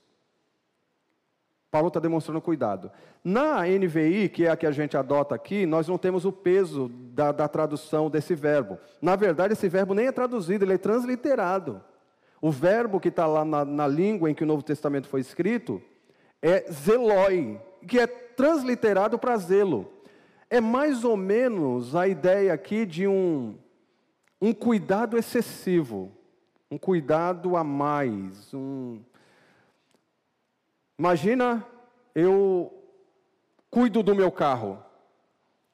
Paulo 1.70 1.88
está 1.88 2.00
demonstrando 2.00 2.40
cuidado. 2.40 2.92
Na 3.24 3.64
NVI, 3.64 4.30
que 4.30 4.46
é 4.46 4.52
a 4.52 4.56
que 4.56 4.66
a 4.66 4.72
gente 4.72 4.96
adota 4.96 5.34
aqui, 5.34 5.66
nós 5.66 5.88
não 5.88 5.98
temos 5.98 6.24
o 6.24 6.32
peso 6.32 6.88
da, 6.88 7.32
da 7.32 7.48
tradução 7.48 8.10
desse 8.10 8.36
verbo. 8.36 8.78
Na 9.02 9.16
verdade, 9.16 9.54
esse 9.54 9.68
verbo 9.68 9.94
nem 9.94 10.08
é 10.08 10.12
traduzido, 10.12 10.64
ele 10.64 10.74
é 10.74 10.78
transliterado. 10.78 11.84
O 12.42 12.52
verbo 12.52 13.00
que 13.00 13.10
está 13.10 13.26
lá 13.26 13.44
na, 13.44 13.66
na 13.66 13.88
língua 13.88 14.30
em 14.30 14.36
que 14.36 14.44
o 14.44 14.48
Novo 14.48 14.62
Testamento 14.62 15.08
foi 15.08 15.22
escrito 15.22 15.82
é 16.44 16.72
zeloi, 16.72 17.60
que 17.88 17.98
é 17.98 18.06
transliterado 18.06 19.18
para 19.18 19.36
zelo 19.38 19.94
é 20.54 20.62
mais 20.62 21.04
ou 21.04 21.18
menos 21.18 21.96
a 21.96 22.08
ideia 22.08 22.54
aqui 22.54 22.86
de 22.86 23.08
um, 23.08 23.58
um 24.40 24.54
cuidado 24.54 25.18
excessivo, 25.18 26.12
um 26.70 26.78
cuidado 26.78 27.58
a 27.58 27.64
mais. 27.64 28.54
Um... 28.54 29.02
Imagina 30.96 31.66
eu 32.14 32.72
cuido 33.68 34.04
do 34.04 34.14
meu 34.14 34.32
carro. 34.32 34.78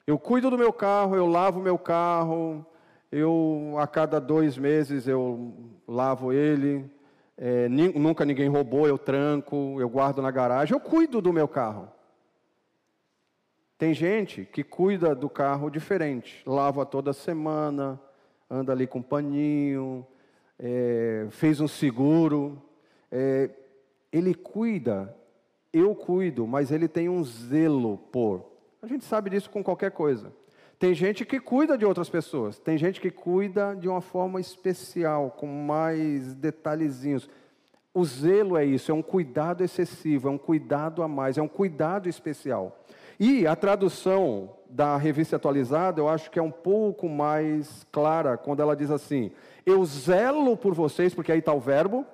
Eu 0.06 0.18
cuido 0.18 0.48
do 0.48 0.56
meu 0.56 0.72
carro, 0.72 1.14
eu 1.14 1.26
lavo 1.26 1.60
meu 1.60 1.78
carro, 1.78 2.64
eu 3.12 3.74
a 3.78 3.86
cada 3.86 4.18
dois 4.18 4.56
meses 4.56 5.06
eu 5.06 5.54
lavo 5.86 6.32
ele. 6.32 6.90
É, 7.42 7.70
nunca 7.70 8.26
ninguém 8.26 8.50
roubou, 8.50 8.86
eu 8.86 8.98
tranco, 8.98 9.80
eu 9.80 9.88
guardo 9.88 10.20
na 10.20 10.30
garagem, 10.30 10.74
eu 10.74 10.80
cuido 10.80 11.22
do 11.22 11.32
meu 11.32 11.48
carro. 11.48 11.88
Tem 13.78 13.94
gente 13.94 14.44
que 14.44 14.62
cuida 14.62 15.14
do 15.14 15.30
carro 15.30 15.70
diferente, 15.70 16.42
lava 16.44 16.84
toda 16.84 17.14
semana, 17.14 17.98
anda 18.50 18.72
ali 18.72 18.86
com 18.86 19.00
paninho, 19.00 20.06
é, 20.58 21.28
fez 21.30 21.62
um 21.62 21.66
seguro. 21.66 22.62
É, 23.10 23.48
ele 24.12 24.34
cuida, 24.34 25.16
eu 25.72 25.94
cuido, 25.94 26.46
mas 26.46 26.70
ele 26.70 26.86
tem 26.86 27.08
um 27.08 27.24
zelo 27.24 27.96
por. 27.96 28.44
A 28.82 28.86
gente 28.86 29.06
sabe 29.06 29.30
disso 29.30 29.48
com 29.48 29.64
qualquer 29.64 29.92
coisa. 29.92 30.30
Tem 30.80 30.94
gente 30.94 31.26
que 31.26 31.38
cuida 31.38 31.76
de 31.76 31.84
outras 31.84 32.08
pessoas, 32.08 32.58
tem 32.58 32.78
gente 32.78 33.02
que 33.02 33.10
cuida 33.10 33.76
de 33.76 33.86
uma 33.86 34.00
forma 34.00 34.40
especial, 34.40 35.30
com 35.30 35.46
mais 35.46 36.34
detalhezinhos. 36.34 37.28
O 37.92 38.04
zelo 38.04 38.56
é 38.56 38.64
isso, 38.64 38.92
é 38.92 38.94
um 38.94 39.02
cuidado 39.02 39.64
excessivo, 39.64 40.28
é 40.28 40.30
um 40.30 40.38
cuidado 40.38 41.02
a 41.02 41.08
mais, 41.08 41.36
é 41.36 41.42
um 41.42 41.48
cuidado 41.48 42.08
especial. 42.08 42.78
E 43.18 43.46
a 43.46 43.56
tradução 43.56 44.50
da 44.68 44.96
revista 44.96 45.36
atualizada, 45.36 46.00
eu 46.00 46.08
acho 46.08 46.30
que 46.30 46.38
é 46.38 46.42
um 46.42 46.50
pouco 46.50 47.08
mais 47.08 47.84
clara 47.90 48.36
quando 48.36 48.62
ela 48.62 48.76
diz 48.76 48.90
assim: 48.90 49.32
Eu 49.66 49.84
zelo 49.84 50.56
por 50.56 50.72
vocês, 50.72 51.14
porque 51.14 51.32
aí 51.32 51.40
está 51.40 51.52
o 51.52 51.60
verbo, 51.60 52.06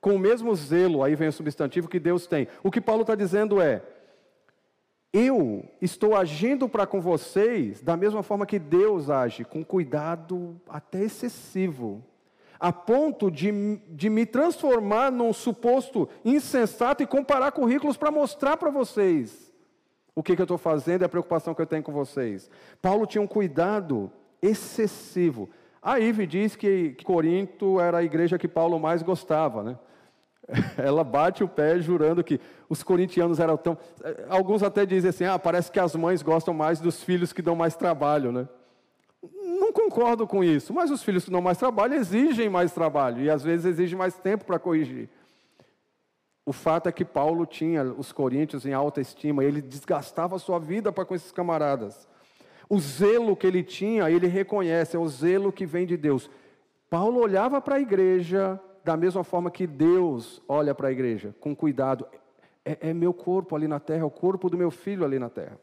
com 0.00 0.14
o 0.14 0.18
mesmo 0.18 0.54
zelo, 0.54 1.02
aí 1.02 1.16
vem 1.16 1.28
o 1.28 1.32
substantivo 1.32 1.88
que 1.88 1.98
Deus 1.98 2.26
tem. 2.26 2.46
O 2.62 2.70
que 2.70 2.80
Paulo 2.80 3.02
está 3.02 3.16
dizendo 3.16 3.60
é: 3.60 3.82
Eu 5.12 5.68
estou 5.82 6.16
agindo 6.16 6.68
para 6.68 6.86
com 6.86 7.00
vocês 7.00 7.82
da 7.82 7.96
mesma 7.96 8.22
forma 8.22 8.46
que 8.46 8.60
Deus 8.60 9.10
age, 9.10 9.44
com 9.44 9.64
cuidado 9.64 10.58
até 10.68 11.02
excessivo, 11.02 12.02
a 12.60 12.70
ponto 12.70 13.30
de, 13.30 13.50
de 13.88 14.10
me 14.10 14.26
transformar 14.26 15.10
num 15.10 15.32
suposto 15.32 16.06
insensato 16.22 17.02
e 17.02 17.06
comparar 17.06 17.52
currículos 17.52 17.96
para 17.96 18.10
mostrar 18.10 18.58
para 18.58 18.70
vocês 18.70 19.50
o 20.14 20.22
que, 20.22 20.36
que 20.36 20.42
eu 20.42 20.44
estou 20.44 20.58
fazendo 20.58 21.00
e 21.00 21.04
a 21.04 21.08
preocupação 21.08 21.54
que 21.54 21.62
eu 21.62 21.66
tenho 21.66 21.82
com 21.82 21.92
vocês. 21.92 22.50
Paulo 22.82 23.06
tinha 23.06 23.22
um 23.22 23.26
cuidado 23.26 24.12
excessivo. 24.42 25.48
A 25.80 25.98
Ive 25.98 26.26
diz 26.26 26.54
que 26.54 26.94
Corinto 27.02 27.80
era 27.80 27.98
a 27.98 28.04
igreja 28.04 28.38
que 28.38 28.46
Paulo 28.46 28.78
mais 28.78 29.02
gostava, 29.02 29.62
né? 29.62 29.78
Ela 30.76 31.02
bate 31.02 31.42
o 31.42 31.48
pé 31.48 31.78
jurando 31.78 32.22
que 32.22 32.38
os 32.68 32.82
corintianos 32.82 33.40
eram 33.40 33.56
tão. 33.56 33.78
Alguns 34.28 34.62
até 34.62 34.84
dizem 34.84 35.08
assim: 35.08 35.24
ah, 35.24 35.38
parece 35.38 35.70
que 35.70 35.80
as 35.80 35.94
mães 35.94 36.22
gostam 36.22 36.52
mais 36.52 36.80
dos 36.80 37.02
filhos 37.02 37.32
que 37.32 37.40
dão 37.40 37.54
mais 37.54 37.76
trabalho, 37.76 38.32
né? 38.32 38.48
Não 39.70 39.72
concordo 39.72 40.26
com 40.26 40.42
isso, 40.42 40.74
mas 40.74 40.90
os 40.90 41.00
filhos 41.00 41.24
que 41.24 41.30
dão 41.30 41.40
mais 41.40 41.56
trabalho 41.56 41.94
exigem 41.94 42.48
mais 42.48 42.72
trabalho 42.72 43.22
e 43.22 43.30
às 43.30 43.44
vezes 43.44 43.64
exigem 43.64 43.96
mais 43.96 44.18
tempo 44.18 44.44
para 44.44 44.58
corrigir. 44.58 45.08
O 46.44 46.52
fato 46.52 46.88
é 46.88 46.92
que 46.92 47.04
Paulo 47.04 47.46
tinha 47.46 47.84
os 47.84 48.10
coríntios 48.10 48.66
em 48.66 48.72
alta 48.72 49.00
estima, 49.00 49.44
ele 49.44 49.62
desgastava 49.62 50.34
a 50.34 50.40
sua 50.40 50.58
vida 50.58 50.90
para 50.90 51.04
com 51.04 51.14
esses 51.14 51.30
camaradas. 51.30 52.08
O 52.68 52.80
zelo 52.80 53.36
que 53.36 53.46
ele 53.46 53.62
tinha, 53.62 54.10
ele 54.10 54.26
reconhece, 54.26 54.96
é 54.96 54.98
o 54.98 55.06
zelo 55.06 55.52
que 55.52 55.64
vem 55.64 55.86
de 55.86 55.96
Deus. 55.96 56.28
Paulo 56.88 57.20
olhava 57.20 57.60
para 57.60 57.76
a 57.76 57.80
igreja 57.80 58.58
da 58.82 58.96
mesma 58.96 59.22
forma 59.22 59.52
que 59.52 59.68
Deus 59.68 60.42
olha 60.48 60.74
para 60.74 60.88
a 60.88 60.92
igreja, 60.92 61.32
com 61.38 61.54
cuidado. 61.54 62.08
É, 62.64 62.90
é 62.90 62.92
meu 62.92 63.14
corpo 63.14 63.54
ali 63.54 63.68
na 63.68 63.78
terra, 63.78 64.02
é 64.02 64.04
o 64.04 64.10
corpo 64.10 64.50
do 64.50 64.58
meu 64.58 64.72
filho 64.72 65.04
ali 65.04 65.20
na 65.20 65.30
terra. 65.30 65.56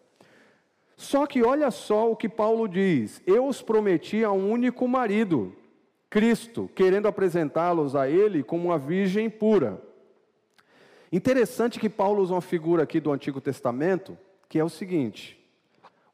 Só 0.98 1.28
que 1.28 1.44
olha 1.44 1.70
só 1.70 2.12
o 2.12 2.16
que 2.16 2.28
Paulo 2.28 2.68
diz: 2.68 3.22
Eu 3.26 3.46
os 3.46 3.62
prometi 3.62 4.24
a 4.24 4.32
um 4.32 4.52
único 4.52 4.88
marido, 4.88 5.56
Cristo, 6.10 6.70
querendo 6.74 7.08
apresentá-los 7.08 7.96
a 7.96 8.10
ele 8.10 8.42
como 8.42 8.70
uma 8.70 8.80
virgem 8.80 9.30
pura. 9.30 9.80
Interessante 11.12 11.80
que 11.80 11.88
Paulo 11.88 12.24
usa 12.24 12.34
uma 12.34 12.42
figura 12.42 12.84
aqui 12.84 13.00
do 13.00 13.12
Antigo 13.12 13.40
Testamento, 13.40 14.18
que 14.50 14.58
é 14.58 14.64
o 14.64 14.70
seguinte: 14.70 15.40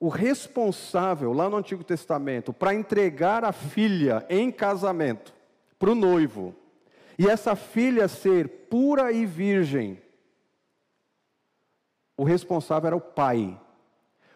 o 0.01 0.09
responsável 0.09 1.31
lá 1.31 1.49
no 1.49 1.55
Antigo 1.55 1.83
Testamento 1.83 2.51
para 2.51 2.75
entregar 2.75 3.45
a 3.45 3.53
filha 3.53 4.25
em 4.29 4.51
casamento 4.51 5.33
para 5.79 5.91
o 5.91 5.95
noivo, 5.95 6.53
e 7.17 7.25
essa 7.25 7.55
filha 7.55 8.09
ser 8.09 8.49
pura 8.69 9.13
e 9.13 9.25
virgem, 9.25 10.01
o 12.17 12.25
responsável 12.25 12.87
era 12.87 12.95
o 12.97 13.01
pai. 13.01 13.57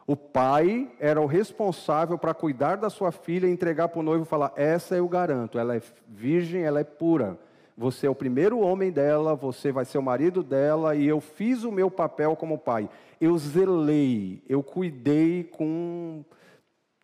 O 0.08 0.16
pai 0.16 0.90
era 1.00 1.22
o 1.22 1.28
responsável 1.28 2.18
para 2.18 2.34
cuidar 2.34 2.78
da 2.78 2.90
sua 2.90 3.12
filha 3.12 3.46
e 3.46 3.52
entregar 3.52 3.90
para 3.90 4.00
o 4.00 4.04
noivo 4.04 4.24
e 4.24 4.28
falar: 4.28 4.54
Essa 4.56 4.96
eu 4.96 5.08
garanto, 5.08 5.60
ela 5.60 5.76
é 5.76 5.82
virgem, 6.08 6.64
ela 6.64 6.80
é 6.80 6.84
pura 6.84 7.38
você 7.78 8.08
é 8.08 8.10
o 8.10 8.16
primeiro 8.16 8.60
homem 8.60 8.92
dela, 8.92 9.36
você 9.36 9.72
vai 9.72 9.86
ser 9.86 10.00
o 10.00 10.02
marido 10.02 10.42
dela, 10.42 10.96
e 10.96 11.06
eu 11.06 11.22
fiz 11.22 11.64
o 11.64 11.72
meu 11.72 11.92
papel 11.92 12.36
como 12.36 12.58
pai. 12.58 12.90
Eu 13.22 13.38
zelei, 13.38 14.42
eu 14.50 14.64
cuidei 14.64 15.44
com 15.44 16.26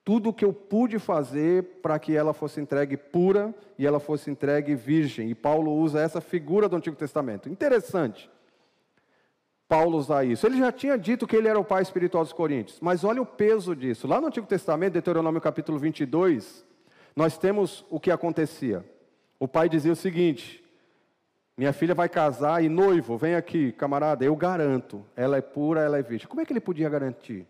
tudo 0.03 0.29
o 0.29 0.33
que 0.33 0.43
eu 0.43 0.51
pude 0.51 0.97
fazer 0.97 1.63
para 1.83 1.99
que 1.99 2.15
ela 2.15 2.33
fosse 2.33 2.59
entregue 2.59 2.97
pura 2.97 3.53
e 3.77 3.85
ela 3.85 3.99
fosse 3.99 4.31
entregue 4.31 4.73
virgem. 4.73 5.29
E 5.29 5.35
Paulo 5.35 5.71
usa 5.71 6.01
essa 6.01 6.19
figura 6.19 6.67
do 6.67 6.75
Antigo 6.75 6.95
Testamento. 6.95 7.47
Interessante. 7.47 8.29
Paulo 9.73 9.97
usar 9.97 10.23
isso? 10.23 10.45
Ele 10.45 10.59
já 10.59 10.71
tinha 10.71 10.95
dito 10.95 11.25
que 11.25 11.35
ele 11.35 11.47
era 11.47 11.59
o 11.59 11.65
pai 11.65 11.81
espiritual 11.81 12.23
dos 12.23 12.31
coríntios, 12.31 12.79
mas 12.79 13.03
olha 13.03 13.19
o 13.19 13.25
peso 13.25 13.75
disso. 13.75 14.05
Lá 14.05 14.21
no 14.21 14.27
Antigo 14.27 14.45
Testamento, 14.45 14.93
Deuteronômio 14.93 15.41
capítulo 15.41 15.79
22, 15.79 16.63
nós 17.15 17.39
temos 17.39 17.83
o 17.89 17.99
que 17.99 18.11
acontecia. 18.11 18.85
O 19.39 19.47
pai 19.47 19.67
dizia 19.67 19.91
o 19.91 19.95
seguinte: 19.95 20.63
Minha 21.57 21.73
filha 21.73 21.95
vai 21.95 22.07
casar 22.07 22.63
e 22.63 22.69
noivo, 22.69 23.17
vem 23.17 23.33
aqui, 23.33 23.71
camarada, 23.71 24.23
eu 24.23 24.35
garanto, 24.35 25.03
ela 25.15 25.37
é 25.37 25.41
pura, 25.41 25.81
ela 25.81 25.97
é 25.97 26.03
virgem. 26.03 26.27
Como 26.27 26.39
é 26.39 26.45
que 26.45 26.53
ele 26.53 26.59
podia 26.59 26.87
garantir? 26.87 27.47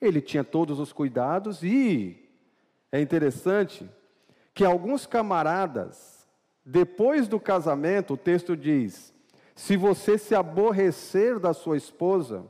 Ele 0.00 0.20
tinha 0.20 0.44
todos 0.44 0.78
os 0.78 0.92
cuidados 0.92 1.64
e 1.64 2.30
é 2.92 3.00
interessante 3.00 3.90
que 4.54 4.64
alguns 4.64 5.04
camaradas, 5.04 6.24
depois 6.64 7.26
do 7.26 7.40
casamento, 7.40 8.14
o 8.14 8.16
texto 8.16 8.56
diz: 8.56 9.12
se 9.58 9.76
você 9.76 10.16
se 10.16 10.36
aborrecer 10.36 11.40
da 11.40 11.52
sua 11.52 11.76
esposa, 11.76 12.44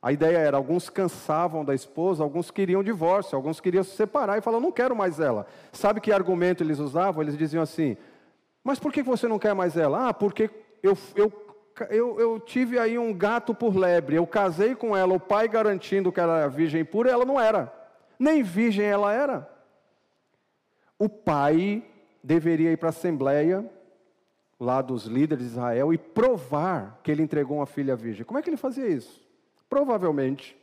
a 0.00 0.10
ideia 0.10 0.38
era, 0.38 0.56
alguns 0.56 0.88
cansavam 0.88 1.62
da 1.62 1.74
esposa, 1.74 2.24
alguns 2.24 2.50
queriam 2.50 2.82
divórcio, 2.82 3.36
alguns 3.36 3.60
queriam 3.60 3.84
se 3.84 3.90
separar 3.90 4.38
e 4.38 4.40
falavam, 4.40 4.68
não 4.68 4.72
quero 4.72 4.96
mais 4.96 5.20
ela. 5.20 5.46
Sabe 5.72 6.00
que 6.00 6.10
argumento 6.10 6.64
eles 6.64 6.78
usavam? 6.78 7.22
Eles 7.22 7.36
diziam 7.36 7.62
assim, 7.62 7.94
mas 8.64 8.78
por 8.78 8.90
que 8.90 9.02
você 9.02 9.28
não 9.28 9.38
quer 9.38 9.54
mais 9.54 9.76
ela? 9.76 10.08
Ah, 10.08 10.14
porque 10.14 10.48
eu, 10.82 10.96
eu, 11.14 11.30
eu, 11.90 12.20
eu 12.20 12.40
tive 12.40 12.78
aí 12.78 12.98
um 12.98 13.12
gato 13.12 13.54
por 13.54 13.76
lebre, 13.76 14.16
eu 14.16 14.26
casei 14.26 14.74
com 14.74 14.96
ela, 14.96 15.12
o 15.12 15.20
pai 15.20 15.46
garantindo 15.46 16.10
que 16.10 16.18
ela 16.18 16.38
era 16.38 16.48
virgem 16.48 16.86
pura, 16.86 17.10
ela 17.10 17.26
não 17.26 17.38
era. 17.38 17.70
Nem 18.18 18.42
virgem 18.42 18.86
ela 18.86 19.12
era. 19.12 19.46
O 20.98 21.06
pai 21.06 21.84
deveria 22.24 22.72
ir 22.72 22.78
para 22.78 22.88
a 22.88 22.96
assembleia, 22.96 23.70
lá 24.58 24.80
dos 24.80 25.04
líderes 25.04 25.44
de 25.44 25.50
Israel, 25.50 25.92
e 25.92 25.98
provar 25.98 27.00
que 27.02 27.10
ele 27.10 27.22
entregou 27.22 27.58
uma 27.58 27.66
filha 27.66 27.94
virgem. 27.94 28.24
Como 28.24 28.38
é 28.38 28.42
que 28.42 28.48
ele 28.48 28.56
fazia 28.56 28.88
isso? 28.88 29.24
Provavelmente, 29.68 30.56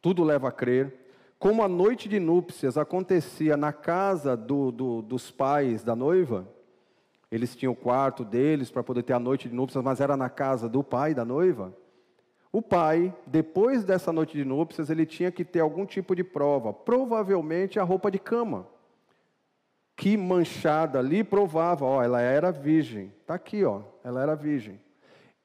tudo 0.00 0.24
leva 0.24 0.48
a 0.48 0.52
crer, 0.52 0.94
como 1.38 1.62
a 1.62 1.68
noite 1.68 2.08
de 2.08 2.18
núpcias 2.18 2.76
acontecia 2.76 3.56
na 3.56 3.72
casa 3.72 4.36
do, 4.36 4.72
do, 4.72 5.02
dos 5.02 5.30
pais 5.30 5.84
da 5.84 5.94
noiva, 5.94 6.48
eles 7.30 7.54
tinham 7.54 7.72
o 7.72 7.76
quarto 7.76 8.24
deles 8.24 8.70
para 8.70 8.82
poder 8.82 9.02
ter 9.02 9.12
a 9.12 9.20
noite 9.20 9.48
de 9.48 9.54
núpcias, 9.54 9.84
mas 9.84 10.00
era 10.00 10.16
na 10.16 10.30
casa 10.30 10.68
do 10.68 10.82
pai 10.82 11.14
da 11.14 11.24
noiva. 11.24 11.72
O 12.50 12.62
pai, 12.62 13.14
depois 13.26 13.84
dessa 13.84 14.12
noite 14.12 14.36
de 14.36 14.44
núpcias, 14.44 14.88
ele 14.88 15.04
tinha 15.04 15.30
que 15.30 15.44
ter 15.44 15.60
algum 15.60 15.84
tipo 15.84 16.16
de 16.16 16.24
prova, 16.24 16.72
provavelmente 16.72 17.78
a 17.78 17.84
roupa 17.84 18.10
de 18.10 18.18
cama, 18.18 18.66
que 19.98 20.16
manchada 20.16 21.00
ali 21.00 21.24
provava, 21.24 21.84
ó, 21.84 22.00
ela 22.00 22.20
era 22.20 22.52
virgem. 22.52 23.12
Está 23.20 23.34
aqui, 23.34 23.64
ó, 23.64 23.82
ela 24.04 24.22
era 24.22 24.36
virgem. 24.36 24.80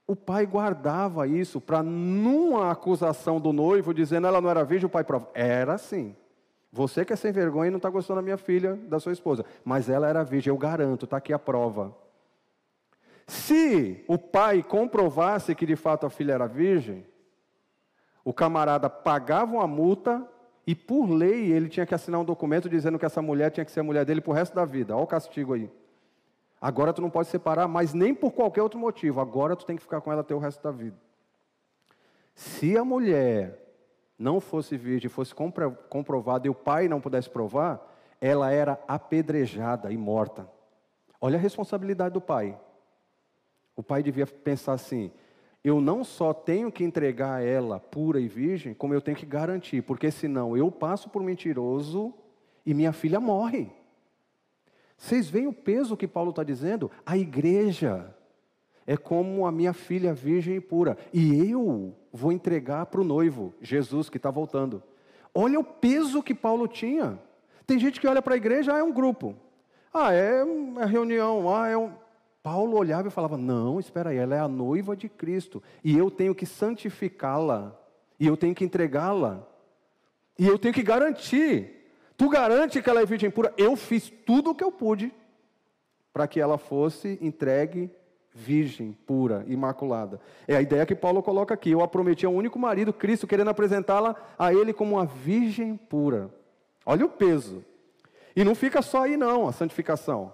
O 0.05 0.15
pai 0.15 0.45
guardava 0.45 1.27
isso 1.27 1.59
para, 1.59 1.81
numa 1.81 2.69
acusação 2.69 3.41
do 3.41 3.51
noivo, 3.51 3.91
dizendo 3.95 4.27
ela 4.27 4.39
não 4.39 4.51
era 4.51 4.63
virgem, 4.63 4.85
o 4.85 4.91
pai 4.91 5.03
prova. 5.03 5.27
Era 5.33 5.79
sim. 5.79 6.15
Você 6.71 7.03
que 7.03 7.11
é 7.11 7.15
sem 7.15 7.31
vergonha 7.31 7.69
e 7.69 7.71
não 7.71 7.77
está 7.77 7.89
gostando 7.89 8.19
da 8.19 8.21
minha 8.21 8.37
filha, 8.37 8.75
da 8.75 8.99
sua 8.99 9.11
esposa. 9.11 9.43
Mas 9.65 9.89
ela 9.89 10.07
era 10.07 10.23
virgem, 10.23 10.51
eu 10.51 10.57
garanto, 10.57 11.05
está 11.05 11.17
aqui 11.17 11.33
a 11.33 11.39
prova. 11.39 11.95
Se 13.25 14.05
o 14.07 14.19
pai 14.19 14.61
comprovasse 14.61 15.55
que 15.55 15.65
de 15.65 15.75
fato 15.75 16.05
a 16.05 16.11
filha 16.11 16.33
era 16.33 16.45
virgem, 16.45 17.03
o 18.23 18.31
camarada 18.31 18.87
pagava 18.87 19.53
uma 19.53 19.67
multa 19.67 20.23
e, 20.65 20.73
por 20.73 21.09
lei, 21.09 21.51
ele 21.51 21.67
tinha 21.67 21.85
que 21.85 21.93
assinar 21.93 22.21
um 22.21 22.25
documento 22.25 22.69
dizendo 22.69 22.97
que 22.97 23.05
essa 23.05 23.21
mulher 23.21 23.51
tinha 23.51 23.65
que 23.65 23.71
ser 23.71 23.81
a 23.81 23.83
mulher 23.83 24.05
dele 24.05 24.21
para 24.21 24.31
o 24.31 24.33
resto 24.33 24.55
da 24.55 24.63
vida. 24.63 24.95
Olha 24.95 25.03
o 25.03 25.07
castigo 25.07 25.53
aí. 25.53 25.69
Agora 26.61 26.93
tu 26.93 27.01
não 27.01 27.09
pode 27.09 27.27
separar, 27.27 27.67
mas 27.67 27.93
nem 27.93 28.15
por 28.15 28.31
qualquer 28.31 28.61
outro 28.61 28.79
motivo. 28.79 29.19
Agora 29.19 29.55
tu 29.55 29.65
tem 29.65 29.75
que 29.75 29.81
ficar 29.81 29.99
com 29.99 30.09
ela 30.09 30.21
até 30.21 30.33
o 30.33 30.39
resto 30.39 30.63
da 30.63 30.71
vida. 30.71 30.95
Se 32.33 32.77
a 32.77 32.85
mulher 32.85 33.59
não 34.17 34.39
fosse 34.39 34.77
virgem, 34.77 35.09
fosse 35.09 35.35
comprovada 35.89 36.47
e 36.47 36.49
o 36.49 36.55
pai 36.55 36.87
não 36.87 37.01
pudesse 37.01 37.29
provar, 37.29 37.85
ela 38.21 38.49
era 38.49 38.79
apedrejada 38.87 39.91
e 39.91 39.97
morta. 39.97 40.49
Olha 41.19 41.37
a 41.37 41.41
responsabilidade 41.41 42.13
do 42.13 42.21
pai. 42.21 42.57
O 43.75 43.83
pai 43.83 44.01
devia 44.01 44.25
pensar 44.25 44.73
assim: 44.73 45.11
eu 45.63 45.79
não 45.79 46.03
só 46.03 46.33
tenho 46.33 46.71
que 46.71 46.83
entregar 46.83 47.41
ela 47.43 47.79
pura 47.79 48.19
e 48.19 48.27
virgem, 48.27 48.73
como 48.73 48.93
eu 48.93 49.01
tenho 49.01 49.15
que 49.15 49.25
garantir, 49.25 49.81
porque 49.81 50.11
senão 50.11 50.57
eu 50.57 50.69
passo 50.69 51.09
por 51.09 51.23
mentiroso 51.23 52.13
e 52.65 52.73
minha 52.73 52.91
filha 52.91 53.19
morre. 53.19 53.71
Vocês 54.97 55.29
veem 55.29 55.47
o 55.47 55.53
peso 55.53 55.97
que 55.97 56.07
Paulo 56.07 56.31
está 56.31 56.43
dizendo? 56.43 56.91
A 57.05 57.17
igreja 57.17 58.13
é 58.85 58.97
como 58.97 59.45
a 59.45 59.51
minha 59.51 59.73
filha 59.73 60.13
virgem 60.13 60.55
e 60.55 60.61
pura, 60.61 60.97
e 61.13 61.49
eu 61.49 61.95
vou 62.11 62.31
entregar 62.31 62.85
para 62.87 63.01
o 63.01 63.05
noivo, 63.05 63.53
Jesus, 63.61 64.09
que 64.09 64.17
está 64.17 64.29
voltando. 64.29 64.83
Olha 65.33 65.59
o 65.59 65.63
peso 65.63 66.21
que 66.21 66.35
Paulo 66.35 66.67
tinha. 66.67 67.17
Tem 67.65 67.79
gente 67.79 67.99
que 67.99 68.07
olha 68.07 68.21
para 68.21 68.33
a 68.33 68.37
igreja, 68.37 68.75
ah, 68.75 68.79
é 68.79 68.83
um 68.83 68.91
grupo. 68.91 69.35
Ah, 69.93 70.11
é 70.11 70.43
uma 70.43 70.85
reunião, 70.85 71.53
ah, 71.53 71.67
é 71.69 71.77
um. 71.77 71.91
Paulo 72.43 72.77
olhava 72.77 73.07
e 73.07 73.11
falava: 73.11 73.37
Não, 73.37 73.79
espera 73.79 74.11
aí, 74.11 74.17
ela 74.17 74.35
é 74.35 74.39
a 74.39 74.47
noiva 74.47 74.95
de 74.95 75.09
Cristo, 75.09 75.63
e 75.83 75.97
eu 75.97 76.11
tenho 76.11 76.35
que 76.35 76.45
santificá-la, 76.45 77.75
e 78.19 78.27
eu 78.27 78.37
tenho 78.37 78.53
que 78.53 78.65
entregá-la, 78.65 79.47
e 80.37 80.45
eu 80.45 80.59
tenho 80.59 80.73
que 80.73 80.83
garantir 80.83 81.83
Tu 82.17 82.29
garante 82.29 82.81
que 82.81 82.89
ela 82.89 83.01
é 83.01 83.05
virgem 83.05 83.29
pura? 83.29 83.53
Eu 83.57 83.75
fiz 83.75 84.11
tudo 84.25 84.51
o 84.51 84.55
que 84.55 84.63
eu 84.63 84.71
pude 84.71 85.13
para 86.11 86.27
que 86.27 86.39
ela 86.39 86.57
fosse 86.57 87.17
entregue 87.21 87.89
virgem, 88.35 88.97
pura, 89.05 89.43
imaculada. 89.47 90.19
É 90.47 90.55
a 90.55 90.61
ideia 90.61 90.85
que 90.85 90.95
Paulo 90.95 91.21
coloca 91.21 91.53
aqui. 91.53 91.71
Eu 91.71 91.81
a 91.81 91.87
prometi 91.87 92.25
ao 92.25 92.33
único 92.33 92.57
marido, 92.57 92.93
Cristo, 92.93 93.27
querendo 93.27 93.49
apresentá-la 93.49 94.15
a 94.37 94.53
ele 94.53 94.73
como 94.73 94.95
uma 94.95 95.05
virgem 95.05 95.75
pura. 95.75 96.33
Olha 96.85 97.05
o 97.05 97.09
peso. 97.09 97.63
E 98.35 98.43
não 98.43 98.55
fica 98.55 98.81
só 98.81 99.03
aí, 99.03 99.17
não, 99.17 99.47
a 99.47 99.51
santificação. 99.51 100.33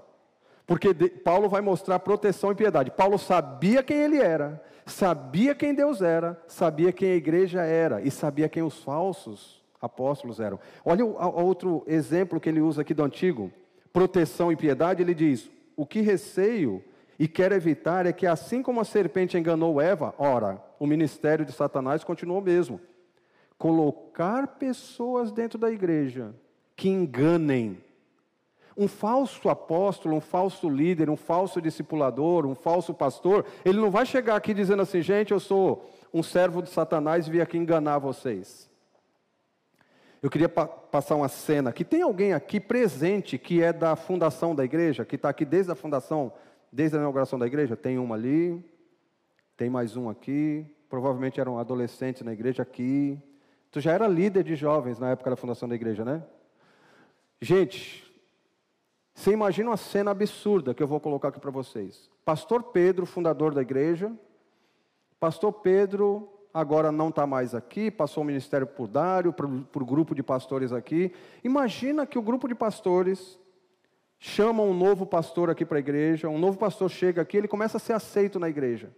Porque 0.70 0.94
Paulo 0.94 1.50
vai 1.50 1.62
mostrar 1.62 1.98
proteção 1.98 2.52
e 2.52 2.56
piedade. 2.56 2.92
Paulo 2.92 3.18
sabia 3.18 3.82
quem 3.82 3.98
ele 3.98 4.20
era, 4.20 4.64
sabia 4.86 5.56
quem 5.56 5.74
Deus 5.74 6.00
era, 6.00 6.40
sabia 6.46 6.92
quem 6.92 7.12
a 7.12 7.16
igreja 7.16 7.64
era 7.64 8.02
e 8.02 8.12
sabia 8.12 8.48
quem 8.48 8.62
os 8.62 8.84
falsos 8.84 9.64
apóstolos 9.82 10.40
eram. 10.40 10.60
Olha 10.86 11.04
o 11.04 11.44
outro 11.44 11.84
exemplo 11.88 12.40
que 12.40 12.48
ele 12.48 12.62
usa 12.62 12.84
aqui 12.84 12.94
do 12.94 13.04
antigo, 13.04 13.52
proteção 13.92 14.52
e 14.52 14.56
piedade, 14.56 15.02
ele 15.02 15.16
diz: 15.16 15.50
"O 15.76 15.88
que 15.88 16.02
receio 16.02 16.84
e 17.18 17.28
quero 17.28 17.56
evitar 17.56 18.06
é 18.06 18.14
que 18.14 18.28
assim 18.28 18.62
como 18.62 18.80
a 18.80 18.86
serpente 18.86 19.36
enganou 19.40 19.82
Eva, 19.82 20.14
ora, 20.20 20.64
o 20.78 20.86
ministério 20.86 21.46
de 21.46 21.52
Satanás 21.52 22.04
continuou 22.04 22.42
mesmo. 22.42 22.80
Colocar 23.58 24.46
pessoas 24.60 25.32
dentro 25.32 25.58
da 25.58 25.72
igreja 25.72 26.36
que 26.76 26.90
enganem 26.90 27.80
um 28.80 28.88
falso 28.88 29.50
apóstolo, 29.50 30.16
um 30.16 30.22
falso 30.22 30.70
líder, 30.70 31.10
um 31.10 31.18
falso 31.18 31.62
discipulador, 31.62 32.46
um 32.46 32.56
falso 32.56 32.94
pastor, 32.94 33.46
ele 33.66 33.78
não 33.78 33.92
vai 33.92 34.06
chegar 34.06 34.38
aqui 34.38 34.54
dizendo 34.54 34.82
assim, 34.82 35.02
gente, 35.02 35.34
eu 35.34 35.40
sou 35.40 35.92
um 36.14 36.24
servo 36.24 36.62
de 36.62 36.70
Satanás 36.70 37.28
e 37.28 37.30
vim 37.30 37.42
aqui 37.42 37.58
enganar 37.58 38.00
vocês. 38.00 38.70
Eu 40.24 40.30
queria 40.30 40.48
pa 40.48 40.66
passar 40.66 41.16
uma 41.16 41.28
cena 41.28 41.74
que 41.74 41.84
tem 41.84 42.02
alguém 42.02 42.34
aqui 42.34 42.58
presente 42.58 43.38
que 43.38 43.62
é 43.62 43.74
da 43.74 43.98
fundação 43.98 44.56
da 44.56 44.64
igreja, 44.64 45.04
que 45.04 45.18
está 45.18 45.28
aqui 45.28 45.44
desde 45.44 45.74
a 45.74 45.76
fundação, 45.76 46.32
desde 46.72 46.96
a 46.96 47.00
inauguração 47.02 47.38
da 47.38 47.46
igreja. 47.46 47.76
Tem 47.76 48.00
uma 48.00 48.16
ali, 48.16 48.64
tem 49.58 49.70
mais 49.70 49.98
um 49.98 50.10
aqui. 50.10 50.66
Provavelmente 50.90 51.40
eram 51.40 51.60
adolescentes 51.60 52.22
na 52.22 52.32
igreja 52.32 52.64
aqui. 52.64 53.22
Tu 53.72 53.82
já 53.82 53.92
era 53.92 54.08
líder 54.08 54.44
de 54.44 54.56
jovens 54.56 55.00
na 55.00 55.12
época 55.12 55.30
da 55.30 55.36
fundação 55.36 55.68
da 55.68 55.76
igreja, 55.76 56.04
né? 56.04 56.24
Gente, 57.42 58.09
você 59.14 59.32
imagina 59.32 59.70
uma 59.70 59.78
cena 59.78 60.12
absurda 60.12 60.74
que 60.74 60.82
eu 60.82 60.88
vou 60.88 61.00
colocar 61.00 61.28
aqui 61.28 61.40
para 61.40 61.52
vocês. 61.52 62.10
Pastor 62.24 62.64
Pedro, 62.64 63.06
fundador 63.06 63.54
da 63.54 63.62
igreja. 63.62 64.12
Pastor 65.20 65.52
Pedro 65.52 66.30
agora 66.54 66.92
não 66.92 67.10
está 67.10 67.28
mais 67.28 67.54
aqui, 67.54 67.92
passou 67.92 68.24
o 68.24 68.26
ministério 68.26 68.66
por 68.66 68.88
Dário, 68.88 69.36
o 69.74 69.86
grupo 69.86 70.16
de 70.16 70.24
pastores 70.24 70.72
aqui. 70.72 71.12
Imagina 71.44 72.06
que 72.06 72.18
o 72.18 72.22
grupo 72.22 72.48
de 72.48 72.56
pastores 72.56 73.38
chama 74.18 74.64
um 74.64 74.74
novo 74.74 75.06
pastor 75.06 75.50
aqui 75.50 75.66
para 75.66 75.78
a 75.78 75.80
igreja, 75.80 76.30
um 76.30 76.40
novo 76.40 76.58
pastor 76.58 76.90
chega 76.90 77.22
aqui, 77.22 77.38
ele 77.38 77.48
começa 77.48 77.78
a 77.78 77.80
ser 77.80 77.94
aceito 77.94 78.40
na 78.40 78.50
igreja. 78.50 78.92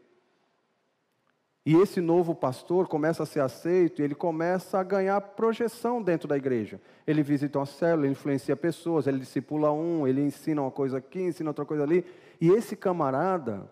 E 1.63 1.75
esse 1.75 2.01
novo 2.01 2.33
pastor 2.33 2.87
começa 2.87 3.21
a 3.21 3.25
ser 3.25 3.39
aceito 3.39 4.01
e 4.01 4.03
ele 4.03 4.15
começa 4.15 4.79
a 4.79 4.83
ganhar 4.83 5.21
projeção 5.21 6.01
dentro 6.01 6.27
da 6.27 6.35
igreja. 6.35 6.81
Ele 7.05 7.21
visita 7.21 7.59
uma 7.59 7.67
célula, 7.67 8.07
ele 8.07 8.13
influencia 8.13 8.55
pessoas, 8.55 9.05
ele 9.05 9.19
discipula 9.19 9.71
um, 9.71 10.07
ele 10.07 10.21
ensina 10.21 10.61
uma 10.61 10.71
coisa 10.71 10.97
aqui, 10.97 11.21
ensina 11.21 11.51
outra 11.51 11.63
coisa 11.63 11.83
ali. 11.83 12.03
E 12.39 12.49
esse 12.49 12.75
camarada, 12.75 13.71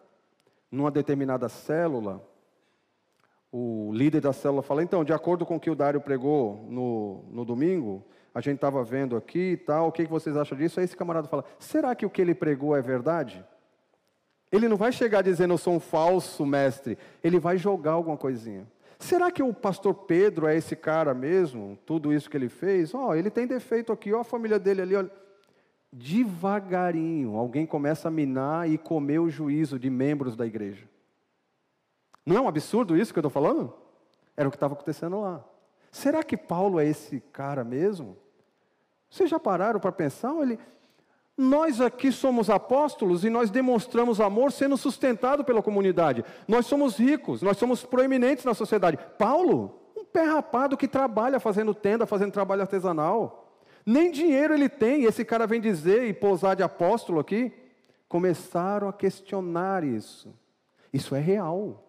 numa 0.72 0.92
determinada 0.92 1.50
célula, 1.50 2.24
o 3.52 3.92
líder 3.92 4.22
da 4.22 4.34
célula 4.34 4.62
fala, 4.62 4.84
então, 4.84 5.04
de 5.04 5.12
acordo 5.12 5.44
com 5.44 5.56
o 5.56 5.60
que 5.60 5.72
o 5.72 5.76
Dário 5.76 6.00
pregou 6.00 6.68
no, 6.70 7.24
no 7.32 7.44
domingo, 7.44 8.06
a 8.36 8.40
gente 8.40 8.56
estava 8.56 8.84
vendo 8.84 9.18
aqui 9.18 9.54
e 9.54 9.58
tal, 9.58 9.88
o 9.88 9.92
que, 9.92 10.06
que 10.06 10.12
vocês 10.12 10.38
acham 10.38 10.56
disso? 10.56 10.80
Aí 10.80 10.84
esse 10.84 10.96
camarada 10.96 11.28
fala, 11.28 11.44
será 11.58 11.96
que 11.96 12.06
o 12.06 12.10
que 12.10 12.22
ele 12.22 12.36
pregou 12.36 12.76
é 12.76 12.82
verdade? 12.84 13.44
Ele 14.52 14.68
não 14.68 14.78
vai 14.78 14.92
chegar 14.92 15.22
dizendo 15.22 15.54
eu 15.54 15.58
sou 15.58 15.76
um 15.76 15.80
falso 15.80 16.46
mestre. 16.46 16.98
Ele 17.24 17.40
vai 17.40 17.58
jogar 17.58 17.92
alguma 17.92 18.18
coisinha. 18.18 18.68
Será 18.98 19.32
que 19.32 19.42
o 19.42 19.54
pastor 19.54 19.94
Pedro 19.94 20.46
é 20.48 20.58
esse 20.58 20.76
cara 20.76 21.14
mesmo? 21.14 21.78
Tudo 21.86 22.12
isso 22.12 22.30
que 22.30 22.36
ele 22.36 22.50
fez? 22.50 22.94
Ó, 22.94 23.08
oh, 23.08 23.16
ele 23.16 23.30
tem 23.30 23.48
defeito 23.48 23.94
aqui, 23.94 24.12
ó, 24.12 24.22
a 24.22 24.26
família 24.26 24.60
dele 24.60 24.82
ali, 24.82 24.96
olha. 24.96 25.12
Devagarinho, 25.92 27.36
alguém 27.36 27.66
começa 27.66 28.10
a 28.10 28.12
minar 28.12 28.70
e 28.70 28.78
comer 28.78 29.20
o 29.20 29.30
juízo 29.30 29.80
de 29.80 29.90
membros 29.90 30.36
da 30.36 30.46
igreja. 30.46 30.88
Não 32.26 32.36
é 32.36 32.42
um 32.42 32.48
absurdo 32.48 32.96
isso 32.96 33.12
que 33.12 33.18
eu 33.18 33.22
estou 33.22 33.32
falando? 33.32 33.74
Era 34.38 34.48
o 34.48 34.52
que 34.52 34.58
estava 34.58 34.74
acontecendo 34.74 35.20
lá. 35.20 35.44
Será 35.92 36.24
que 36.24 36.38
Paulo 36.38 36.80
é 36.80 36.86
esse 36.86 37.22
cara 37.32 37.64
mesmo? 37.64 38.18
Vocês 39.10 39.30
já 39.30 39.40
pararam 39.40 39.80
para 39.80 39.92
pensar? 39.92 40.36
Ele, 40.42 40.60
nós 41.40 41.80
aqui 41.80 42.12
somos 42.12 42.50
apóstolos 42.50 43.24
e 43.24 43.30
nós 43.30 43.50
demonstramos 43.50 44.20
amor 44.20 44.52
sendo 44.52 44.76
sustentado 44.76 45.42
pela 45.42 45.64
comunidade. 45.64 46.26
Nós 46.46 46.66
somos 46.66 46.98
ricos, 46.98 47.42
nós 47.42 47.56
somos 47.56 47.86
proeminentes 47.86 48.44
na 48.44 48.54
sociedade. 48.54 49.00
Paulo, 49.18 49.80
um 49.96 50.04
pé 50.04 50.26
rapado 50.26 50.76
que 50.76 50.86
trabalha 50.86 51.40
fazendo 51.40 51.74
tenda, 51.74 52.06
fazendo 52.06 52.34
trabalho 52.34 52.64
artesanal. 52.64 53.56
Nem 53.86 54.12
dinheiro 54.12 54.54
ele 54.54 54.68
tem, 54.68 55.06
esse 55.06 55.24
cara 55.24 55.48
vem 55.48 55.62
dizer 55.62 56.04
e 56.10 56.14
pousar 56.14 56.58
de 56.58 56.64
apóstolo 56.64 57.22
aqui. 57.22 57.54
Começaram 58.10 58.90
a 58.90 58.94
questionar 58.94 59.86
isso. 59.86 60.36
Isso 60.92 61.16
é 61.16 61.22
real. 61.22 61.86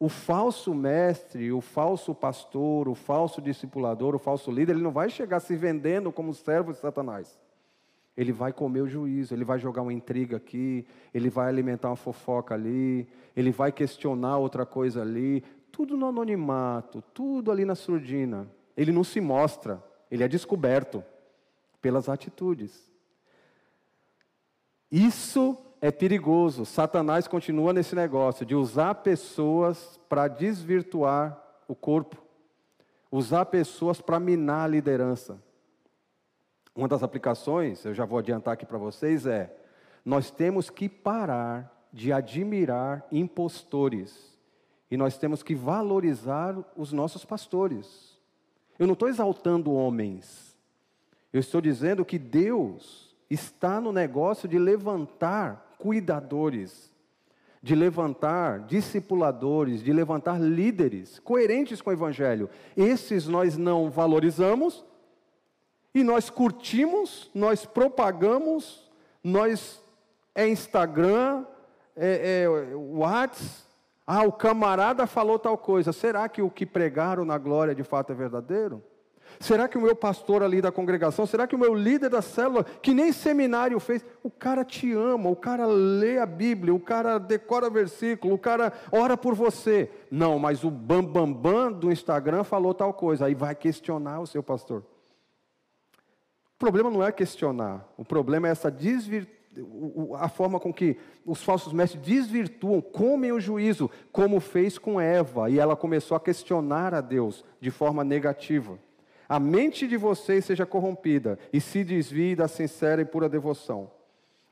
O 0.00 0.08
falso 0.08 0.74
mestre, 0.74 1.52
o 1.52 1.60
falso 1.60 2.14
pastor, 2.14 2.88
o 2.88 2.94
falso 2.94 3.42
discipulador, 3.42 4.14
o 4.14 4.18
falso 4.18 4.50
líder, 4.50 4.72
ele 4.72 4.82
não 4.82 4.92
vai 4.92 5.10
chegar 5.10 5.40
se 5.40 5.54
vendendo 5.54 6.10
como 6.10 6.32
servo 6.32 6.72
de 6.72 6.78
Satanás. 6.78 7.38
Ele 8.16 8.32
vai 8.32 8.52
comer 8.52 8.80
o 8.80 8.88
juízo, 8.88 9.34
ele 9.34 9.44
vai 9.44 9.58
jogar 9.58 9.82
uma 9.82 9.92
intriga 9.92 10.38
aqui, 10.38 10.86
ele 11.12 11.28
vai 11.28 11.48
alimentar 11.48 11.90
uma 11.90 11.96
fofoca 11.96 12.54
ali, 12.54 13.06
ele 13.36 13.50
vai 13.50 13.70
questionar 13.70 14.38
outra 14.38 14.64
coisa 14.64 15.02
ali, 15.02 15.44
tudo 15.70 15.96
no 15.96 16.06
anonimato, 16.06 17.02
tudo 17.12 17.52
ali 17.52 17.64
na 17.64 17.74
surdina. 17.74 18.48
Ele 18.74 18.90
não 18.90 19.04
se 19.04 19.20
mostra, 19.20 19.82
ele 20.10 20.24
é 20.24 20.28
descoberto 20.28 21.04
pelas 21.82 22.08
atitudes. 22.08 22.90
Isso 24.90 25.56
é 25.80 25.90
perigoso. 25.90 26.64
Satanás 26.64 27.28
continua 27.28 27.72
nesse 27.72 27.94
negócio 27.94 28.46
de 28.46 28.54
usar 28.54 28.94
pessoas 28.96 30.00
para 30.08 30.28
desvirtuar 30.28 31.42
o 31.68 31.74
corpo, 31.74 32.16
usar 33.10 33.44
pessoas 33.46 34.00
para 34.00 34.18
minar 34.18 34.64
a 34.64 34.68
liderança. 34.68 35.42
Uma 36.76 36.86
das 36.86 37.02
aplicações, 37.02 37.82
eu 37.86 37.94
já 37.94 38.04
vou 38.04 38.18
adiantar 38.18 38.52
aqui 38.52 38.66
para 38.66 38.76
vocês, 38.76 39.24
é: 39.26 39.50
nós 40.04 40.30
temos 40.30 40.68
que 40.68 40.90
parar 40.90 41.88
de 41.90 42.12
admirar 42.12 43.06
impostores 43.10 44.36
e 44.90 44.96
nós 44.96 45.16
temos 45.16 45.42
que 45.42 45.54
valorizar 45.54 46.54
os 46.76 46.92
nossos 46.92 47.24
pastores. 47.24 48.20
Eu 48.78 48.86
não 48.86 48.92
estou 48.92 49.08
exaltando 49.08 49.72
homens, 49.72 50.54
eu 51.32 51.40
estou 51.40 51.62
dizendo 51.62 52.04
que 52.04 52.18
Deus 52.18 53.16
está 53.30 53.80
no 53.80 53.90
negócio 53.90 54.46
de 54.46 54.58
levantar 54.58 55.74
cuidadores, 55.78 56.92
de 57.62 57.74
levantar 57.74 58.60
discipuladores, 58.60 59.82
de 59.82 59.94
levantar 59.94 60.38
líderes 60.38 61.18
coerentes 61.20 61.80
com 61.80 61.88
o 61.88 61.92
Evangelho. 61.94 62.50
Esses 62.76 63.26
nós 63.26 63.56
não 63.56 63.90
valorizamos, 63.90 64.84
e 65.96 66.04
nós 66.04 66.28
curtimos, 66.28 67.30
nós 67.34 67.64
propagamos, 67.64 68.86
nós 69.24 69.82
é 70.34 70.46
Instagram, 70.46 71.46
é, 71.96 72.42
é 72.42 72.76
WhatsApp. 72.76 73.64
Ah, 74.06 74.22
o 74.22 74.30
camarada 74.30 75.06
falou 75.06 75.38
tal 75.38 75.56
coisa. 75.56 75.94
Será 75.94 76.28
que 76.28 76.42
o 76.42 76.50
que 76.50 76.66
pregaram 76.66 77.24
na 77.24 77.38
glória 77.38 77.74
de 77.74 77.82
fato 77.82 78.12
é 78.12 78.14
verdadeiro? 78.14 78.82
Será 79.40 79.66
que 79.66 79.78
o 79.78 79.80
meu 79.80 79.96
pastor 79.96 80.42
ali 80.42 80.60
da 80.60 80.70
congregação, 80.70 81.24
será 81.24 81.46
que 81.46 81.54
o 81.54 81.58
meu 81.58 81.74
líder 81.74 82.10
da 82.10 82.20
célula, 82.20 82.64
que 82.82 82.92
nem 82.92 83.10
seminário 83.10 83.80
fez, 83.80 84.04
o 84.22 84.30
cara 84.30 84.66
te 84.66 84.92
ama, 84.92 85.30
o 85.30 85.36
cara 85.36 85.64
lê 85.64 86.18
a 86.18 86.26
Bíblia, 86.26 86.74
o 86.74 86.80
cara 86.80 87.16
decora 87.16 87.70
versículo, 87.70 88.34
o 88.34 88.38
cara 88.38 88.70
ora 88.92 89.16
por 89.16 89.34
você. 89.34 89.90
Não, 90.10 90.38
mas 90.38 90.62
o 90.62 90.70
bambambam 90.70 91.32
bam, 91.32 91.70
bam 91.70 91.72
do 91.72 91.90
Instagram 91.90 92.44
falou 92.44 92.74
tal 92.74 92.92
coisa, 92.92 93.24
aí 93.24 93.34
vai 93.34 93.54
questionar 93.54 94.20
o 94.20 94.26
seu 94.26 94.42
pastor. 94.42 94.84
O 96.56 96.58
problema 96.58 96.90
não 96.90 97.04
é 97.04 97.12
questionar, 97.12 97.86
o 97.98 98.04
problema 98.04 98.48
é 98.48 98.50
essa 98.50 98.74
a 100.18 100.28
forma 100.28 100.58
com 100.58 100.72
que 100.72 100.96
os 101.24 101.42
falsos 101.42 101.70
mestres 101.72 102.02
desvirtuam, 102.02 102.80
comem 102.80 103.30
o 103.30 103.40
juízo, 103.40 103.90
como 104.10 104.40
fez 104.40 104.78
com 104.78 104.98
Eva, 104.98 105.50
e 105.50 105.58
ela 105.58 105.76
começou 105.76 106.16
a 106.16 106.20
questionar 106.20 106.94
a 106.94 107.02
Deus 107.02 107.44
de 107.60 107.70
forma 107.70 108.02
negativa. 108.02 108.78
A 109.28 109.38
mente 109.38 109.86
de 109.86 109.98
vocês 109.98 110.46
seja 110.46 110.64
corrompida 110.64 111.38
e 111.52 111.60
se 111.60 111.84
desvie 111.84 112.34
da 112.34 112.48
sincera 112.48 113.02
e 113.02 113.04
pura 113.04 113.28
devoção. 113.28 113.90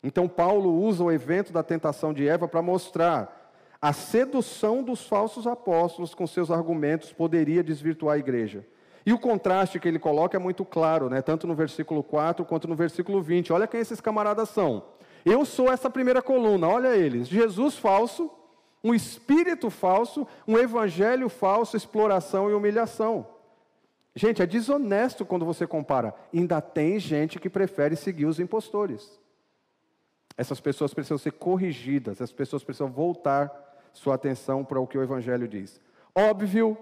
Então, 0.03 0.29
Paulo 0.29 0.83
usa 0.83 1.03
o 1.03 1.13
evento 1.13 1.53
da 1.55 1.63
tentação 1.63 2.13
de 2.13 2.29
Eva 2.29 2.47
para 2.47 2.61
mostrar 2.61 3.45
a 3.81 3.93
sedução 3.93 4.83
dos 4.83 5.07
falsos 5.07 5.47
apóstolos 5.47 6.15
com 6.15 6.27
seus 6.27 6.51
argumentos 6.51 7.13
poderia 7.13 7.63
desvirtuar 7.63 8.17
a 8.17 8.19
igreja. 8.19 8.67
E 9.07 9.13
o 9.13 9.19
contraste 9.19 9.79
que 9.79 9.87
ele 9.87 9.99
coloca 9.99 10.37
é 10.37 10.41
muito 10.41 10.65
claro, 10.65 11.11
né? 11.11 11.21
tanto 11.21 11.47
no 11.47 11.55
versículo 11.55 12.03
4 12.03 12.45
quanto 12.45 12.67
no 12.67 12.75
versículo 12.75 13.21
20. 13.21 13.53
Olha 13.53 13.67
quem 13.67 13.81
esses 13.81 14.01
camaradas 14.01 14.49
são. 14.49 14.85
Eu 15.25 15.45
sou 15.45 15.71
essa 15.71 15.91
primeira 15.91 16.23
coluna, 16.23 16.69
olha 16.69 16.97
eles: 16.97 17.29
Jesus 17.29 17.77
falso, 17.77 18.31
um 18.83 18.95
espírito 18.95 19.71
falso, 19.71 20.27
um 20.47 20.59
evangelho 20.59 21.29
falso, 21.29 21.77
exploração 21.77 22.51
e 22.51 22.55
humilhação. 22.55 23.27
Gente, 24.15 24.41
é 24.41 24.47
desonesto 24.47 25.25
quando 25.25 25.45
você 25.45 25.67
compara. 25.67 26.15
Ainda 26.33 26.61
tem 26.61 26.99
gente 26.99 27.41
que 27.41 27.51
prefere 27.51 27.97
seguir 27.97 28.27
os 28.27 28.39
impostores. 28.39 29.19
Essas 30.37 30.61
pessoas 30.61 30.95
precisam 30.95 31.19
ser 31.19 31.33
corrigidas, 31.33 32.15
essas 32.15 32.33
pessoas 32.33 32.63
precisam 32.63 32.91
voltar 32.91 33.51
sua 33.93 34.15
atenção 34.15 34.65
para 34.65 34.81
o 34.81 34.87
que 34.87 34.99
o 34.99 35.03
Evangelho 35.03 35.47
diz. 35.49 35.81
Óbvio 36.15 36.77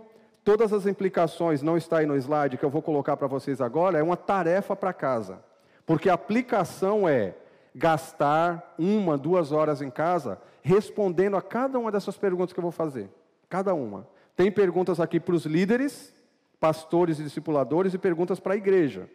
Todas 0.45 0.73
as 0.73 0.87
implicações, 0.87 1.63
não 1.63 1.77
está 1.77 1.99
aí 1.99 2.07
no 2.07 2.17
slide, 2.17 2.57
que 2.57 2.65
eu 2.65 2.71
vou 2.71 2.83
colocar 2.83 3.17
para 3.17 3.29
vocês 3.29 3.61
agora, 3.61 3.99
é 3.99 4.03
uma 4.03 4.17
tarefa 4.17 4.75
para 4.75 4.93
casa. 4.93 5.43
Porque 5.87 6.09
a 6.09 6.15
aplicação 6.15 7.09
é 7.09 7.35
gastar 7.75 8.75
uma, 8.79 9.17
duas 9.17 9.53
horas 9.53 9.81
em 9.81 9.91
casa 9.91 10.41
respondendo 10.63 11.37
a 11.37 11.43
cada 11.43 11.79
uma 11.79 11.91
dessas 11.91 12.17
perguntas 12.17 12.53
que 12.53 12.59
eu 12.59 12.63
vou 12.63 12.71
fazer. 12.71 13.11
Cada 13.49 13.75
uma. 13.75 14.07
Tem 14.37 14.51
perguntas 14.51 15.01
aqui 15.01 15.19
para 15.19 15.35
os 15.35 15.45
líderes, 15.45 16.15
pastores 16.59 17.19
e 17.19 17.25
discipuladores 17.25 17.93
e 17.93 17.99
perguntas 17.99 18.39
para 18.39 18.55
a 18.55 18.57
igreja. 18.57 19.09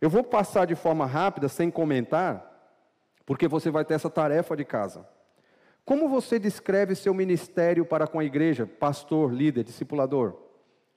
Eu 0.00 0.10
vou 0.10 0.24
passar 0.24 0.66
de 0.66 0.74
forma 0.74 1.06
rápida, 1.06 1.48
sem 1.48 1.70
comentar, 1.70 2.50
porque 3.24 3.46
você 3.46 3.70
vai 3.70 3.84
ter 3.84 3.94
essa 3.94 4.10
tarefa 4.10 4.56
de 4.56 4.64
casa. 4.64 5.06
Como 5.84 6.08
você 6.08 6.38
descreve 6.38 6.94
seu 6.94 7.12
ministério 7.12 7.84
para 7.84 8.06
com 8.06 8.18
a 8.18 8.24
igreja, 8.24 8.66
pastor, 8.66 9.32
líder, 9.32 9.64
discipulador? 9.64 10.34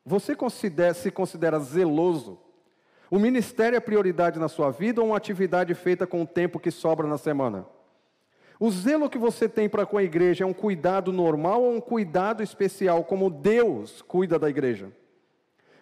Você 0.06 0.36
considera, 0.36 0.93
se 0.93 1.10
considera 1.10 1.60
zeloso? 1.60 2.39
O 3.10 3.17
ministério 3.17 3.76
é 3.76 3.80
prioridade 3.80 4.39
na 4.39 4.48
sua 4.48 4.69
vida 4.71 5.02
ou 5.02 5.08
uma 5.08 5.17
atividade 5.17 5.74
feita 5.74 6.06
com 6.06 6.21
o 6.21 6.28
tempo 6.28 6.60
que 6.60 6.69
sobra 6.69 7.08
na 7.08 7.17
semana? 7.17 7.65
O 8.60 8.69
zelo 8.71 9.10
que 9.10 9.17
você 9.17 9.50
tem 9.50 9.67
para 9.67 9.86
com 9.86 9.98
a 9.98 10.04
igreja 10.04 10.43
é 10.43 10.48
um 10.48 10.54
cuidado 10.54 11.12
normal 11.12 11.63
ou 11.63 11.76
um 11.76 11.82
cuidado 11.82 12.41
especial, 12.41 13.04
como 13.04 13.30
Deus 13.30 14.02
cuida 14.02 14.39
da 14.39 14.50
igreja? 14.50 14.91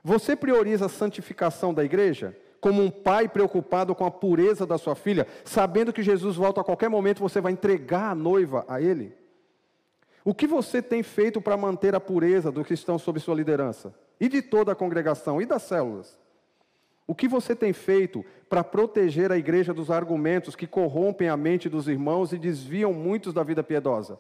Você 0.04 0.36
prioriza 0.36 0.88
a 0.88 0.90
santificação 0.90 1.74
da 1.74 1.84
igreja? 1.84 2.36
Como 2.64 2.82
um 2.82 2.90
pai 2.90 3.28
preocupado 3.28 3.94
com 3.94 4.06
a 4.06 4.10
pureza 4.10 4.66
da 4.66 4.78
sua 4.78 4.96
filha, 4.96 5.28
sabendo 5.44 5.92
que 5.92 6.02
Jesus 6.02 6.38
volta 6.38 6.62
a 6.62 6.64
qualquer 6.64 6.90
momento, 6.90 7.20
você 7.20 7.42
vai 7.42 7.52
entregar 7.52 8.12
a 8.12 8.16
noiva 8.16 8.64
a 8.70 8.80
ele? 8.80 9.14
O 10.24 10.34
que 10.34 10.48
você 10.48 10.82
tem 10.82 11.04
feito 11.04 11.42
para 11.42 11.58
manter 11.58 11.94
a 11.94 12.00
pureza 12.00 12.50
dos 12.50 12.66
que 12.66 12.74
estão 12.74 12.98
sob 12.98 13.20
sua 13.20 13.36
liderança? 13.36 13.94
E 14.18 14.30
de 14.30 14.42
toda 14.42 14.72
a 14.72 14.76
congregação 14.76 15.42
e 15.42 15.46
das 15.46 15.64
células? 15.64 16.18
O 17.06 17.14
que 17.14 17.28
você 17.28 17.54
tem 17.54 17.74
feito 17.74 18.24
para 18.48 18.64
proteger 18.64 19.30
a 19.30 19.38
igreja 19.38 19.74
dos 19.74 19.92
argumentos 19.92 20.56
que 20.56 20.66
corrompem 20.66 21.28
a 21.28 21.36
mente 21.36 21.68
dos 21.68 21.90
irmãos 21.90 22.32
e 22.32 22.38
desviam 22.38 22.94
muitos 22.94 23.34
da 23.34 23.44
vida 23.44 23.62
piedosa? 23.62 24.18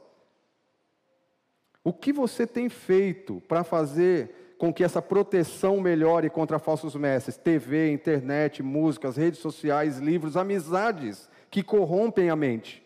O 1.81 1.93
que 1.93 2.11
você 2.11 2.45
tem 2.45 2.67
feito 2.67 3.41
para 3.47 3.63
fazer 3.63 4.42
com 4.57 4.73
que 4.73 4.83
essa 4.83 5.01
proteção 5.01 5.81
melhore 5.81 6.29
contra 6.29 6.59
falsos 6.59 6.95
mestres, 6.95 7.37
TV, 7.37 7.91
internet, 7.91 8.63
músicas, 8.63 9.17
redes 9.17 9.39
sociais, 9.39 9.99
livros, 9.99 10.37
amizades 10.37 11.29
que 11.49 11.63
corrompem 11.63 12.29
a 12.29 12.35
mente. 12.35 12.83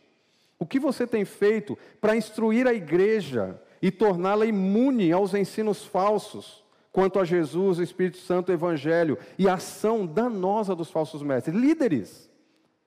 O 0.60 0.66
que 0.66 0.80
você 0.80 1.06
tem 1.06 1.24
feito 1.24 1.78
para 2.02 2.16
instruir 2.16 2.68
a 2.68 2.74
igreja 2.74 3.62
e 3.82 3.92
torná-la 3.92 4.46
imune 4.46 5.12
aos 5.12 5.34
ensinos 5.34 5.86
falsos 5.86 6.66
quanto 6.92 7.20
a 7.20 7.26
Jesus, 7.26 7.78
o 7.78 7.84
Espírito 7.84 8.18
Santo, 8.18 8.50
o 8.50 8.54
Evangelho 8.54 9.18
e 9.38 9.48
a 9.48 9.54
ação 9.54 10.06
danosa 10.06 10.76
dos 10.76 10.90
falsos 10.90 11.22
mestres? 11.22 11.56
Líderes, 11.56 12.30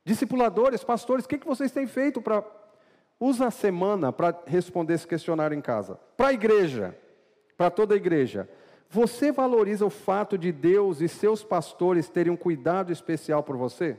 discipuladores, 0.05 0.83
pastores, 0.83 1.25
o 1.25 1.29
que, 1.29 1.38
que 1.38 1.47
vocês 1.47 1.71
têm 1.71 1.87
feito 1.87 2.21
para 2.21 2.45
Usa 3.21 3.49
a 3.49 3.51
semana 3.51 4.11
para 4.11 4.35
responder 4.47 4.95
esse 4.95 5.07
questionário 5.07 5.55
em 5.55 5.61
casa. 5.61 6.01
Para 6.16 6.29
a 6.29 6.33
igreja, 6.33 6.97
para 7.55 7.71
toda 7.71 7.93
a 7.93 7.97
igreja. 7.97 8.49
Você 8.92 9.31
valoriza 9.31 9.87
o 9.87 9.90
fato 9.90 10.37
de 10.37 10.50
Deus 10.50 11.00
e 11.00 11.07
seus 11.07 11.44
pastores 11.44 12.09
terem 12.09 12.33
um 12.33 12.37
cuidado 12.37 12.92
especial 12.92 13.40
por 13.40 13.57
você? 13.57 13.96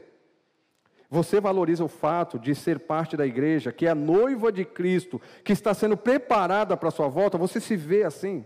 Você 1.09 1.39
valoriza 1.39 1.83
o 1.83 1.87
fato 1.87 2.37
de 2.37 2.53
ser 2.53 2.79
parte 2.79 3.15
da 3.15 3.25
igreja, 3.25 3.71
que 3.71 3.85
é 3.85 3.89
a 3.89 3.95
noiva 3.95 4.51
de 4.51 4.65
Cristo, 4.65 5.21
que 5.45 5.53
está 5.53 5.73
sendo 5.73 5.95
preparada 5.95 6.75
para 6.75 6.89
a 6.89 6.91
sua 6.91 7.07
volta? 7.07 7.37
Você 7.37 7.61
se 7.61 7.77
vê 7.77 8.03
assim? 8.03 8.45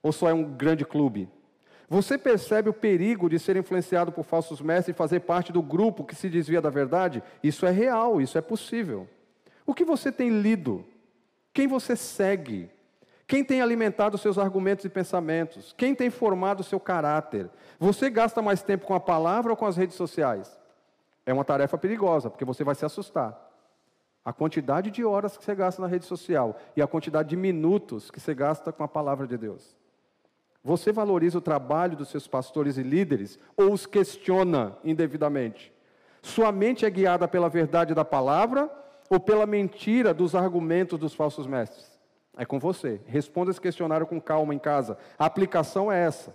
Ou 0.00 0.12
só 0.12 0.28
é 0.28 0.32
um 0.32 0.44
grande 0.44 0.84
clube? 0.84 1.28
Você 1.88 2.16
percebe 2.16 2.68
o 2.68 2.72
perigo 2.72 3.28
de 3.28 3.38
ser 3.38 3.56
influenciado 3.56 4.12
por 4.12 4.24
falsos 4.24 4.60
mestres 4.60 4.94
e 4.94 4.96
fazer 4.96 5.20
parte 5.20 5.52
do 5.52 5.60
grupo 5.60 6.04
que 6.04 6.14
se 6.14 6.28
desvia 6.28 6.60
da 6.60 6.70
verdade? 6.70 7.20
Isso 7.42 7.66
é 7.66 7.70
real, 7.70 8.20
isso 8.20 8.38
é 8.38 8.40
possível. 8.40 9.08
O 9.66 9.74
que 9.74 9.84
você 9.84 10.12
tem 10.12 10.40
lido? 10.40 10.84
Quem 11.52 11.66
você 11.66 11.96
segue? 11.96 12.70
Quem 13.32 13.42
tem 13.42 13.62
alimentado 13.62 14.18
seus 14.18 14.36
argumentos 14.36 14.84
e 14.84 14.90
pensamentos? 14.90 15.74
Quem 15.78 15.94
tem 15.94 16.10
formado 16.10 16.62
seu 16.62 16.78
caráter? 16.78 17.48
Você 17.78 18.10
gasta 18.10 18.42
mais 18.42 18.62
tempo 18.62 18.84
com 18.84 18.92
a 18.92 19.00
palavra 19.00 19.52
ou 19.52 19.56
com 19.56 19.64
as 19.64 19.74
redes 19.74 19.96
sociais? 19.96 20.60
É 21.24 21.32
uma 21.32 21.42
tarefa 21.42 21.78
perigosa, 21.78 22.28
porque 22.28 22.44
você 22.44 22.62
vai 22.62 22.74
se 22.74 22.84
assustar. 22.84 23.34
A 24.22 24.34
quantidade 24.34 24.90
de 24.90 25.02
horas 25.02 25.34
que 25.34 25.42
você 25.42 25.54
gasta 25.54 25.80
na 25.80 25.88
rede 25.88 26.04
social 26.04 26.58
e 26.76 26.82
a 26.82 26.86
quantidade 26.86 27.30
de 27.30 27.36
minutos 27.36 28.10
que 28.10 28.20
você 28.20 28.34
gasta 28.34 28.70
com 28.70 28.84
a 28.84 28.88
palavra 28.88 29.26
de 29.26 29.38
Deus. 29.38 29.74
Você 30.62 30.92
valoriza 30.92 31.38
o 31.38 31.40
trabalho 31.40 31.96
dos 31.96 32.10
seus 32.10 32.28
pastores 32.28 32.76
e 32.76 32.82
líderes 32.82 33.38
ou 33.56 33.72
os 33.72 33.86
questiona 33.86 34.76
indevidamente? 34.84 35.72
Sua 36.20 36.52
mente 36.52 36.84
é 36.84 36.90
guiada 36.90 37.26
pela 37.26 37.48
verdade 37.48 37.94
da 37.94 38.04
palavra 38.04 38.70
ou 39.08 39.18
pela 39.18 39.46
mentira 39.46 40.12
dos 40.12 40.34
argumentos 40.34 40.98
dos 40.98 41.14
falsos 41.14 41.46
mestres? 41.46 41.91
É 42.36 42.44
com 42.44 42.58
você. 42.58 43.00
Responda 43.06 43.50
esse 43.50 43.60
questionário 43.60 44.06
com 44.06 44.20
calma 44.20 44.54
em 44.54 44.58
casa. 44.58 44.96
A 45.18 45.26
aplicação 45.26 45.92
é 45.92 46.02
essa. 46.02 46.34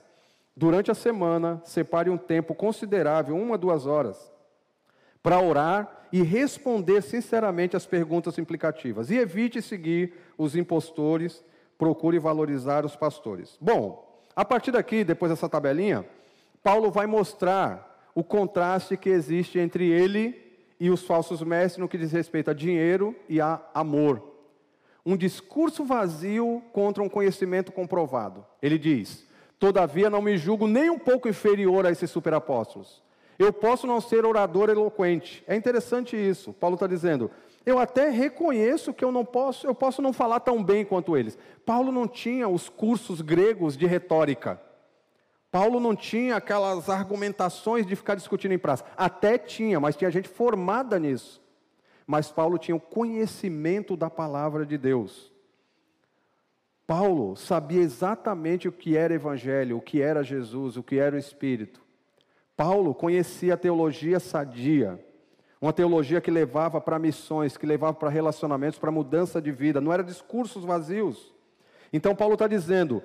Durante 0.55 0.89
a 0.89 0.95
semana, 0.95 1.61
separe 1.63 2.09
um 2.09 2.17
tempo 2.17 2.55
considerável, 2.55 3.35
uma, 3.35 3.57
duas 3.57 3.85
horas, 3.85 4.31
para 5.21 5.39
orar 5.39 6.07
e 6.11 6.23
responder 6.23 7.01
sinceramente 7.01 7.75
as 7.75 7.85
perguntas 7.85 8.37
implicativas. 8.37 9.11
E 9.11 9.17
evite 9.17 9.61
seguir 9.61 10.13
os 10.37 10.55
impostores, 10.55 11.43
procure 11.77 12.17
valorizar 12.17 12.85
os 12.85 12.95
pastores. 12.95 13.57
Bom, 13.61 14.23
a 14.35 14.45
partir 14.45 14.71
daqui, 14.71 15.03
depois 15.03 15.31
dessa 15.31 15.49
tabelinha, 15.49 16.05
Paulo 16.63 16.91
vai 16.91 17.05
mostrar 17.05 18.09
o 18.15 18.23
contraste 18.23 18.97
que 18.97 19.09
existe 19.09 19.59
entre 19.59 19.87
ele 19.89 20.43
e 20.79 20.89
os 20.89 21.03
falsos 21.05 21.41
mestres 21.41 21.79
no 21.79 21.87
que 21.87 21.97
diz 21.97 22.11
respeito 22.11 22.51
a 22.51 22.53
dinheiro 22.53 23.15
e 23.29 23.39
a 23.39 23.61
amor. 23.73 24.36
Um 25.09 25.15
discurso 25.15 25.85
vazio 25.85 26.61
contra 26.73 27.01
um 27.01 27.07
conhecimento 27.07 27.71
comprovado. 27.71 28.45
Ele 28.61 28.77
diz: 28.77 29.25
Todavia 29.57 30.09
não 30.09 30.21
me 30.21 30.37
julgo 30.37 30.67
nem 30.67 30.89
um 30.89 30.99
pouco 30.99 31.29
inferior 31.29 31.85
a 31.85 31.91
esses 31.91 32.11
superapóstolos. 32.11 33.01
Eu 33.39 33.53
posso 33.53 33.87
não 33.87 34.01
ser 34.01 34.25
orador 34.25 34.69
eloquente. 34.69 35.45
É 35.47 35.55
interessante 35.55 36.17
isso. 36.17 36.51
Paulo 36.51 36.73
está 36.73 36.87
dizendo: 36.87 37.31
eu 37.65 37.79
até 37.79 38.09
reconheço 38.09 38.93
que 38.93 39.05
eu 39.05 39.09
não 39.09 39.23
posso, 39.23 39.65
eu 39.65 39.73
posso 39.73 40.01
não 40.01 40.11
falar 40.11 40.41
tão 40.41 40.61
bem 40.61 40.83
quanto 40.83 41.15
eles. 41.15 41.37
Paulo 41.65 41.89
não 41.89 42.05
tinha 42.05 42.49
os 42.49 42.67
cursos 42.67 43.21
gregos 43.21 43.77
de 43.77 43.85
retórica. 43.85 44.59
Paulo 45.49 45.79
não 45.79 45.95
tinha 45.95 46.35
aquelas 46.35 46.89
argumentações 46.89 47.85
de 47.85 47.95
ficar 47.95 48.15
discutindo 48.15 48.53
em 48.53 48.59
praça. 48.59 48.83
Até 48.97 49.37
tinha, 49.37 49.79
mas 49.79 49.95
tinha 49.95 50.11
gente 50.11 50.27
formada 50.27 50.99
nisso. 50.99 51.41
Mas 52.07 52.31
Paulo 52.31 52.57
tinha 52.57 52.75
o 52.75 52.79
conhecimento 52.79 53.97
da 53.97 54.09
palavra 54.09 54.65
de 54.65 54.77
Deus. 54.77 55.29
Paulo 56.87 57.35
sabia 57.35 57.81
exatamente 57.81 58.65
o 58.69 58.71
que 58.71 58.95
era 58.95 59.13
evangelho, 59.13 59.75
o 59.75 59.81
que 59.81 60.01
era 60.01 60.23
Jesus, 60.23 60.77
o 60.77 60.83
que 60.83 60.97
era 60.97 61.17
o 61.17 61.19
Espírito. 61.19 61.81
Paulo 62.55 62.95
conhecia 62.95 63.55
a 63.55 63.57
teologia 63.57 64.21
sadia, 64.21 64.97
uma 65.61 65.73
teologia 65.73 66.21
que 66.21 66.31
levava 66.31 66.79
para 66.79 66.97
missões, 66.97 67.57
que 67.57 67.65
levava 67.65 67.93
para 67.93 68.09
relacionamentos, 68.09 68.79
para 68.79 68.89
mudança 68.89 69.41
de 69.41 69.51
vida, 69.51 69.81
não 69.81 69.91
era 69.91 70.01
discursos 70.01 70.63
vazios. 70.63 71.33
Então 71.91 72.15
Paulo 72.15 72.35
está 72.35 72.47
dizendo: 72.47 73.03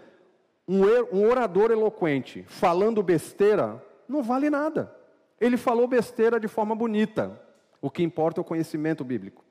um 0.68 1.28
orador 1.28 1.72
eloquente 1.72 2.44
falando 2.46 3.02
besteira 3.02 3.84
não 4.06 4.22
vale 4.22 4.48
nada. 4.48 4.94
Ele 5.40 5.56
falou 5.56 5.88
besteira 5.88 6.38
de 6.38 6.46
forma 6.46 6.74
bonita. 6.74 7.40
O 7.82 7.90
que 7.90 8.04
importa 8.04 8.40
é 8.40 8.42
o 8.42 8.44
conhecimento 8.44 9.02
bíblico. 9.02 9.44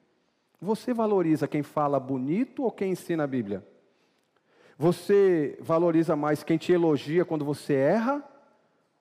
Você 0.62 0.94
valoriza 0.94 1.50
quem 1.50 1.62
fala 1.62 2.00
bonito 2.00 2.64
ou 2.64 2.72
quem 2.72 2.92
ensina 2.92 3.26
a 3.26 3.28
Bíblia? 3.28 3.68
Você 4.78 5.58
valoriza 5.60 6.16
mais 6.16 6.42
quem 6.42 6.58
te 6.58 6.72
elogia 6.72 7.26
quando 7.26 7.44
você 7.44 7.74
erra? 7.74 8.24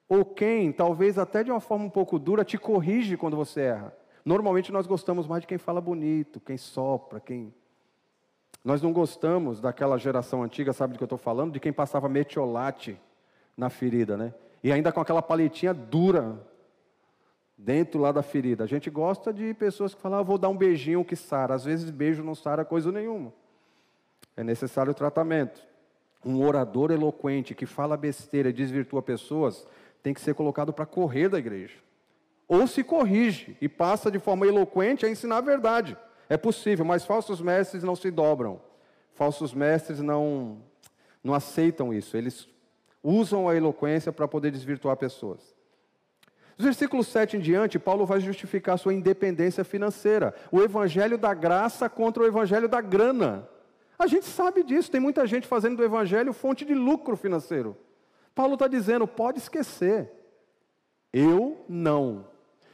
Ou 0.08 0.24
quem, 0.24 0.72
talvez 0.72 1.16
até 1.16 1.44
de 1.44 1.50
uma 1.52 1.60
forma 1.60 1.84
um 1.84 1.90
pouco 1.90 2.18
dura, 2.18 2.44
te 2.44 2.58
corrige 2.58 3.16
quando 3.16 3.36
você 3.36 3.60
erra? 3.60 3.96
Normalmente 4.24 4.72
nós 4.72 4.86
gostamos 4.86 5.28
mais 5.28 5.42
de 5.42 5.46
quem 5.46 5.58
fala 5.58 5.80
bonito, 5.80 6.40
quem 6.40 6.58
sopra, 6.58 7.20
quem 7.20 7.54
nós 8.64 8.82
não 8.82 8.92
gostamos 8.92 9.60
daquela 9.60 9.96
geração 9.96 10.42
antiga, 10.42 10.72
sabe 10.72 10.94
do 10.94 10.98
que 10.98 11.04
eu 11.04 11.06
estou 11.06 11.16
falando? 11.16 11.52
De 11.52 11.60
quem 11.60 11.72
passava 11.72 12.08
metiolate 12.08 13.00
na 13.56 13.70
ferida, 13.70 14.16
né? 14.16 14.34
E 14.62 14.72
ainda 14.72 14.90
com 14.90 15.00
aquela 15.00 15.22
paletinha 15.22 15.72
dura 15.72 16.49
dentro 17.62 18.00
lá 18.00 18.10
da 18.10 18.22
ferida. 18.22 18.64
A 18.64 18.66
gente 18.66 18.88
gosta 18.90 19.32
de 19.32 19.52
pessoas 19.54 19.94
que 19.94 20.00
falam, 20.00 20.20
ah, 20.20 20.22
vou 20.22 20.38
dar 20.38 20.48
um 20.48 20.56
beijinho 20.56 21.04
que 21.04 21.14
sara. 21.14 21.54
Às 21.54 21.64
vezes 21.64 21.90
beijo 21.90 22.22
não 22.22 22.34
sara 22.34 22.64
coisa 22.64 22.90
nenhuma. 22.90 23.32
É 24.36 24.42
necessário 24.42 24.94
tratamento. 24.94 25.62
Um 26.24 26.42
orador 26.44 26.90
eloquente 26.90 27.54
que 27.54 27.66
fala 27.66 27.96
besteira 27.96 28.48
e 28.48 28.52
desvirtua 28.52 29.02
pessoas 29.02 29.66
tem 30.02 30.14
que 30.14 30.20
ser 30.20 30.34
colocado 30.34 30.72
para 30.72 30.86
correr 30.86 31.28
da 31.28 31.38
igreja. 31.38 31.76
Ou 32.48 32.66
se 32.66 32.82
corrige 32.82 33.56
e 33.60 33.68
passa 33.68 34.10
de 34.10 34.18
forma 34.18 34.46
eloquente 34.46 35.04
a 35.04 35.10
ensinar 35.10 35.36
a 35.36 35.42
verdade. 35.42 35.96
É 36.28 36.36
possível, 36.36 36.84
mas 36.84 37.04
falsos 37.04 37.40
mestres 37.40 37.82
não 37.82 37.94
se 37.94 38.10
dobram. 38.10 38.60
Falsos 39.14 39.52
mestres 39.52 40.00
não, 40.00 40.58
não 41.22 41.34
aceitam 41.34 41.92
isso. 41.92 42.16
Eles 42.16 42.48
usam 43.02 43.48
a 43.48 43.54
eloquência 43.54 44.12
para 44.12 44.26
poder 44.26 44.50
desvirtuar 44.50 44.96
pessoas. 44.96 45.59
Dos 46.60 46.66
versículos 46.66 47.06
7 47.06 47.38
em 47.38 47.40
diante, 47.40 47.78
Paulo 47.78 48.04
vai 48.04 48.20
justificar 48.20 48.78
sua 48.78 48.92
independência 48.92 49.64
financeira. 49.64 50.34
O 50.52 50.60
evangelho 50.60 51.16
da 51.16 51.32
graça 51.32 51.88
contra 51.88 52.22
o 52.22 52.26
evangelho 52.26 52.68
da 52.68 52.82
grana. 52.82 53.48
A 53.98 54.06
gente 54.06 54.26
sabe 54.26 54.62
disso, 54.62 54.90
tem 54.90 55.00
muita 55.00 55.26
gente 55.26 55.46
fazendo 55.46 55.78
do 55.78 55.82
evangelho 55.82 56.34
fonte 56.34 56.66
de 56.66 56.74
lucro 56.74 57.16
financeiro. 57.16 57.78
Paulo 58.34 58.54
está 58.54 58.68
dizendo: 58.68 59.08
pode 59.08 59.38
esquecer. 59.38 60.12
Eu 61.10 61.64
não. 61.66 62.26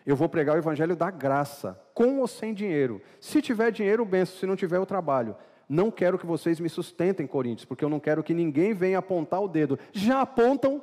Eu 0.05 0.17
vou 0.17 0.29
pregar 0.29 0.57
o 0.57 0.59
evangelho 0.59 0.97
da 0.97 1.09
graça, 1.09 1.81
com 1.95 2.19
ou 2.19 2.27
sem 2.27 2.53
dinheiro. 2.53 3.01
Se 3.21 3.41
tiver 3.41 3.71
dinheiro, 3.71 4.05
benção, 4.05 4.37
se 4.37 4.47
não 4.47 4.57
tiver, 4.57 4.79
eu 4.79 4.87
trabalho. 4.87 5.37
Não 5.69 5.93
quero 5.93 6.19
que 6.19 6.27
vocês 6.27 6.59
me 6.59 6.69
sustentem, 6.69 7.25
Coríntios, 7.25 7.65
porque 7.65 7.85
eu 7.85 7.89
não 7.89 8.01
quero 8.01 8.25
que 8.25 8.35
ninguém 8.35 8.75
venha 8.75 8.99
apontar 8.99 9.41
o 9.41 9.47
dedo. 9.47 9.79
Já 9.93 10.23
apontam. 10.23 10.83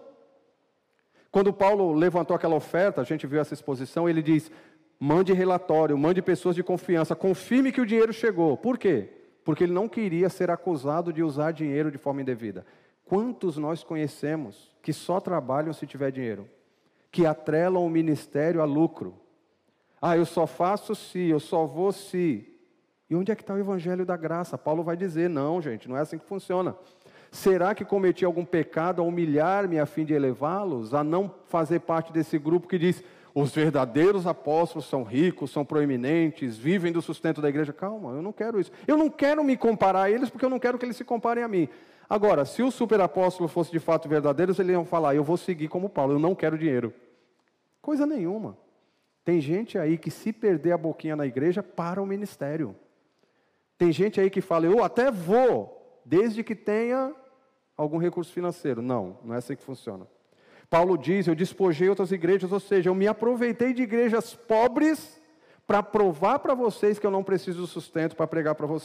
Quando 1.34 1.52
Paulo 1.52 1.92
levantou 1.92 2.34
aquela 2.34 2.56
oferta, 2.56 3.02
a 3.02 3.04
gente 3.04 3.28
viu 3.28 3.42
essa 3.42 3.54
exposição, 3.54 4.08
ele 4.08 4.22
diz: 4.22 4.50
mande 4.98 5.34
relatório, 5.34 5.98
mande 5.98 6.22
pessoas 6.22 6.56
de 6.56 6.64
confiança, 6.64 7.14
confirme 7.14 7.74
que 7.74 7.82
o 7.82 7.86
dinheiro 7.86 8.14
chegou. 8.14 8.56
Por 8.56 8.78
quê? 8.78 9.10
Porque 9.44 9.66
ele 9.66 9.74
não 9.74 9.90
queria 9.90 10.30
ser 10.30 10.50
acusado 10.50 11.12
de 11.12 11.22
usar 11.22 11.52
dinheiro 11.52 11.92
de 11.92 11.98
forma 11.98 12.22
indevida. 12.22 12.66
Quantos 13.04 13.58
nós 13.58 13.84
conhecemos 13.84 14.72
que 14.82 14.94
só 14.94 15.20
trabalham 15.20 15.74
se 15.74 15.86
tiver 15.86 16.10
dinheiro? 16.10 16.48
que 17.14 17.28
atrelam 17.28 17.86
o 17.86 17.90
ministério 17.90 18.60
a 18.60 18.66
lucro. 18.66 19.14
Ah, 20.02 20.18
eu 20.18 20.26
só 20.26 20.48
faço 20.48 20.96
se, 20.96 21.30
eu 21.30 21.40
só 21.40 21.64
vou 21.64 21.92
se. 21.92 22.50
E 23.08 23.16
onde 23.16 23.32
é 23.32 23.36
que 23.36 23.44
está 23.44 23.54
o 23.54 23.60
evangelho 23.60 24.04
da 24.04 24.18
graça? 24.18 24.58
Paulo 24.58 24.84
vai 24.84 24.98
dizer: 24.98 25.30
não, 25.30 25.62
gente, 25.62 25.88
não 25.88 25.96
é 25.96 26.02
assim 26.02 26.18
que 26.18 26.26
funciona. 26.26 26.76
Será 27.34 27.74
que 27.74 27.84
cometi 27.84 28.24
algum 28.24 28.46
pecado 28.46 29.02
a 29.02 29.04
humilhar-me 29.04 29.80
a 29.80 29.88
fim 29.88 30.06
de 30.06 30.14
elevá-los, 30.14 30.94
a 30.94 31.04
não 31.04 31.34
fazer 31.48 31.80
parte 31.80 32.14
desse 32.14 32.38
grupo 32.38 32.68
que 32.68 32.78
diz 32.78 33.04
os 33.34 33.52
verdadeiros 33.56 34.28
apóstolos 34.28 34.86
são 34.86 35.02
ricos, 35.02 35.50
são 35.50 35.66
proeminentes, 35.66 36.60
vivem 36.60 36.92
do 36.92 37.02
sustento 37.02 37.42
da 37.42 37.50
igreja? 37.50 37.74
Calma, 37.74 38.12
eu 38.12 38.22
não 38.22 38.32
quero 38.32 38.60
isso. 38.60 38.72
Eu 38.86 38.96
não 38.96 39.10
quero 39.10 39.44
me 39.44 39.58
comparar 39.58 40.04
a 40.04 40.12
eles 40.12 40.30
porque 40.30 40.46
eu 40.46 40.50
não 40.50 40.60
quero 40.60 40.78
que 40.78 40.86
eles 40.86 40.96
se 40.96 41.04
comparem 41.04 41.44
a 41.44 41.48
mim. 41.48 41.68
Agora, 42.08 42.46
se 42.46 42.62
o 42.62 42.70
superapóstolo 42.70 43.50
fosse 43.50 43.72
de 43.72 43.80
fato 43.80 44.08
verdadeiro, 44.08 44.52
eles 44.52 44.70
iam 44.70 44.86
falar: 44.86 45.16
eu 45.16 45.24
vou 45.24 45.36
seguir 45.36 45.70
como 45.70 45.90
Paulo, 45.90 46.14
eu 46.14 46.20
não 46.20 46.36
quero 46.36 46.56
dinheiro. 46.56 46.94
Coisa 47.82 48.06
nenhuma. 48.06 48.56
Tem 49.26 49.42
gente 49.42 49.80
aí 49.80 49.98
que, 49.98 50.12
se 50.12 50.32
perder 50.32 50.74
a 50.74 50.78
boquinha 50.78 51.16
na 51.16 51.26
igreja, 51.26 51.64
para 51.64 52.00
o 52.00 52.06
ministério. 52.06 52.76
Tem 53.76 53.92
gente 53.92 54.22
aí 54.22 54.30
que 54.30 54.40
fala, 54.40 54.68
eu 54.68 54.84
até 54.84 55.10
vou, 55.10 56.00
desde 56.06 56.44
que 56.44 56.54
tenha 56.54 57.16
algum 57.78 57.98
recurso 57.98 58.32
financeiro. 58.32 58.82
Não, 58.82 59.18
não 59.24 59.34
é 59.36 59.38
assim 59.38 59.56
que 59.56 59.64
funciona. 59.64 60.08
Paulo 60.70 60.98
diz: 60.98 61.28
Eu 61.28 61.36
despojei 61.36 61.90
outras 61.90 62.12
igrejas, 62.12 62.52
ou 62.52 62.60
seja, 62.60 62.90
eu 62.90 62.96
me 62.96 63.08
aproveitei 63.08 63.74
de 63.74 63.84
igrejas 63.84 64.34
pobres 64.34 65.22
para 65.68 65.82
provar 65.82 66.40
para 66.40 66.54
vocês 66.54 67.00
que 67.00 67.06
eu 67.06 67.12
não 67.12 67.24
preciso 67.24 67.62
do 67.62 67.68
sustento 67.68 68.16
para 68.16 68.28
pregar 68.28 68.56
para 68.56 68.68
vo 68.68 68.80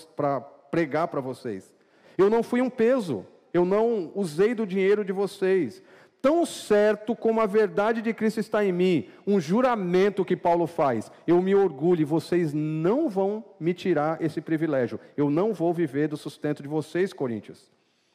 pregar 0.71 1.09
para 1.09 1.21
vocês. 1.21 1.75
Eu 2.17 2.29
não 2.29 2.43
fui 2.43 2.61
um 2.61 2.69
peso, 2.69 3.25
eu 3.55 3.65
não 3.65 4.13
usei 4.15 4.55
do 4.55 4.67
dinheiro 4.67 5.05
de 5.05 5.13
vocês. 5.13 5.83
Tão 6.21 6.45
certo 6.45 7.15
como 7.15 7.41
a 7.41 7.47
verdade 7.47 8.03
de 8.03 8.13
Cristo 8.13 8.41
está 8.41 8.65
em 8.65 8.73
mim, 8.73 9.09
um 9.25 9.41
juramento 9.41 10.25
que 10.25 10.37
Paulo 10.37 10.67
faz, 10.67 11.13
eu 11.27 11.41
me 11.41 11.55
orgulho, 11.55 12.05
vocês 12.05 12.53
não 12.53 13.09
vão 13.09 13.45
me 13.59 13.73
tirar 13.73 14.21
esse 14.21 14.41
privilégio. 14.41 14.99
Eu 15.17 15.31
não 15.31 15.55
vou 15.55 15.73
viver 15.73 16.09
do 16.09 16.17
sustento 16.17 16.61
de 16.61 16.69
vocês, 16.69 17.13
Coríntios. 17.13 17.71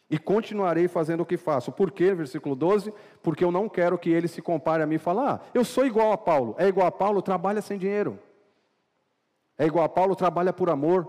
E 0.10 0.18
continuarei 0.18 0.88
fazendo 0.88 1.22
o 1.22 1.26
que 1.26 1.38
faço. 1.38 1.72
Por 1.72 1.91
quê? 1.91 2.14
Versículo 2.14 2.56
12. 2.56 2.93
Porque 3.22 3.43
eu 3.43 3.51
não 3.51 3.68
quero 3.68 3.97
que 3.97 4.10
ele 4.10 4.28
se 4.28 4.41
compare 4.41 4.84
a 4.84 4.86
mim 4.86 4.95
e 4.95 4.99
fale, 4.99 5.20
ah, 5.20 5.39
eu 5.54 5.64
sou 5.66 5.86
igual 5.86 6.12
a 6.12 6.18
Paulo. 6.18 6.56
É 6.58 6.68
igual 6.68 6.88
a 6.88 6.91
Paulo, 6.91 7.22
trabalha 7.22 7.62
sem 7.62 7.78
dinheiro. 7.78 8.20
É 9.58 9.66
igual 9.66 9.86
a 9.86 9.89
Paulo, 9.89 10.16
trabalha 10.16 10.54
por 10.54 10.70
amor. 10.70 11.08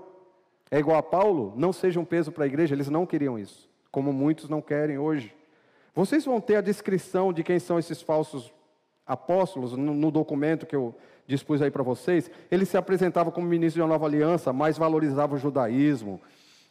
É 0.71 0.79
igual 0.79 0.97
a 0.97 1.03
Paulo, 1.03 1.53
não 1.57 1.73
seja 1.73 2.01
um 2.01 2.05
peso 2.05 2.33
para 2.33 2.45
a 2.45 2.47
igreja. 2.47 2.75
Eles 2.75 2.89
não 2.89 3.07
queriam 3.07 3.39
isso, 3.39 3.69
como 3.91 4.13
muitos 4.13 4.49
não 4.49 4.61
querem 4.61 4.99
hoje. 4.99 5.35
Vocês 5.95 6.25
vão 6.25 6.41
ter 6.41 6.57
a 6.57 6.61
descrição 6.61 7.33
de 7.33 7.45
quem 7.45 7.59
são 7.59 7.79
esses 7.79 8.03
falsos 8.03 8.53
apóstolos 9.07 9.77
no, 9.77 10.11
documento 10.11 10.67
que 10.67 10.75
eu 10.75 10.95
dispus 11.27 11.63
aí 11.63 11.71
para 11.71 11.83
vocês. 11.83 12.31
Ele 12.51 12.65
se 12.65 12.77
apresentava 12.77 13.31
como 13.31 13.47
ministro 13.47 13.79
de 13.79 13.83
uma 13.83 13.89
nova 13.89 14.07
aliança, 14.07 14.53
mas 14.53 14.77
valorizava 14.77 15.35
o 15.35 15.39
judaísmo. 15.39 16.21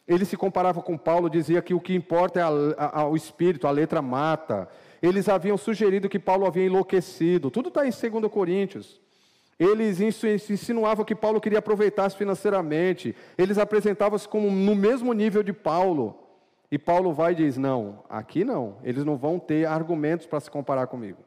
Ele 0.06 0.24
se 0.24 0.36
comparava 0.36 0.82
com 0.82 0.98
Paulo, 0.98 1.30
dizia 1.30 1.62
que 1.62 1.72
o 1.72 1.80
que 1.80 1.94
importa 1.94 2.40
é 2.40 2.42
a, 2.42 3.00
a, 3.00 3.08
o 3.08 3.16
espírito, 3.16 3.66
a 3.66 3.70
letra 3.70 4.02
mata. 4.02 4.68
Eles 5.00 5.28
haviam 5.28 5.56
sugerido 5.56 6.08
que 6.08 6.18
Paulo 6.18 6.46
havia 6.46 6.66
enlouquecido. 6.66 7.50
Tudo 7.50 7.68
está 7.68 7.86
em 7.86 7.90
2 7.90 8.30
Coríntios. 8.30 9.00
Eles 9.58 10.00
insinuavam 10.50 11.04
que 11.04 11.14
Paulo 11.14 11.40
queria 11.40 11.60
aproveitar-se 11.60 12.16
financeiramente. 12.16 13.14
Eles 13.38 13.56
apresentavam-se 13.56 14.28
como 14.28 14.50
no 14.50 14.74
mesmo 14.74 15.12
nível 15.12 15.42
de 15.42 15.52
Paulo. 15.52 16.18
E 16.70 16.78
Paulo 16.78 17.12
vai 17.12 17.32
e 17.32 17.36
diz: 17.36 17.56
Não, 17.56 18.04
aqui 18.08 18.44
não. 18.44 18.76
Eles 18.82 19.04
não 19.04 19.16
vão 19.16 19.38
ter 19.38 19.66
argumentos 19.66 20.26
para 20.26 20.40
se 20.40 20.50
comparar 20.50 20.86
comigo. 20.88 21.22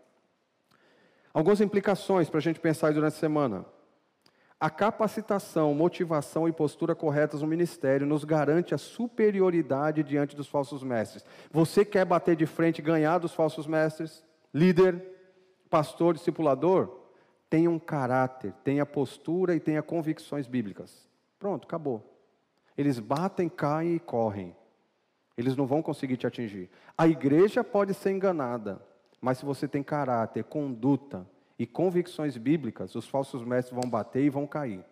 Algumas 1.34 1.61
implicações 1.61 2.30
para 2.30 2.39
a 2.39 2.41
gente 2.41 2.59
pensar 2.59 2.93
durante 2.93 3.13
a 3.13 3.19
semana. 3.19 3.65
A 4.60 4.72
capacitação, 4.72 5.72
motivação 5.76 6.47
e 6.47 6.51
postura 6.51 6.95
corretas 6.95 7.43
no 7.43 7.47
ministério 7.47 8.08
nos 8.08 8.24
garante 8.24 8.74
a 8.74 8.78
superioridade 8.78 10.03
diante 10.03 10.36
dos 10.36 10.47
falsos 10.47 10.82
mestres. 10.82 11.24
Você 11.51 11.86
quer 11.86 12.03
bater 12.05 12.36
de 12.36 12.47
frente 12.47 12.80
e 12.80 12.82
ganhar 12.82 13.20
dos 13.20 13.36
falsos 13.36 13.68
mestres? 13.68 14.26
Líder, 14.51 14.99
pastor, 15.70 16.16
discipulador? 16.16 16.89
Tenha 17.47 17.70
um 17.70 17.78
caráter, 17.78 18.51
tenha 18.64 18.84
postura 18.84 19.55
e 19.55 19.60
tenha 19.60 19.84
convicções 19.84 20.47
bíblicas. 20.47 21.08
Pronto, 21.38 21.66
acabou. 21.66 22.03
Eles 22.76 22.99
batem, 22.99 23.47
caem 23.47 23.95
e 23.95 23.99
correm. 23.99 24.55
Eles 25.38 25.55
não 25.55 25.68
vão 25.68 25.84
conseguir 25.84 26.18
te 26.18 26.26
atingir. 26.26 26.68
A 26.97 27.08
igreja 27.08 27.64
pode 27.64 27.93
ser 27.93 28.10
enganada, 28.10 28.82
mas 29.22 29.38
se 29.38 29.45
você 29.45 29.68
tem 29.68 29.84
caráter, 29.84 30.43
conduta, 30.45 31.28
e 31.58 31.66
convicções 31.66 32.38
bíblicas, 32.38 32.93
os 32.95 33.08
falsos 33.08 33.43
mestres 33.43 33.76
vão 33.80 33.89
bater 33.89 34.24
e 34.24 34.30
vão 34.30 34.45
cair. 34.45 34.84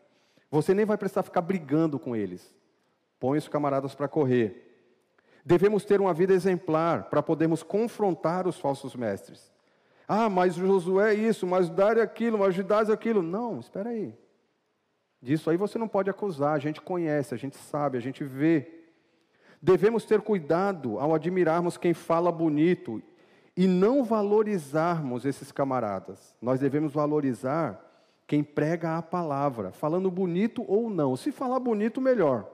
Você 0.50 0.74
nem 0.74 0.86
vai 0.86 0.98
precisar 0.98 1.24
ficar 1.24 1.42
brigando 1.42 2.00
com 2.00 2.16
eles. 2.16 2.54
Põe 3.20 3.38
os 3.38 3.48
camaradas 3.48 3.94
para 3.94 4.08
correr. 4.08 4.62
Devemos 5.46 5.86
ter 5.86 6.02
uma 6.02 6.14
vida 6.14 6.34
exemplar 6.34 7.04
para 7.04 7.22
podermos 7.22 7.62
confrontar 7.62 8.48
os 8.48 8.58
falsos 8.58 8.96
mestres. 8.96 9.52
Ah, 10.08 10.30
mas 10.30 10.56
Josué 10.56 11.14
é 11.14 11.18
isso, 11.18 11.46
mas 11.46 11.70
Dário 11.70 12.00
é 12.00 12.04
aquilo, 12.04 12.40
mas 12.40 12.56
Judas 12.56 12.90
é 12.90 12.94
aquilo. 12.94 13.22
Não, 13.22 13.60
espera 13.60 13.90
aí. 13.90 14.14
Disso 15.22 15.50
aí 15.50 15.58
você 15.58 15.78
não 15.78 15.88
pode 15.88 16.10
acusar, 16.10 16.56
a 16.56 16.60
gente 16.60 16.82
conhece, 16.82 17.34
a 17.34 17.38
gente 17.38 17.56
sabe, 17.56 17.98
a 17.98 18.02
gente 18.02 18.24
vê. 18.24 18.84
Devemos 19.62 20.06
ter 20.06 20.22
cuidado 20.22 21.00
ao 21.00 21.14
admirarmos 21.14 21.78
quem 21.78 21.94
fala 21.94 22.32
bonito 22.32 23.02
e 23.56 23.68
não 23.68 24.04
valorizarmos 24.04 25.26
esses 25.26 25.52
camaradas. 25.52 26.36
Nós 26.42 26.60
devemos 26.60 26.92
valorizar 26.94 27.82
quem 28.28 28.44
prega 28.44 28.98
a 28.98 29.02
palavra, 29.02 29.72
falando 29.72 30.10
bonito 30.12 30.66
ou 30.68 30.90
não. 30.90 31.16
Se 31.16 31.32
falar 31.32 31.60
bonito, 31.60 32.02
melhor. 32.02 32.50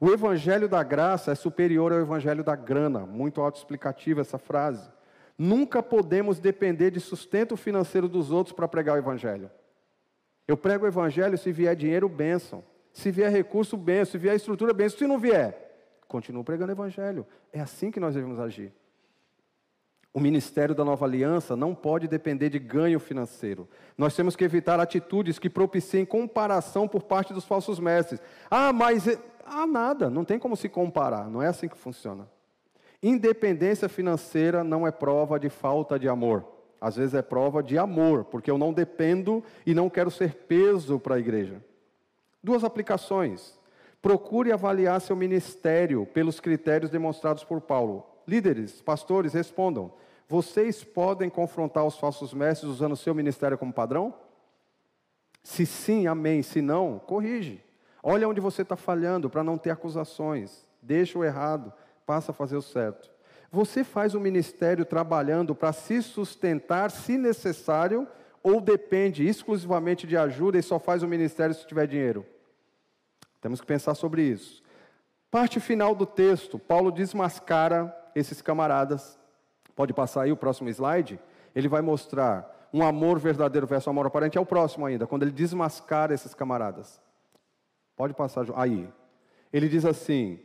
O 0.00 0.10
evangelho 0.10 0.68
da 0.68 0.82
graça 0.82 1.32
é 1.32 1.34
superior 1.34 1.92
ao 1.92 2.00
evangelho 2.00 2.44
da 2.44 2.54
grana. 2.54 3.00
Muito 3.00 3.40
autoexplicativa 3.40 4.20
essa 4.20 4.38
frase. 4.38 4.88
Nunca 5.36 5.82
podemos 5.82 6.38
depender 6.38 6.90
de 6.90 7.00
sustento 7.00 7.56
financeiro 7.56 8.08
dos 8.08 8.30
outros 8.30 8.54
para 8.54 8.68
pregar 8.68 8.96
o 8.96 8.98
evangelho. 8.98 9.50
Eu 10.46 10.56
prego 10.56 10.84
o 10.84 10.88
evangelho 10.88 11.38
se 11.38 11.52
vier 11.52 11.74
dinheiro, 11.76 12.08
bênção. 12.08 12.64
Se 12.92 13.10
vier 13.10 13.30
recurso, 13.30 13.76
bênção. 13.76 14.12
Se 14.12 14.18
vier 14.18 14.34
estrutura, 14.34 14.72
bênção. 14.72 14.98
Se 14.98 15.06
não 15.06 15.18
vier, 15.18 16.00
continuo 16.08 16.44
pregando 16.44 16.72
o 16.72 16.74
evangelho. 16.74 17.26
É 17.52 17.60
assim 17.60 17.90
que 17.90 18.00
nós 18.00 18.14
devemos 18.14 18.40
agir. 18.40 18.72
O 20.12 20.20
ministério 20.20 20.74
da 20.74 20.84
nova 20.84 21.04
aliança 21.04 21.54
não 21.54 21.74
pode 21.74 22.08
depender 22.08 22.48
de 22.48 22.58
ganho 22.58 22.98
financeiro. 22.98 23.68
Nós 23.96 24.16
temos 24.16 24.34
que 24.34 24.44
evitar 24.44 24.80
atitudes 24.80 25.38
que 25.38 25.50
propiciem 25.50 26.04
comparação 26.04 26.88
por 26.88 27.02
parte 27.02 27.32
dos 27.32 27.44
falsos 27.44 27.78
mestres. 27.78 28.20
Ah, 28.50 28.72
mas. 28.72 29.06
Ah, 29.44 29.66
nada, 29.66 30.10
não 30.10 30.24
tem 30.24 30.38
como 30.38 30.56
se 30.56 30.68
comparar, 30.68 31.28
não 31.30 31.42
é 31.42 31.46
assim 31.46 31.68
que 31.68 31.76
funciona. 31.76 32.28
Independência 33.02 33.88
financeira 33.88 34.64
não 34.64 34.86
é 34.86 34.90
prova 34.90 35.38
de 35.38 35.48
falta 35.48 35.98
de 35.98 36.08
amor. 36.08 36.44
Às 36.80 36.96
vezes 36.96 37.14
é 37.14 37.22
prova 37.22 37.62
de 37.62 37.76
amor, 37.78 38.24
porque 38.24 38.50
eu 38.50 38.58
não 38.58 38.72
dependo 38.72 39.42
e 39.66 39.74
não 39.74 39.90
quero 39.90 40.10
ser 40.10 40.34
peso 40.34 40.98
para 40.98 41.16
a 41.16 41.18
igreja. 41.18 41.62
Duas 42.42 42.64
aplicações. 42.64 43.58
Procure 44.00 44.52
avaliar 44.52 45.00
seu 45.00 45.16
ministério 45.16 46.06
pelos 46.06 46.38
critérios 46.38 46.90
demonstrados 46.90 47.42
por 47.42 47.60
Paulo. 47.60 48.06
Líderes, 48.28 48.82
pastores, 48.82 49.32
respondam. 49.32 49.90
Vocês 50.28 50.84
podem 50.84 51.30
confrontar 51.30 51.86
os 51.86 51.98
falsos 51.98 52.34
mestres 52.34 52.70
usando 52.70 52.92
o 52.92 52.96
seu 52.96 53.14
ministério 53.14 53.56
como 53.56 53.72
padrão? 53.72 54.14
Se 55.42 55.64
sim, 55.64 56.06
amém. 56.06 56.42
Se 56.42 56.60
não, 56.60 56.98
corrige. 56.98 57.64
Olha 58.02 58.28
onde 58.28 58.38
você 58.38 58.60
está 58.60 58.76
falhando 58.76 59.30
para 59.30 59.42
não 59.42 59.56
ter 59.56 59.70
acusações. 59.70 60.68
Deixa 60.82 61.18
o 61.18 61.24
errado, 61.24 61.72
passa 62.04 62.30
a 62.30 62.34
fazer 62.34 62.56
o 62.58 62.62
certo. 62.62 63.10
Você 63.50 63.82
faz 63.82 64.14
o 64.14 64.20
ministério 64.20 64.84
trabalhando 64.84 65.54
para 65.54 65.72
se 65.72 66.02
sustentar, 66.02 66.90
se 66.90 67.16
necessário, 67.16 68.06
ou 68.42 68.60
depende 68.60 69.26
exclusivamente 69.26 70.06
de 70.06 70.18
ajuda 70.18 70.58
e 70.58 70.62
só 70.62 70.78
faz 70.78 71.02
o 71.02 71.08
ministério 71.08 71.54
se 71.54 71.66
tiver 71.66 71.86
dinheiro? 71.86 72.26
Temos 73.40 73.58
que 73.58 73.66
pensar 73.66 73.94
sobre 73.94 74.20
isso. 74.20 74.62
Parte 75.30 75.60
final 75.60 75.94
do 75.94 76.04
texto, 76.04 76.58
Paulo 76.58 76.90
desmascara 76.90 77.94
esses 78.18 78.42
camaradas. 78.42 79.18
Pode 79.74 79.92
passar 79.92 80.22
aí 80.22 80.32
o 80.32 80.36
próximo 80.36 80.68
slide? 80.68 81.20
Ele 81.54 81.68
vai 81.68 81.80
mostrar 81.80 82.68
um 82.72 82.82
amor 82.82 83.18
verdadeiro 83.18 83.66
versus 83.66 83.88
amor 83.88 84.06
aparente. 84.06 84.36
É 84.36 84.40
o 84.40 84.46
próximo 84.46 84.84
ainda, 84.84 85.06
quando 85.06 85.22
ele 85.22 85.30
desmascara 85.30 86.12
esses 86.12 86.34
camaradas. 86.34 87.00
Pode 87.96 88.14
passar 88.14 88.46
aí. 88.54 88.88
Ele 89.52 89.68
diz 89.68 89.84
assim, 89.84 90.38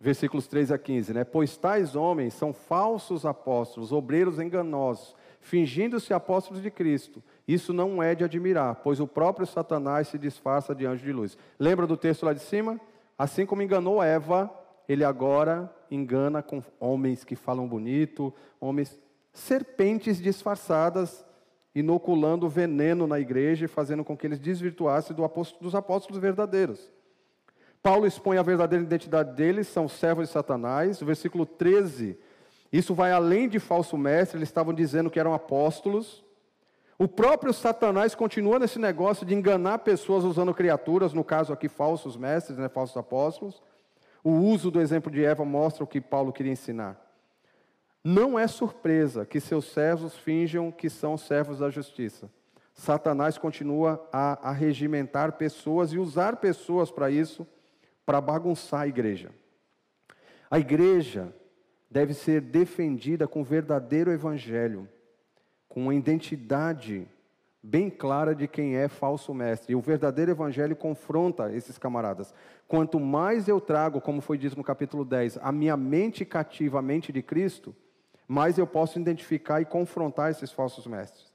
versículos 0.00 0.46
3 0.46 0.72
a 0.72 0.78
15, 0.78 1.12
né? 1.12 1.24
Pois 1.24 1.56
tais 1.56 1.94
homens 1.94 2.34
são 2.34 2.52
falsos 2.52 3.26
apóstolos, 3.26 3.92
obreiros 3.92 4.38
enganosos, 4.38 5.14
fingindo-se 5.40 6.14
apóstolos 6.14 6.62
de 6.62 6.70
Cristo. 6.70 7.22
Isso 7.46 7.72
não 7.72 8.02
é 8.02 8.14
de 8.14 8.24
admirar, 8.24 8.76
pois 8.76 9.00
o 9.00 9.06
próprio 9.06 9.46
Satanás 9.46 10.08
se 10.08 10.18
disfarça 10.18 10.74
de 10.74 10.86
anjo 10.86 11.04
de 11.04 11.12
luz. 11.12 11.36
Lembra 11.58 11.86
do 11.86 11.96
texto 11.96 12.24
lá 12.24 12.32
de 12.32 12.40
cima? 12.40 12.80
Assim 13.16 13.44
como 13.44 13.62
enganou 13.62 14.02
Eva, 14.02 14.50
ele 14.88 15.04
agora 15.04 15.70
engana 15.90 16.42
com 16.42 16.62
homens 16.80 17.22
que 17.22 17.36
falam 17.36 17.68
bonito, 17.68 18.32
homens 18.58 18.98
serpentes 19.32 20.20
disfarçadas, 20.20 21.24
inoculando 21.74 22.48
veneno 22.48 23.06
na 23.06 23.20
igreja 23.20 23.66
e 23.66 23.68
fazendo 23.68 24.02
com 24.02 24.16
que 24.16 24.26
eles 24.26 24.38
desvirtuassem 24.38 25.14
do 25.14 25.24
apóstolo, 25.24 25.62
dos 25.62 25.74
apóstolos 25.74 26.20
verdadeiros. 26.20 26.90
Paulo 27.82 28.06
expõe 28.06 28.38
a 28.38 28.42
verdadeira 28.42 28.84
identidade 28.84 29.36
deles, 29.36 29.68
são 29.68 29.88
servos 29.88 30.26
de 30.26 30.32
Satanás. 30.32 31.00
O 31.00 31.06
versículo 31.06 31.46
13, 31.46 32.18
isso 32.72 32.94
vai 32.94 33.12
além 33.12 33.48
de 33.48 33.58
falso 33.58 33.96
mestre, 33.96 34.38
eles 34.38 34.48
estavam 34.48 34.74
dizendo 34.74 35.10
que 35.10 35.20
eram 35.20 35.32
apóstolos. 35.32 36.24
O 36.98 37.06
próprio 37.06 37.52
Satanás 37.52 38.14
continua 38.14 38.58
nesse 38.58 38.78
negócio 38.78 39.24
de 39.24 39.34
enganar 39.34 39.78
pessoas 39.78 40.24
usando 40.24 40.52
criaturas, 40.52 41.12
no 41.12 41.22
caso 41.22 41.52
aqui 41.52 41.68
falsos 41.68 42.16
mestres, 42.16 42.58
né, 42.58 42.68
falsos 42.68 42.96
apóstolos. 42.96 43.62
O 44.22 44.30
uso 44.30 44.70
do 44.70 44.80
exemplo 44.80 45.10
de 45.10 45.24
Eva 45.24 45.44
mostra 45.44 45.84
o 45.84 45.86
que 45.86 46.00
Paulo 46.00 46.32
queria 46.32 46.52
ensinar. 46.52 47.00
Não 48.02 48.38
é 48.38 48.46
surpresa 48.46 49.26
que 49.26 49.40
seus 49.40 49.66
servos 49.66 50.16
finjam 50.16 50.70
que 50.70 50.88
são 50.88 51.16
servos 51.16 51.58
da 51.58 51.70
justiça. 51.70 52.30
Satanás 52.72 53.36
continua 53.36 54.08
a, 54.12 54.50
a 54.50 54.52
regimentar 54.52 55.32
pessoas 55.32 55.92
e 55.92 55.98
usar 55.98 56.36
pessoas 56.36 56.90
para 56.90 57.10
isso, 57.10 57.46
para 58.06 58.20
bagunçar 58.20 58.82
a 58.82 58.88
igreja. 58.88 59.30
A 60.50 60.58
igreja 60.58 61.34
deve 61.90 62.14
ser 62.14 62.40
defendida 62.40 63.26
com 63.26 63.42
verdadeiro 63.42 64.12
evangelho, 64.12 64.88
com 65.68 65.82
uma 65.82 65.94
identidade 65.94 67.08
bem 67.62 67.90
clara 67.90 68.34
de 68.34 68.46
quem 68.46 68.76
é 68.76 68.88
falso 68.88 69.34
mestre. 69.34 69.72
E 69.72 69.76
o 69.76 69.80
verdadeiro 69.80 70.30
evangelho 70.30 70.76
confronta 70.76 71.52
esses 71.52 71.78
camaradas. 71.78 72.34
Quanto 72.66 73.00
mais 73.00 73.48
eu 73.48 73.60
trago, 73.60 74.00
como 74.00 74.20
foi 74.20 74.38
dito 74.38 74.56
no 74.56 74.64
capítulo 74.64 75.04
10, 75.04 75.38
a 75.42 75.52
minha 75.52 75.76
mente 75.76 76.24
cativa, 76.24 76.78
a 76.78 76.82
mente 76.82 77.12
de 77.12 77.22
Cristo, 77.22 77.74
mais 78.26 78.58
eu 78.58 78.66
posso 78.66 78.98
identificar 78.98 79.60
e 79.60 79.64
confrontar 79.64 80.30
esses 80.30 80.52
falsos 80.52 80.86
mestres. 80.86 81.32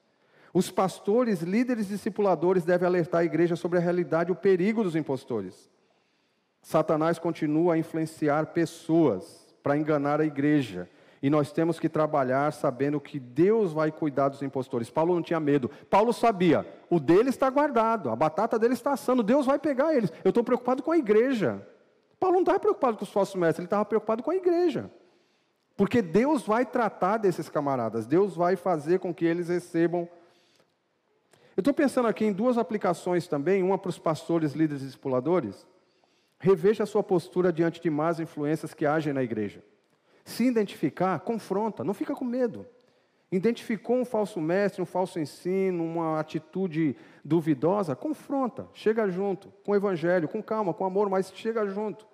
Os 0.53 0.69
pastores, 0.69 1.41
líderes 1.41 1.87
discipuladores 1.87 2.63
devem 2.63 2.87
alertar 2.87 3.21
a 3.21 3.25
igreja 3.25 3.55
sobre 3.55 3.79
a 3.79 3.81
realidade 3.81 4.29
e 4.29 4.33
o 4.33 4.35
perigo 4.35 4.83
dos 4.83 4.95
impostores. 4.95 5.71
Satanás 6.61 7.17
continua 7.17 7.73
a 7.73 7.77
influenciar 7.77 8.47
pessoas 8.47 9.53
para 9.63 9.75
enganar 9.75 10.21
a 10.21 10.25
igreja. 10.25 10.87
E 11.23 11.29
nós 11.29 11.53
temos 11.53 11.79
que 11.79 11.87
trabalhar 11.87 12.51
sabendo 12.51 12.99
que 12.99 13.17
Deus 13.19 13.71
vai 13.71 13.91
cuidar 13.91 14.27
dos 14.27 14.41
impostores. 14.41 14.89
Paulo 14.89 15.15
não 15.15 15.21
tinha 15.21 15.39
medo. 15.39 15.71
Paulo 15.89 16.11
sabia, 16.11 16.67
o 16.89 16.99
dele 16.99 17.29
está 17.29 17.49
guardado, 17.49 18.09
a 18.09 18.15
batata 18.15 18.59
dele 18.59 18.73
está 18.73 18.91
assando, 18.91 19.23
Deus 19.23 19.45
vai 19.45 19.57
pegar 19.57 19.95
eles. 19.95 20.11
Eu 20.23 20.29
estou 20.29 20.43
preocupado 20.43 20.83
com 20.83 20.91
a 20.91 20.97
igreja. 20.97 21.65
Paulo 22.19 22.35
não 22.35 22.41
estava 22.41 22.59
preocupado 22.59 22.97
com 22.97 23.05
os 23.05 23.11
falsos 23.11 23.35
mestres, 23.35 23.59
ele 23.59 23.67
estava 23.67 23.85
preocupado 23.85 24.21
com 24.21 24.31
a 24.31 24.35
igreja. 24.35 24.91
Porque 25.77 26.01
Deus 26.01 26.43
vai 26.43 26.65
tratar 26.65 27.17
desses 27.17 27.47
camaradas, 27.47 28.05
Deus 28.05 28.35
vai 28.35 28.55
fazer 28.57 28.99
com 28.99 29.13
que 29.13 29.25
eles 29.25 29.47
recebam 29.47 30.07
eu 31.55 31.61
estou 31.61 31.73
pensando 31.73 32.07
aqui 32.07 32.25
em 32.25 32.33
duas 32.33 32.57
aplicações 32.57 33.27
também, 33.27 33.61
uma 33.61 33.77
para 33.77 33.89
os 33.89 33.99
pastores, 33.99 34.53
líderes 34.53 34.81
e 34.81 34.85
discipuladores. 34.85 35.67
Reveja 36.39 36.83
a 36.83 36.87
sua 36.87 37.03
postura 37.03 37.53
diante 37.53 37.79
de 37.79 37.91
más 37.91 38.19
influências 38.19 38.73
que 38.73 38.87
agem 38.87 39.13
na 39.13 39.21
igreja. 39.21 39.63
Se 40.23 40.45
identificar, 40.45 41.19
confronta, 41.19 41.83
não 41.83 41.93
fica 41.93 42.15
com 42.15 42.25
medo. 42.25 42.65
Identificou 43.31 43.97
um 43.97 44.05
falso 44.05 44.39
mestre, 44.39 44.81
um 44.81 44.85
falso 44.85 45.19
ensino, 45.19 45.83
uma 45.83 46.19
atitude 46.19 46.95
duvidosa, 47.25 47.95
confronta, 47.95 48.67
chega 48.73 49.09
junto, 49.09 49.51
com 49.65 49.71
o 49.71 49.75
evangelho, 49.75 50.27
com 50.27 50.41
calma, 50.41 50.73
com 50.73 50.85
amor, 50.85 51.09
mas 51.09 51.31
chega 51.33 51.65
junto. 51.65 52.07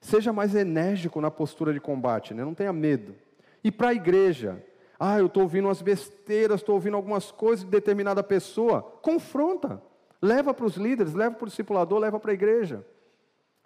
Seja 0.00 0.32
mais 0.32 0.54
enérgico 0.54 1.20
na 1.20 1.30
postura 1.30 1.72
de 1.72 1.80
combate, 1.80 2.34
né? 2.34 2.44
não 2.44 2.52
tenha 2.54 2.72
medo. 2.72 3.14
E 3.62 3.70
para 3.70 3.90
a 3.90 3.94
igreja, 3.94 4.62
ah, 4.98 5.18
eu 5.18 5.26
estou 5.26 5.44
ouvindo 5.44 5.66
umas 5.66 5.82
besteiras, 5.82 6.60
estou 6.60 6.74
ouvindo 6.74 6.96
algumas 6.96 7.30
coisas 7.30 7.64
de 7.64 7.70
determinada 7.70 8.22
pessoa. 8.22 8.82
Confronta. 8.82 9.82
Leva 10.20 10.54
para 10.54 10.66
os 10.66 10.76
líderes, 10.76 11.14
leva 11.14 11.34
para 11.36 11.44
o 11.44 11.48
discipulador, 11.48 11.98
leva 11.98 12.18
para 12.18 12.32
a 12.32 12.34
igreja. 12.34 12.84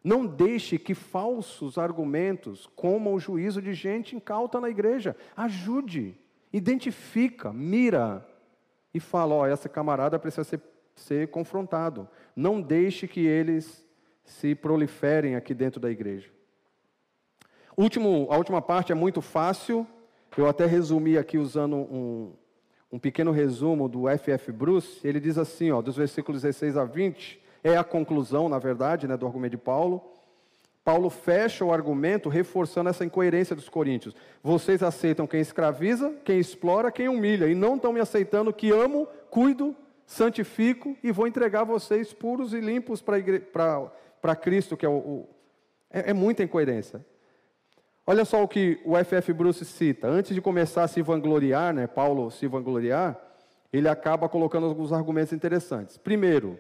Não 0.02 0.26
deixe 0.26 0.78
que 0.78 0.94
falsos 0.94 1.76
argumentos 1.76 2.66
comam 2.74 3.14
o 3.14 3.20
juízo 3.20 3.60
de 3.60 3.74
gente 3.74 4.16
incauta 4.16 4.60
na 4.60 4.70
igreja. 4.70 5.14
Ajude, 5.36 6.16
identifica, 6.52 7.52
mira 7.52 8.26
e 8.94 9.00
fala: 9.00 9.34
ó, 9.34 9.46
essa 9.46 9.68
camarada 9.68 10.18
precisa 10.18 10.44
ser, 10.44 10.60
ser 10.94 11.28
confrontado. 11.28 12.08
Não 12.34 12.60
deixe 12.60 13.06
que 13.06 13.20
eles 13.26 13.84
se 14.24 14.54
proliferem 14.54 15.36
aqui 15.36 15.52
dentro 15.52 15.80
da 15.80 15.90
igreja. 15.90 16.30
Último, 17.76 18.26
a 18.30 18.36
última 18.36 18.60
parte 18.60 18.92
é 18.92 18.94
muito 18.94 19.20
fácil, 19.20 19.86
eu 20.36 20.46
até 20.46 20.66
resumi 20.66 21.16
aqui 21.16 21.38
usando 21.38 21.76
um, 21.76 22.32
um 22.92 22.98
pequeno 22.98 23.30
resumo 23.30 23.88
do 23.88 24.08
F.F. 24.08 24.52
Bruce. 24.52 25.06
Ele 25.06 25.20
diz 25.20 25.38
assim, 25.38 25.70
ó, 25.70 25.80
dos 25.80 25.96
versículos 25.96 26.42
16 26.42 26.76
a 26.76 26.84
20, 26.84 27.40
é 27.62 27.76
a 27.76 27.84
conclusão, 27.84 28.48
na 28.48 28.58
verdade, 28.58 29.06
né, 29.06 29.16
do 29.16 29.26
argumento 29.26 29.52
de 29.52 29.58
Paulo. 29.58 30.02
Paulo 30.84 31.10
fecha 31.10 31.64
o 31.64 31.72
argumento 31.72 32.28
reforçando 32.28 32.88
essa 32.88 33.04
incoerência 33.04 33.54
dos 33.54 33.68
coríntios. 33.68 34.14
Vocês 34.42 34.82
aceitam 34.82 35.26
quem 35.26 35.40
escraviza, 35.40 36.14
quem 36.24 36.38
explora, 36.38 36.90
quem 36.90 37.08
humilha, 37.08 37.46
e 37.46 37.54
não 37.54 37.76
estão 37.76 37.92
me 37.92 38.00
aceitando 38.00 38.52
que 38.52 38.70
amo, 38.70 39.06
cuido, 39.30 39.76
santifico 40.06 40.96
e 41.04 41.12
vou 41.12 41.26
entregar 41.26 41.64
vocês 41.64 42.12
puros 42.12 42.52
e 42.52 42.60
limpos 42.60 43.00
para 43.00 44.36
Cristo, 44.36 44.76
que 44.76 44.84
é 44.84 44.88
o. 44.88 44.92
o 44.92 45.28
é, 45.90 46.10
é 46.10 46.12
muita 46.12 46.42
incoerência. 46.42 47.04
Olha 48.06 48.24
só 48.24 48.42
o 48.42 48.48
que 48.48 48.80
o 48.84 48.96
F.F. 48.96 49.32
Bruce 49.32 49.64
cita. 49.64 50.08
Antes 50.08 50.34
de 50.34 50.40
começar 50.40 50.82
a 50.82 50.88
se 50.88 51.00
vangloriar, 51.00 51.72
né, 51.72 51.86
Paulo 51.86 52.30
se 52.30 52.48
vangloriar, 52.48 53.16
ele 53.72 53.88
acaba 53.88 54.28
colocando 54.28 54.66
alguns 54.66 54.92
argumentos 54.92 55.32
interessantes. 55.32 55.96
Primeiro, 55.96 56.58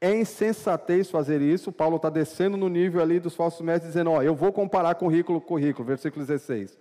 é 0.00 0.14
insensatez 0.16 1.10
fazer 1.10 1.40
isso. 1.40 1.72
Paulo 1.72 1.96
está 1.96 2.08
descendo 2.08 2.56
no 2.56 2.68
nível 2.68 3.00
ali 3.00 3.18
dos 3.18 3.34
falsos 3.34 3.60
mestres, 3.60 3.92
dizendo: 3.92 4.10
Ó, 4.10 4.22
eu 4.22 4.34
vou 4.34 4.52
comparar 4.52 4.94
currículo 4.94 5.40
com 5.40 5.48
currículo, 5.48 5.86
versículo 5.86 6.24
16. 6.24 6.78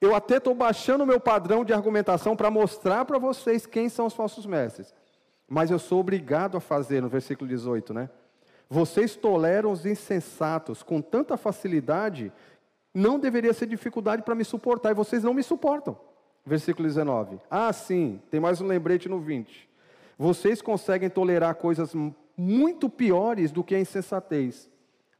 Eu 0.00 0.14
até 0.14 0.36
estou 0.36 0.54
baixando 0.54 1.04
o 1.04 1.06
meu 1.06 1.20
padrão 1.20 1.64
de 1.64 1.72
argumentação 1.72 2.36
para 2.36 2.50
mostrar 2.50 3.04
para 3.04 3.18
vocês 3.18 3.66
quem 3.66 3.88
são 3.88 4.06
os 4.06 4.14
falsos 4.14 4.44
mestres. 4.44 4.94
Mas 5.48 5.70
eu 5.70 5.78
sou 5.78 6.00
obrigado 6.00 6.56
a 6.56 6.60
fazer, 6.60 7.00
no 7.00 7.08
versículo 7.08 7.48
18, 7.48 7.94
né? 7.94 8.10
Vocês 8.68 9.14
toleram 9.14 9.70
os 9.70 9.86
insensatos 9.86 10.82
com 10.82 11.00
tanta 11.00 11.36
facilidade 11.36 12.32
não 12.94 13.18
deveria 13.18 13.52
ser 13.52 13.66
dificuldade 13.66 14.22
para 14.22 14.36
me 14.36 14.44
suportar, 14.44 14.92
e 14.92 14.94
vocês 14.94 15.24
não 15.24 15.34
me 15.34 15.42
suportam. 15.42 15.98
Versículo 16.46 16.86
19. 16.86 17.40
Ah, 17.50 17.72
sim, 17.72 18.22
tem 18.30 18.38
mais 18.38 18.60
um 18.60 18.66
lembrete 18.66 19.08
no 19.08 19.18
20. 19.18 19.68
Vocês 20.18 20.62
conseguem 20.62 21.10
tolerar 21.10 21.54
coisas 21.56 21.94
muito 22.36 22.88
piores 22.88 23.52
do 23.52 23.64
que 23.64 23.74
a 23.74 23.80
insensatez, 23.80 24.70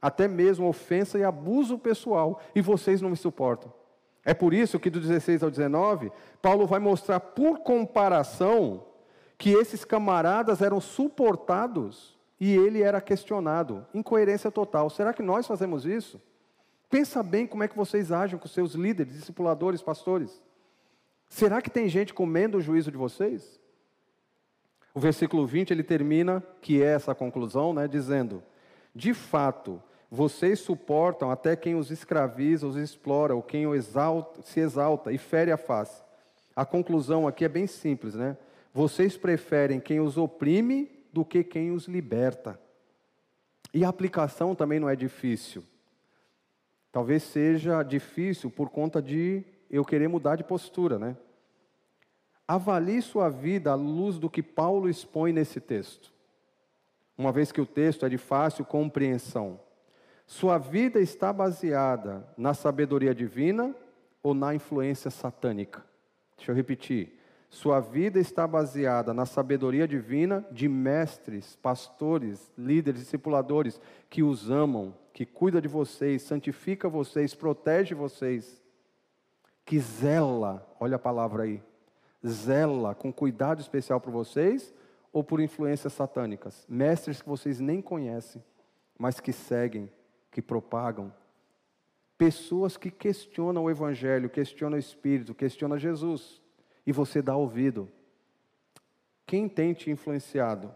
até 0.01 0.27
mesmo 0.27 0.67
ofensa 0.67 1.17
e 1.17 1.23
abuso 1.23 1.77
pessoal, 1.77 2.41
e 2.53 2.61
vocês 2.61 3.01
não 3.01 3.09
me 3.09 3.17
suportam. 3.17 3.71
É 4.23 4.33
por 4.33 4.53
isso 4.53 4.79
que 4.79 4.89
do 4.89 4.99
16 4.99 5.43
ao 5.43 5.51
19, 5.51 6.11
Paulo 6.41 6.65
vai 6.65 6.79
mostrar 6.79 7.19
por 7.19 7.59
comparação 7.59 8.83
que 9.37 9.51
esses 9.51 9.85
camaradas 9.85 10.61
eram 10.61 10.81
suportados 10.81 12.17
e 12.39 12.55
ele 12.55 12.81
era 12.81 12.99
questionado. 12.99 13.85
Incoerência 13.93 14.49
total. 14.49 14.89
Será 14.89 15.13
que 15.13 15.21
nós 15.21 15.45
fazemos 15.45 15.85
isso? 15.85 16.19
Pensa 16.89 17.21
bem 17.21 17.45
como 17.45 17.63
é 17.63 17.67
que 17.67 17.75
vocês 17.75 18.11
agem 18.11 18.39
com 18.39 18.47
seus 18.47 18.73
líderes, 18.73 19.13
discipuladores, 19.13 19.81
pastores. 19.81 20.41
Será 21.29 21.61
que 21.61 21.69
tem 21.69 21.89
gente 21.89 22.13
comendo 22.13 22.57
o 22.57 22.61
juízo 22.61 22.91
de 22.91 22.97
vocês? 22.97 23.59
O 24.95 24.99
versículo 24.99 25.45
20 25.45 25.71
ele 25.71 25.83
termina, 25.83 26.41
que 26.61 26.81
é 26.81 26.85
essa 26.85 27.13
conclusão, 27.13 27.73
né, 27.73 27.85
dizendo: 27.85 28.41
De 28.95 29.13
fato, 29.13 29.83
vocês 30.09 30.61
suportam 30.61 31.29
até 31.29 31.53
quem 31.53 31.75
os 31.75 31.91
escraviza, 31.91 32.65
os 32.65 32.77
explora, 32.77 33.35
ou 33.35 33.43
quem 33.43 33.69
exalta, 33.73 34.41
se 34.41 34.61
exalta 34.61 35.11
e 35.11 35.17
fere 35.17 35.51
a 35.51 35.57
face. 35.57 36.01
A 36.55 36.65
conclusão 36.65 37.27
aqui 37.27 37.43
é 37.43 37.49
bem 37.49 37.67
simples, 37.67 38.15
né? 38.15 38.37
Vocês 38.73 39.17
preferem 39.17 39.81
quem 39.81 39.99
os 39.99 40.17
oprime 40.17 40.89
do 41.11 41.25
que 41.25 41.43
quem 41.43 41.71
os 41.71 41.89
liberta. 41.89 42.57
E 43.73 43.83
a 43.83 43.89
aplicação 43.89 44.55
também 44.55 44.79
não 44.79 44.87
é 44.87 44.95
difícil. 44.95 45.61
Talvez 46.89 47.23
seja 47.23 47.83
difícil 47.83 48.49
por 48.49 48.69
conta 48.69 49.01
de 49.01 49.43
eu 49.69 49.83
querer 49.83 50.07
mudar 50.07 50.37
de 50.37 50.45
postura, 50.45 50.97
né? 50.97 51.17
Avalie 52.47 53.01
sua 53.01 53.29
vida 53.29 53.71
à 53.71 53.75
luz 53.75 54.19
do 54.19 54.29
que 54.29 54.43
Paulo 54.43 54.87
expõe 54.89 55.33
nesse 55.33 55.59
texto. 55.59 56.13
Uma 57.17 57.31
vez 57.31 57.51
que 57.51 57.61
o 57.61 57.65
texto 57.65 58.05
é 58.05 58.09
de 58.09 58.17
fácil 58.17 58.63
compreensão. 58.65 59.59
Sua 60.27 60.57
vida 60.57 60.99
está 60.99 61.31
baseada 61.31 62.27
na 62.37 62.53
sabedoria 62.53 63.15
divina 63.15 63.75
ou 64.21 64.33
na 64.33 64.53
influência 64.53 65.09
satânica? 65.09 65.83
Deixa 66.35 66.51
eu 66.51 66.55
repetir. 66.55 67.19
Sua 67.49 67.79
vida 67.79 68.19
está 68.19 68.45
baseada 68.45 69.13
na 69.13 69.25
sabedoria 69.25 69.87
divina 69.87 70.45
de 70.51 70.67
mestres, 70.67 71.55
pastores, 71.55 72.51
líderes, 72.57 72.99
discipuladores 72.99 73.79
que 74.09 74.21
os 74.21 74.51
amam, 74.51 74.93
que 75.13 75.25
cuida 75.25 75.61
de 75.61 75.67
vocês, 75.67 76.23
santifica 76.23 76.89
vocês, 76.89 77.33
protege 77.33 77.95
vocês, 77.95 78.61
que 79.63 79.79
zela, 79.79 80.67
olha 80.79 80.97
a 80.97 80.99
palavra 80.99 81.43
aí, 81.43 81.63
zela 82.25 82.95
com 82.95 83.11
cuidado 83.11 83.61
especial 83.61 83.99
por 83.99 84.11
vocês 84.11 84.73
ou 85.11 85.23
por 85.23 85.39
influências 85.39 85.93
satânicas, 85.93 86.65
mestres 86.67 87.21
que 87.21 87.29
vocês 87.29 87.59
nem 87.59 87.81
conhecem, 87.81 88.43
mas 88.97 89.19
que 89.19 89.31
seguem, 89.31 89.91
que 90.31 90.41
propagam, 90.41 91.13
pessoas 92.17 92.75
que 92.75 92.91
questionam 92.91 93.63
o 93.63 93.69
evangelho, 93.69 94.29
questionam 94.29 94.75
o 94.75 94.79
espírito, 94.79 95.33
questionam 95.33 95.77
Jesus, 95.77 96.41
e 96.85 96.91
você 96.91 97.21
dá 97.21 97.35
ouvido. 97.35 97.89
Quem 99.25 99.47
tem 99.47 99.73
te 99.73 99.89
influenciado? 99.89 100.73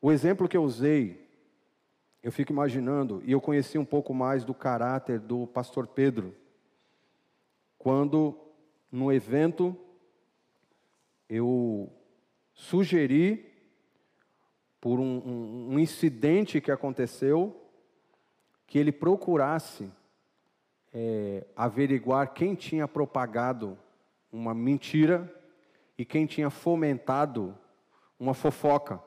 O 0.00 0.12
exemplo 0.12 0.48
que 0.48 0.56
eu 0.56 0.62
usei 0.62 1.22
eu 2.22 2.30
fico 2.30 2.52
imaginando, 2.52 3.20
e 3.24 3.32
eu 3.32 3.40
conheci 3.40 3.76
um 3.76 3.84
pouco 3.84 4.14
mais 4.14 4.44
do 4.44 4.54
caráter 4.54 5.18
do 5.18 5.46
pastor 5.48 5.88
Pedro, 5.88 6.34
quando, 7.76 8.38
no 8.92 9.10
evento, 9.10 9.74
eu 11.26 11.90
sugeri, 12.52 13.50
por 14.78 15.00
um, 15.00 15.18
um, 15.24 15.68
um 15.70 15.78
incidente 15.78 16.60
que 16.60 16.70
aconteceu, 16.70 17.58
que 18.66 18.78
ele 18.78 18.92
procurasse 18.92 19.90
é, 20.92 21.46
averiguar 21.56 22.34
quem 22.34 22.54
tinha 22.54 22.86
propagado 22.86 23.78
uma 24.30 24.52
mentira 24.52 25.32
e 25.96 26.04
quem 26.04 26.26
tinha 26.26 26.50
fomentado 26.50 27.56
uma 28.18 28.34
fofoca. 28.34 29.02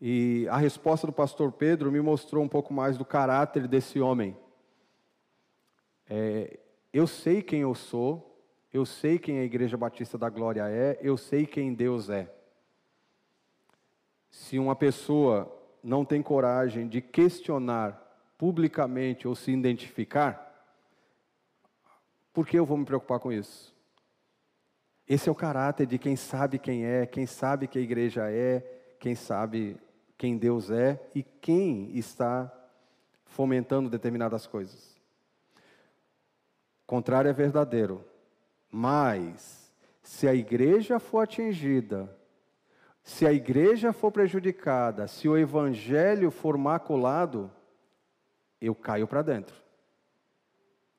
E 0.00 0.46
a 0.50 0.56
resposta 0.56 1.06
do 1.06 1.12
pastor 1.12 1.52
Pedro 1.52 1.92
me 1.92 2.00
mostrou 2.00 2.42
um 2.42 2.48
pouco 2.48 2.72
mais 2.72 2.96
do 2.96 3.04
caráter 3.04 3.68
desse 3.68 4.00
homem. 4.00 4.36
É, 6.08 6.58
eu 6.92 7.06
sei 7.06 7.42
quem 7.42 7.60
eu 7.60 7.74
sou, 7.74 8.27
eu 8.72 8.84
sei 8.84 9.18
quem 9.18 9.38
a 9.38 9.44
Igreja 9.44 9.76
Batista 9.76 10.18
da 10.18 10.28
Glória 10.28 10.68
é, 10.68 10.98
eu 11.00 11.16
sei 11.16 11.46
quem 11.46 11.72
Deus 11.72 12.10
é. 12.10 12.30
Se 14.30 14.58
uma 14.58 14.76
pessoa 14.76 15.54
não 15.82 16.04
tem 16.04 16.22
coragem 16.22 16.86
de 16.86 17.00
questionar 17.00 18.04
publicamente 18.36 19.26
ou 19.26 19.34
se 19.34 19.50
identificar, 19.50 20.44
por 22.32 22.46
que 22.46 22.58
eu 22.58 22.66
vou 22.66 22.76
me 22.76 22.84
preocupar 22.84 23.18
com 23.18 23.32
isso? 23.32 23.74
Esse 25.08 25.28
é 25.28 25.32
o 25.32 25.34
caráter 25.34 25.86
de 25.86 25.98
quem 25.98 26.14
sabe 26.14 26.58
quem 26.58 26.84
é, 26.84 27.06
quem 27.06 27.26
sabe 27.26 27.66
que 27.66 27.78
a 27.78 27.82
igreja 27.82 28.30
é, 28.30 28.60
quem 29.00 29.14
sabe 29.14 29.76
quem 30.18 30.36
Deus 30.36 30.70
é 30.70 31.00
e 31.14 31.22
quem 31.22 31.96
está 31.96 32.52
fomentando 33.24 33.88
determinadas 33.88 34.46
coisas. 34.46 34.98
Contrário 36.86 37.28
é 37.28 37.32
verdadeiro, 37.32 38.04
mas 38.70 39.72
se 40.02 40.26
a 40.26 40.34
igreja 40.34 40.98
for 40.98 41.20
atingida, 41.20 42.14
se 43.02 43.26
a 43.26 43.32
igreja 43.32 43.92
for 43.92 44.12
prejudicada, 44.12 45.06
se 45.06 45.28
o 45.28 45.36
evangelho 45.36 46.30
for 46.30 46.58
maculado, 46.58 47.50
eu 48.60 48.74
caio 48.74 49.06
para 49.06 49.22
dentro. 49.22 49.56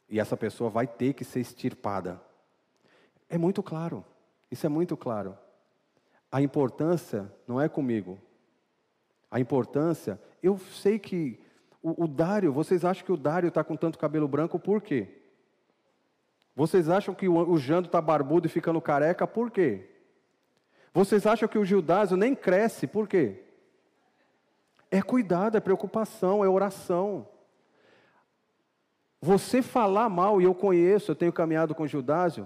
E 0.10 0.20
essa 0.20 0.36
pessoa 0.36 0.70
vai 0.70 0.88
ter 0.88 1.14
que 1.14 1.24
ser 1.24 1.40
extirpada. 1.40 2.20
É 3.30 3.38
muito 3.38 3.62
claro, 3.62 4.04
isso 4.50 4.66
é 4.66 4.70
muito 4.70 4.98
claro. 4.98 5.38
A 6.32 6.42
importância 6.42 7.32
não 7.48 7.62
é 7.62 7.70
comigo. 7.70 8.20
A 9.30 9.40
importância, 9.40 10.20
eu 10.42 10.58
sei 10.58 10.98
que 10.98 11.40
o, 11.82 12.06
o 12.06 12.08
Dário, 12.08 12.52
vocês 12.52 12.84
acham 12.84 13.06
que 13.06 13.12
o 13.12 13.18
Dário 13.18 13.50
está 13.50 13.64
com 13.64 13.76
tanto 13.76 14.00
cabelo 14.00 14.28
branco 14.28 14.58
por 14.60 14.82
quê? 14.82 15.19
Vocês 16.60 16.90
acham 16.90 17.16
que 17.16 17.26
o, 17.26 17.58
Jando 17.58 17.86
está 17.86 18.02
barbudo 18.02 18.46
e 18.46 18.50
ficando 18.50 18.82
careca 18.82 19.26
por 19.26 19.50
quê? 19.50 19.90
Vocês 20.94 21.26
acham 21.26 21.48
que 21.48 21.58
o 21.58 21.64
Gildásio 21.64 22.18
nem 22.18 22.36
cresce 22.36 22.86
por 22.86 23.08
quê? 23.08 23.42
É 24.92 25.02
cuidado, 25.02 25.56
é 25.56 25.62
preocupação, 25.62 26.44
é 26.44 26.50
oração. 26.50 27.26
Você 29.22 29.62
falar 29.62 30.10
mal, 30.10 30.42
e 30.42 30.44
eu 30.44 30.54
conheço, 30.54 31.12
eu 31.12 31.16
tenho 31.16 31.32
caminhado 31.32 31.74
com 31.74 31.84
o 31.84 31.88
Judásio, 31.88 32.46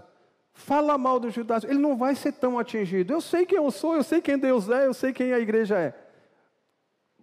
fala 0.54 0.96
mal 0.96 1.20
do 1.20 1.32
Judásio, 1.32 1.68
ele 1.68 1.80
não 1.80 1.98
vai 1.98 2.14
ser 2.14 2.34
tão 2.34 2.60
atingido. 2.60 3.12
Eu 3.12 3.20
sei 3.20 3.48
quem 3.48 3.58
eu 3.58 3.72
sou, 3.72 3.96
eu 3.96 4.04
sei 4.04 4.22
quem 4.22 4.38
Deus 4.38 4.70
é, 4.70 4.86
eu 4.86 4.94
sei 4.94 5.12
quem 5.12 5.34
a 5.34 5.40
igreja 5.40 5.80
é. 5.80 5.92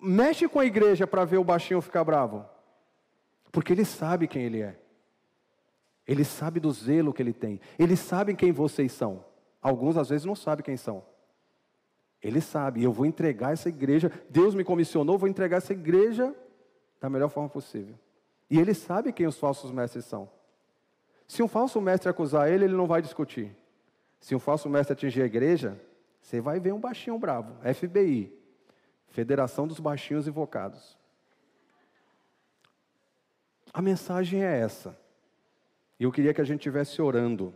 Mexe 0.03 0.49
com 0.49 0.59
a 0.59 0.67
igreja 0.67 1.07
para 1.07 1.25
ver 1.25 1.39
o 1.39 1.45
baixinho 1.45 1.81
ficar 1.81 2.03
bravo. 2.03 2.45
Porque 3.53 3.73
ele 3.73 3.85
sabe 3.85 4.27
quem 4.27 4.43
ele 4.43 4.61
é. 4.61 4.90
Ele 6.07 6.25
sabe 6.25 6.59
do 6.59 6.71
zelo 6.73 7.13
que 7.13 7.23
ele 7.23 7.33
tem. 7.33 7.61
Ele 7.79 7.97
sabe 7.97 8.35
quem 8.35 8.53
vocês 8.53 8.93
são. 8.93 9.25
Alguns 9.63 9.97
às 9.97 10.09
vezes 10.09 10.25
não 10.25 10.35
sabem 10.35 10.65
quem 10.65 10.77
são. 10.77 11.05
Ele 12.23 12.41
sabe, 12.41 12.83
eu 12.83 12.93
vou 12.93 13.07
entregar 13.07 13.53
essa 13.53 13.69
igreja. 13.69 14.11
Deus 14.29 14.55
me 14.55 14.65
comissionou, 14.65 15.19
vou 15.19 15.29
entregar 15.29 15.59
essa 15.59 15.73
igreja 15.73 16.35
da 17.01 17.09
melhor 17.09 17.29
forma 17.29 17.49
possível. 17.49 17.95
E 18.51 18.59
ele 18.59 18.75
sabe 18.75 19.13
quem 19.13 19.27
os 19.27 19.39
falsos 19.39 19.71
mestres 19.71 20.05
são. 20.05 20.29
Se 21.27 21.43
um 21.43 21.49
falso 21.49 21.81
mestre 21.81 22.09
acusar 22.09 22.51
ele, 22.51 22.65
ele 22.65 22.77
não 22.77 22.87
vai 22.87 23.01
discutir. 23.01 23.57
Se 24.19 24.35
um 24.35 24.39
falso 24.39 24.69
mestre 24.69 24.93
atingir 24.93 25.23
a 25.23 25.27
igreja, 25.27 25.81
você 26.21 26.41
vai 26.41 26.61
ver 26.61 26.75
um 26.75 26.81
baixinho 26.81 27.19
bravo. 27.19 27.55
FBI, 27.73 28.37
Federação 29.07 29.67
dos 29.67 29.81
Baixinhos 29.81 30.27
Invocados. 30.27 30.99
A 33.73 33.81
mensagem 33.81 34.45
é 34.45 34.59
essa. 34.59 34.99
E 36.01 36.05
eu 36.05 36.11
queria 36.11 36.33
que 36.33 36.41
a 36.41 36.45
gente 36.45 36.61
estivesse 36.61 37.01
orando. 37.03 37.55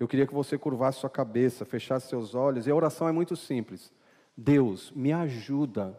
Eu 0.00 0.08
queria 0.08 0.26
que 0.26 0.34
você 0.34 0.56
curvasse 0.56 1.00
sua 1.00 1.10
cabeça, 1.10 1.66
fechasse 1.66 2.08
seus 2.08 2.34
olhos. 2.34 2.66
E 2.66 2.70
a 2.70 2.74
oração 2.74 3.06
é 3.06 3.12
muito 3.12 3.36
simples. 3.36 3.92
Deus, 4.34 4.90
me 4.92 5.12
ajuda 5.12 5.96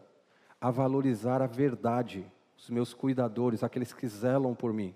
a 0.60 0.70
valorizar 0.70 1.40
a 1.40 1.46
verdade 1.46 2.26
os 2.58 2.70
meus 2.70 2.94
cuidadores, 2.94 3.62
aqueles 3.62 3.92
que 3.92 4.08
zelam 4.08 4.54
por 4.54 4.72
mim. 4.72 4.94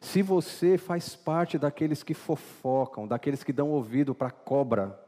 Se 0.00 0.22
você 0.22 0.76
faz 0.76 1.14
parte 1.14 1.58
daqueles 1.58 2.02
que 2.02 2.14
fofocam, 2.14 3.06
daqueles 3.06 3.44
que 3.44 3.52
dão 3.52 3.70
ouvido 3.70 4.14
para 4.14 4.28
a 4.28 4.32
cobra, 4.32 4.98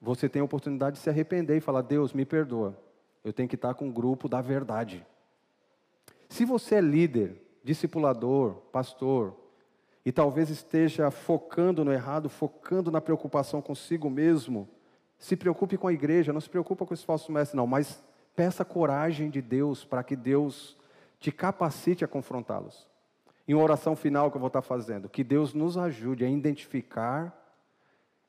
você 0.00 0.28
tem 0.28 0.40
a 0.40 0.44
oportunidade 0.44 0.96
de 0.96 1.02
se 1.02 1.10
arrepender 1.10 1.56
e 1.56 1.60
falar: 1.60 1.82
Deus, 1.82 2.12
me 2.12 2.24
perdoa, 2.24 2.78
eu 3.24 3.32
tenho 3.32 3.48
que 3.48 3.54
estar 3.54 3.74
com 3.74 3.88
o 3.88 3.92
grupo 3.92 4.28
da 4.28 4.40
verdade. 4.40 5.04
Se 6.28 6.44
você 6.44 6.76
é 6.76 6.80
líder, 6.80 7.42
discipulador, 7.62 8.54
pastor, 8.72 9.36
e 10.04 10.10
talvez 10.10 10.50
esteja 10.50 11.10
focando 11.10 11.84
no 11.84 11.92
errado, 11.92 12.28
focando 12.28 12.90
na 12.90 13.00
preocupação 13.00 13.62
consigo 13.62 14.10
mesmo, 14.10 14.68
se 15.18 15.36
preocupe 15.36 15.76
com 15.76 15.86
a 15.86 15.92
igreja, 15.92 16.32
não 16.32 16.40
se 16.40 16.50
preocupe 16.50 16.84
com 16.84 16.94
esse 16.94 17.04
falso 17.04 17.30
mestre, 17.30 17.56
não, 17.56 17.66
mas 17.66 18.02
Peça 18.34 18.64
coragem 18.64 19.28
de 19.28 19.42
Deus 19.42 19.84
para 19.84 20.02
que 20.02 20.16
Deus 20.16 20.76
te 21.20 21.30
capacite 21.30 22.04
a 22.04 22.08
confrontá-los. 22.08 22.88
Em 23.46 23.54
uma 23.54 23.62
oração 23.62 23.94
final 23.94 24.30
que 24.30 24.36
eu 24.36 24.40
vou 24.40 24.46
estar 24.46 24.62
fazendo, 24.62 25.08
que 25.08 25.22
Deus 25.22 25.52
nos 25.52 25.76
ajude 25.76 26.24
a 26.24 26.30
identificar 26.30 27.36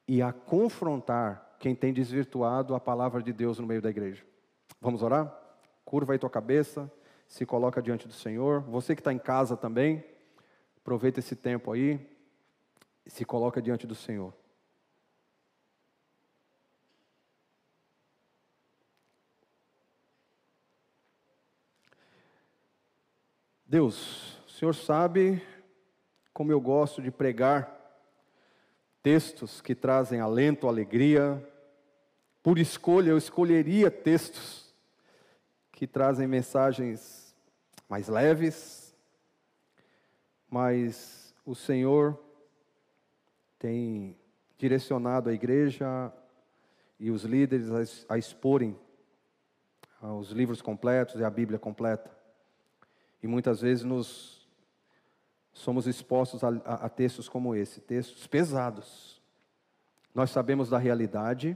e 0.08 0.22
a 0.22 0.34
confrontar 0.34 1.56
quem 1.58 1.74
tem 1.74 1.94
desvirtuado 1.94 2.76
a 2.76 2.80
palavra 2.80 3.24
de 3.24 3.32
Deus 3.32 3.60
no 3.60 3.66
meio 3.66 3.82
da 3.82 3.90
igreja. 3.90 4.24
Vamos 4.82 5.02
orar? 5.02 5.34
Curva 5.86 6.14
aí 6.14 6.20
tua 6.20 6.30
cabeça, 6.30 6.92
se 7.34 7.48
coloca 7.48 7.82
diante 7.82 8.08
do 8.08 8.14
Senhor. 8.14 8.62
Você 8.62 8.94
que 8.94 9.02
está 9.02 9.12
em 9.12 9.18
casa 9.18 9.58
também, 9.58 10.06
aproveita 10.78 11.20
esse 11.20 11.36
tempo 11.36 11.72
aí, 11.72 12.00
se 13.08 13.26
coloca 13.26 13.60
diante 13.60 13.88
do 13.88 13.96
Senhor. 13.96 14.32
Deus, 23.66 24.38
o 24.46 24.52
Senhor 24.52 24.76
sabe 24.76 25.42
como 26.32 26.52
eu 26.52 26.62
gosto 26.62 27.02
de 27.02 27.10
pregar 27.10 27.76
textos 29.02 29.60
que 29.60 29.74
trazem 29.74 30.20
alento, 30.20 30.68
alegria. 30.68 31.44
Por 32.44 32.60
escolha, 32.60 33.10
eu 33.10 33.18
escolheria 33.18 33.90
textos 33.90 34.72
que 35.72 35.88
trazem 35.88 36.28
mensagens 36.28 37.23
mais 37.94 38.08
leves, 38.08 38.98
mas 40.50 41.32
o 41.46 41.54
Senhor 41.54 42.20
tem 43.60 44.18
direcionado 44.58 45.30
a 45.30 45.34
igreja 45.34 46.12
e 47.00 47.12
os 47.12 47.24
líderes 47.24 47.70
a, 48.10 48.18
exporem 48.18 48.76
os 50.02 50.32
livros 50.32 50.60
completos 50.60 51.22
e 51.22 51.24
a 51.24 51.30
Bíblia 51.30 51.60
completa. 51.60 52.10
E 53.22 53.28
muitas 53.28 53.62
vezes 53.62 53.84
nos 53.84 54.50
somos 55.54 55.86
expostos 55.86 56.44
a, 56.44 56.48
a, 56.48 56.86
a 56.86 56.89
textos 56.89 57.30
como 57.30 57.54
esse, 57.54 57.80
textos 57.80 58.26
pesados. 58.26 59.22
Nós 60.16 60.32
sabemos 60.32 60.68
da 60.68 60.80
realidade 60.80 61.56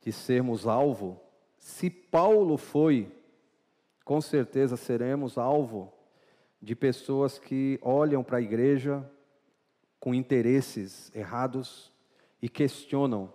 de 0.00 0.12
sermos 0.12 0.68
alvo. 0.68 1.20
Se 1.58 1.90
Paulo 1.90 2.56
foi, 2.56 3.12
com 4.04 4.20
certeza 4.20 4.76
seremos 4.76 5.38
alvo 5.38 5.92
de 6.60 6.74
pessoas 6.74 7.38
que 7.38 7.78
olham 7.82 8.22
para 8.22 8.38
a 8.38 8.42
igreja 8.42 9.08
com 9.98 10.14
interesses 10.14 11.10
errados 11.14 11.92
e 12.40 12.48
questionam 12.48 13.32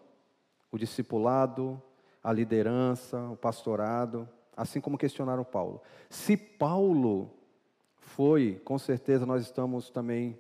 o 0.72 0.78
discipulado, 0.78 1.82
a 2.24 2.32
liderança, 2.32 3.20
o 3.30 3.36
pastorado 3.36 4.28
assim 4.60 4.82
como 4.82 4.98
questionaram 4.98 5.46
Paulo. 5.46 5.82
Se 6.10 6.36
Paulo 6.36 7.32
foi, 7.96 8.62
com 8.66 8.78
certeza 8.78 9.26
nós 9.26 9.44
estamos 9.44 9.90
também 9.90 10.38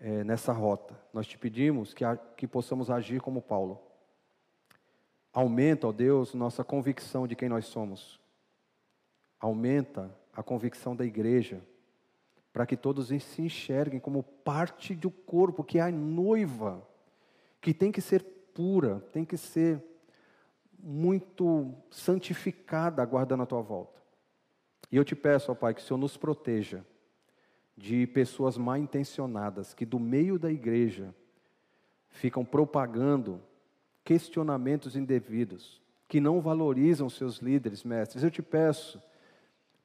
é, 0.00 0.24
nessa 0.24 0.54
rota. 0.54 0.98
Nós 1.12 1.26
te 1.26 1.36
pedimos 1.36 1.92
que, 1.92 2.02
que 2.34 2.46
possamos 2.46 2.90
agir 2.90 3.20
como 3.20 3.42
Paulo. 3.42 3.78
Aumenta, 5.34 5.86
ó 5.86 5.92
Deus, 5.92 6.32
nossa 6.32 6.64
convicção 6.64 7.26
de 7.26 7.36
quem 7.36 7.46
nós 7.46 7.66
somos. 7.66 8.18
Aumenta 9.40 10.14
a 10.32 10.42
convicção 10.42 10.94
da 10.94 11.04
igreja, 11.04 11.62
para 12.52 12.66
que 12.66 12.76
todos 12.76 13.08
se 13.08 13.42
enxerguem 13.42 14.00
como 14.00 14.22
parte 14.22 14.94
do 14.94 15.10
corpo, 15.10 15.64
que 15.64 15.78
é 15.78 15.82
a 15.82 15.90
noiva, 15.90 16.86
que 17.60 17.74
tem 17.74 17.92
que 17.92 18.00
ser 18.00 18.22
pura, 18.54 19.00
tem 19.12 19.24
que 19.24 19.36
ser 19.36 19.82
muito 20.78 21.74
santificada 21.90 23.02
aguardando 23.02 23.42
a 23.42 23.46
tua 23.46 23.60
volta. 23.60 24.00
E 24.90 24.96
eu 24.96 25.04
te 25.04 25.14
peço, 25.14 25.50
ó 25.50 25.54
Pai, 25.54 25.74
que 25.74 25.80
o 25.80 25.84
Senhor 25.84 25.98
nos 25.98 26.16
proteja 26.16 26.84
de 27.76 28.06
pessoas 28.06 28.56
mal 28.56 28.76
intencionadas 28.76 29.74
que 29.74 29.84
do 29.84 29.98
meio 29.98 30.38
da 30.38 30.50
igreja 30.50 31.14
ficam 32.08 32.44
propagando 32.44 33.42
questionamentos 34.04 34.96
indevidos, 34.96 35.82
que 36.08 36.20
não 36.20 36.40
valorizam 36.40 37.10
seus 37.10 37.38
líderes, 37.38 37.84
mestres. 37.84 38.22
Eu 38.22 38.30
te 38.30 38.40
peço 38.40 39.02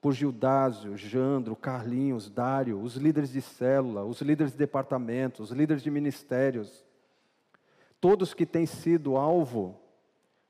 por 0.01 0.13
Gildásio, 0.13 0.97
Jandro, 0.97 1.55
Carlinhos, 1.55 2.27
Dário, 2.27 2.81
os 2.81 2.95
líderes 2.95 3.31
de 3.31 3.41
célula, 3.41 4.03
os 4.03 4.19
líderes 4.19 4.51
de 4.51 4.57
departamento, 4.57 5.43
os 5.43 5.51
líderes 5.51 5.83
de 5.83 5.91
ministérios, 5.91 6.83
todos 8.01 8.33
que 8.33 8.47
têm 8.47 8.65
sido 8.65 9.15
alvo 9.15 9.79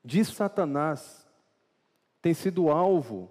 de 0.02 0.24
Satanás, 0.24 1.28
têm 2.22 2.32
sido 2.32 2.70
alvo, 2.70 3.30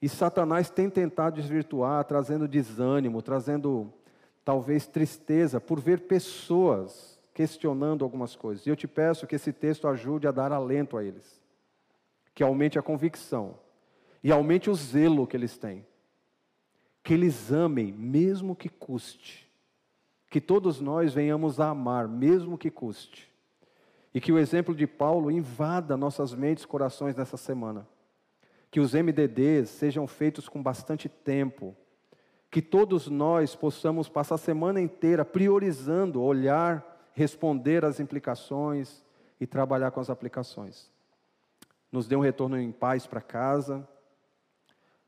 e 0.00 0.08
Satanás 0.08 0.70
tem 0.70 0.88
tentado 0.88 1.36
desvirtuar, 1.36 2.04
trazendo 2.04 2.46
desânimo, 2.46 3.20
trazendo 3.20 3.92
talvez 4.44 4.86
tristeza 4.86 5.60
por 5.60 5.80
ver 5.80 6.02
pessoas 6.02 7.18
questionando 7.34 8.04
algumas 8.04 8.36
coisas. 8.36 8.64
E 8.64 8.70
eu 8.70 8.76
te 8.76 8.86
peço 8.86 9.26
que 9.26 9.34
esse 9.34 9.52
texto 9.52 9.88
ajude 9.88 10.26
a 10.28 10.30
dar 10.30 10.52
alento 10.52 10.96
a 10.96 11.04
eles, 11.04 11.42
que 12.34 12.42
aumente 12.42 12.78
a 12.78 12.82
convicção 12.82 13.58
e 14.22 14.30
aumente 14.30 14.68
o 14.68 14.74
zelo 14.74 15.26
que 15.26 15.36
eles 15.36 15.56
têm. 15.56 15.86
Que 17.02 17.14
eles 17.14 17.50
amem, 17.50 17.92
mesmo 17.92 18.54
que 18.54 18.68
custe. 18.68 19.50
Que 20.28 20.40
todos 20.40 20.80
nós 20.80 21.14
venhamos 21.14 21.58
a 21.58 21.70
amar, 21.70 22.06
mesmo 22.06 22.58
que 22.58 22.70
custe. 22.70 23.30
E 24.14 24.20
que 24.20 24.32
o 24.32 24.38
exemplo 24.38 24.74
de 24.74 24.86
Paulo 24.86 25.30
invada 25.30 25.96
nossas 25.96 26.34
mentes 26.34 26.64
e 26.64 26.68
corações 26.68 27.16
nessa 27.16 27.36
semana. 27.36 27.88
Que 28.70 28.80
os 28.80 28.92
MDDs 28.92 29.70
sejam 29.70 30.06
feitos 30.06 30.48
com 30.48 30.62
bastante 30.62 31.08
tempo. 31.08 31.74
Que 32.50 32.60
todos 32.60 33.08
nós 33.08 33.54
possamos 33.54 34.08
passar 34.08 34.34
a 34.34 34.38
semana 34.38 34.80
inteira 34.80 35.24
priorizando, 35.24 36.22
olhar, 36.22 37.08
responder 37.14 37.84
às 37.84 37.98
implicações 37.98 39.02
e 39.40 39.46
trabalhar 39.46 39.90
com 39.90 40.00
as 40.00 40.10
aplicações. 40.10 40.90
Nos 41.90 42.06
dê 42.06 42.14
um 42.14 42.20
retorno 42.20 42.58
em 42.58 42.70
paz 42.70 43.06
para 43.06 43.20
casa 43.20 43.88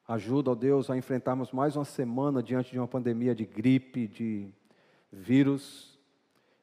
Ajuda, 0.07 0.51
ó 0.51 0.55
Deus, 0.55 0.91
a 0.91 0.97
enfrentarmos 0.97 1.53
mais 1.53 1.77
uma 1.77 1.85
semana 1.85 2.43
diante 2.43 2.73
de 2.73 2.79
uma 2.79 2.89
pandemia 2.89 3.35
de 3.35 3.47
gripe, 3.47 4.09
de 4.09 4.49
vírus, 5.11 5.99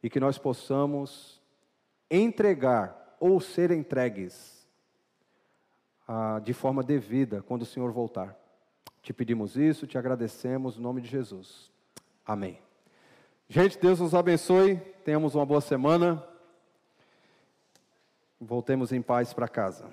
e 0.03 0.09
que 0.09 0.19
nós 0.19 0.37
possamos 0.37 1.41
entregar 2.09 3.15
ou 3.19 3.39
ser 3.39 3.71
entregues 3.71 4.67
ah, 6.07 6.39
de 6.43 6.53
forma 6.53 6.83
devida 6.83 7.41
quando 7.41 7.61
o 7.61 7.65
Senhor 7.65 7.91
voltar. 7.91 8.35
Te 9.01 9.13
pedimos 9.13 9.55
isso, 9.55 9.87
te 9.87 9.97
agradecemos 9.97 10.77
em 10.77 10.81
nome 10.81 11.01
de 11.01 11.07
Jesus. 11.07 11.71
Amém. 12.25 12.59
Gente, 13.47 13.79
Deus 13.79 13.99
nos 13.99 14.13
abençoe, 14.13 14.75
tenhamos 15.03 15.33
uma 15.33 15.45
boa 15.45 15.61
semana. 15.61 16.23
Voltemos 18.39 18.91
em 18.91 19.01
paz 19.01 19.33
para 19.33 19.47
casa. 19.47 19.85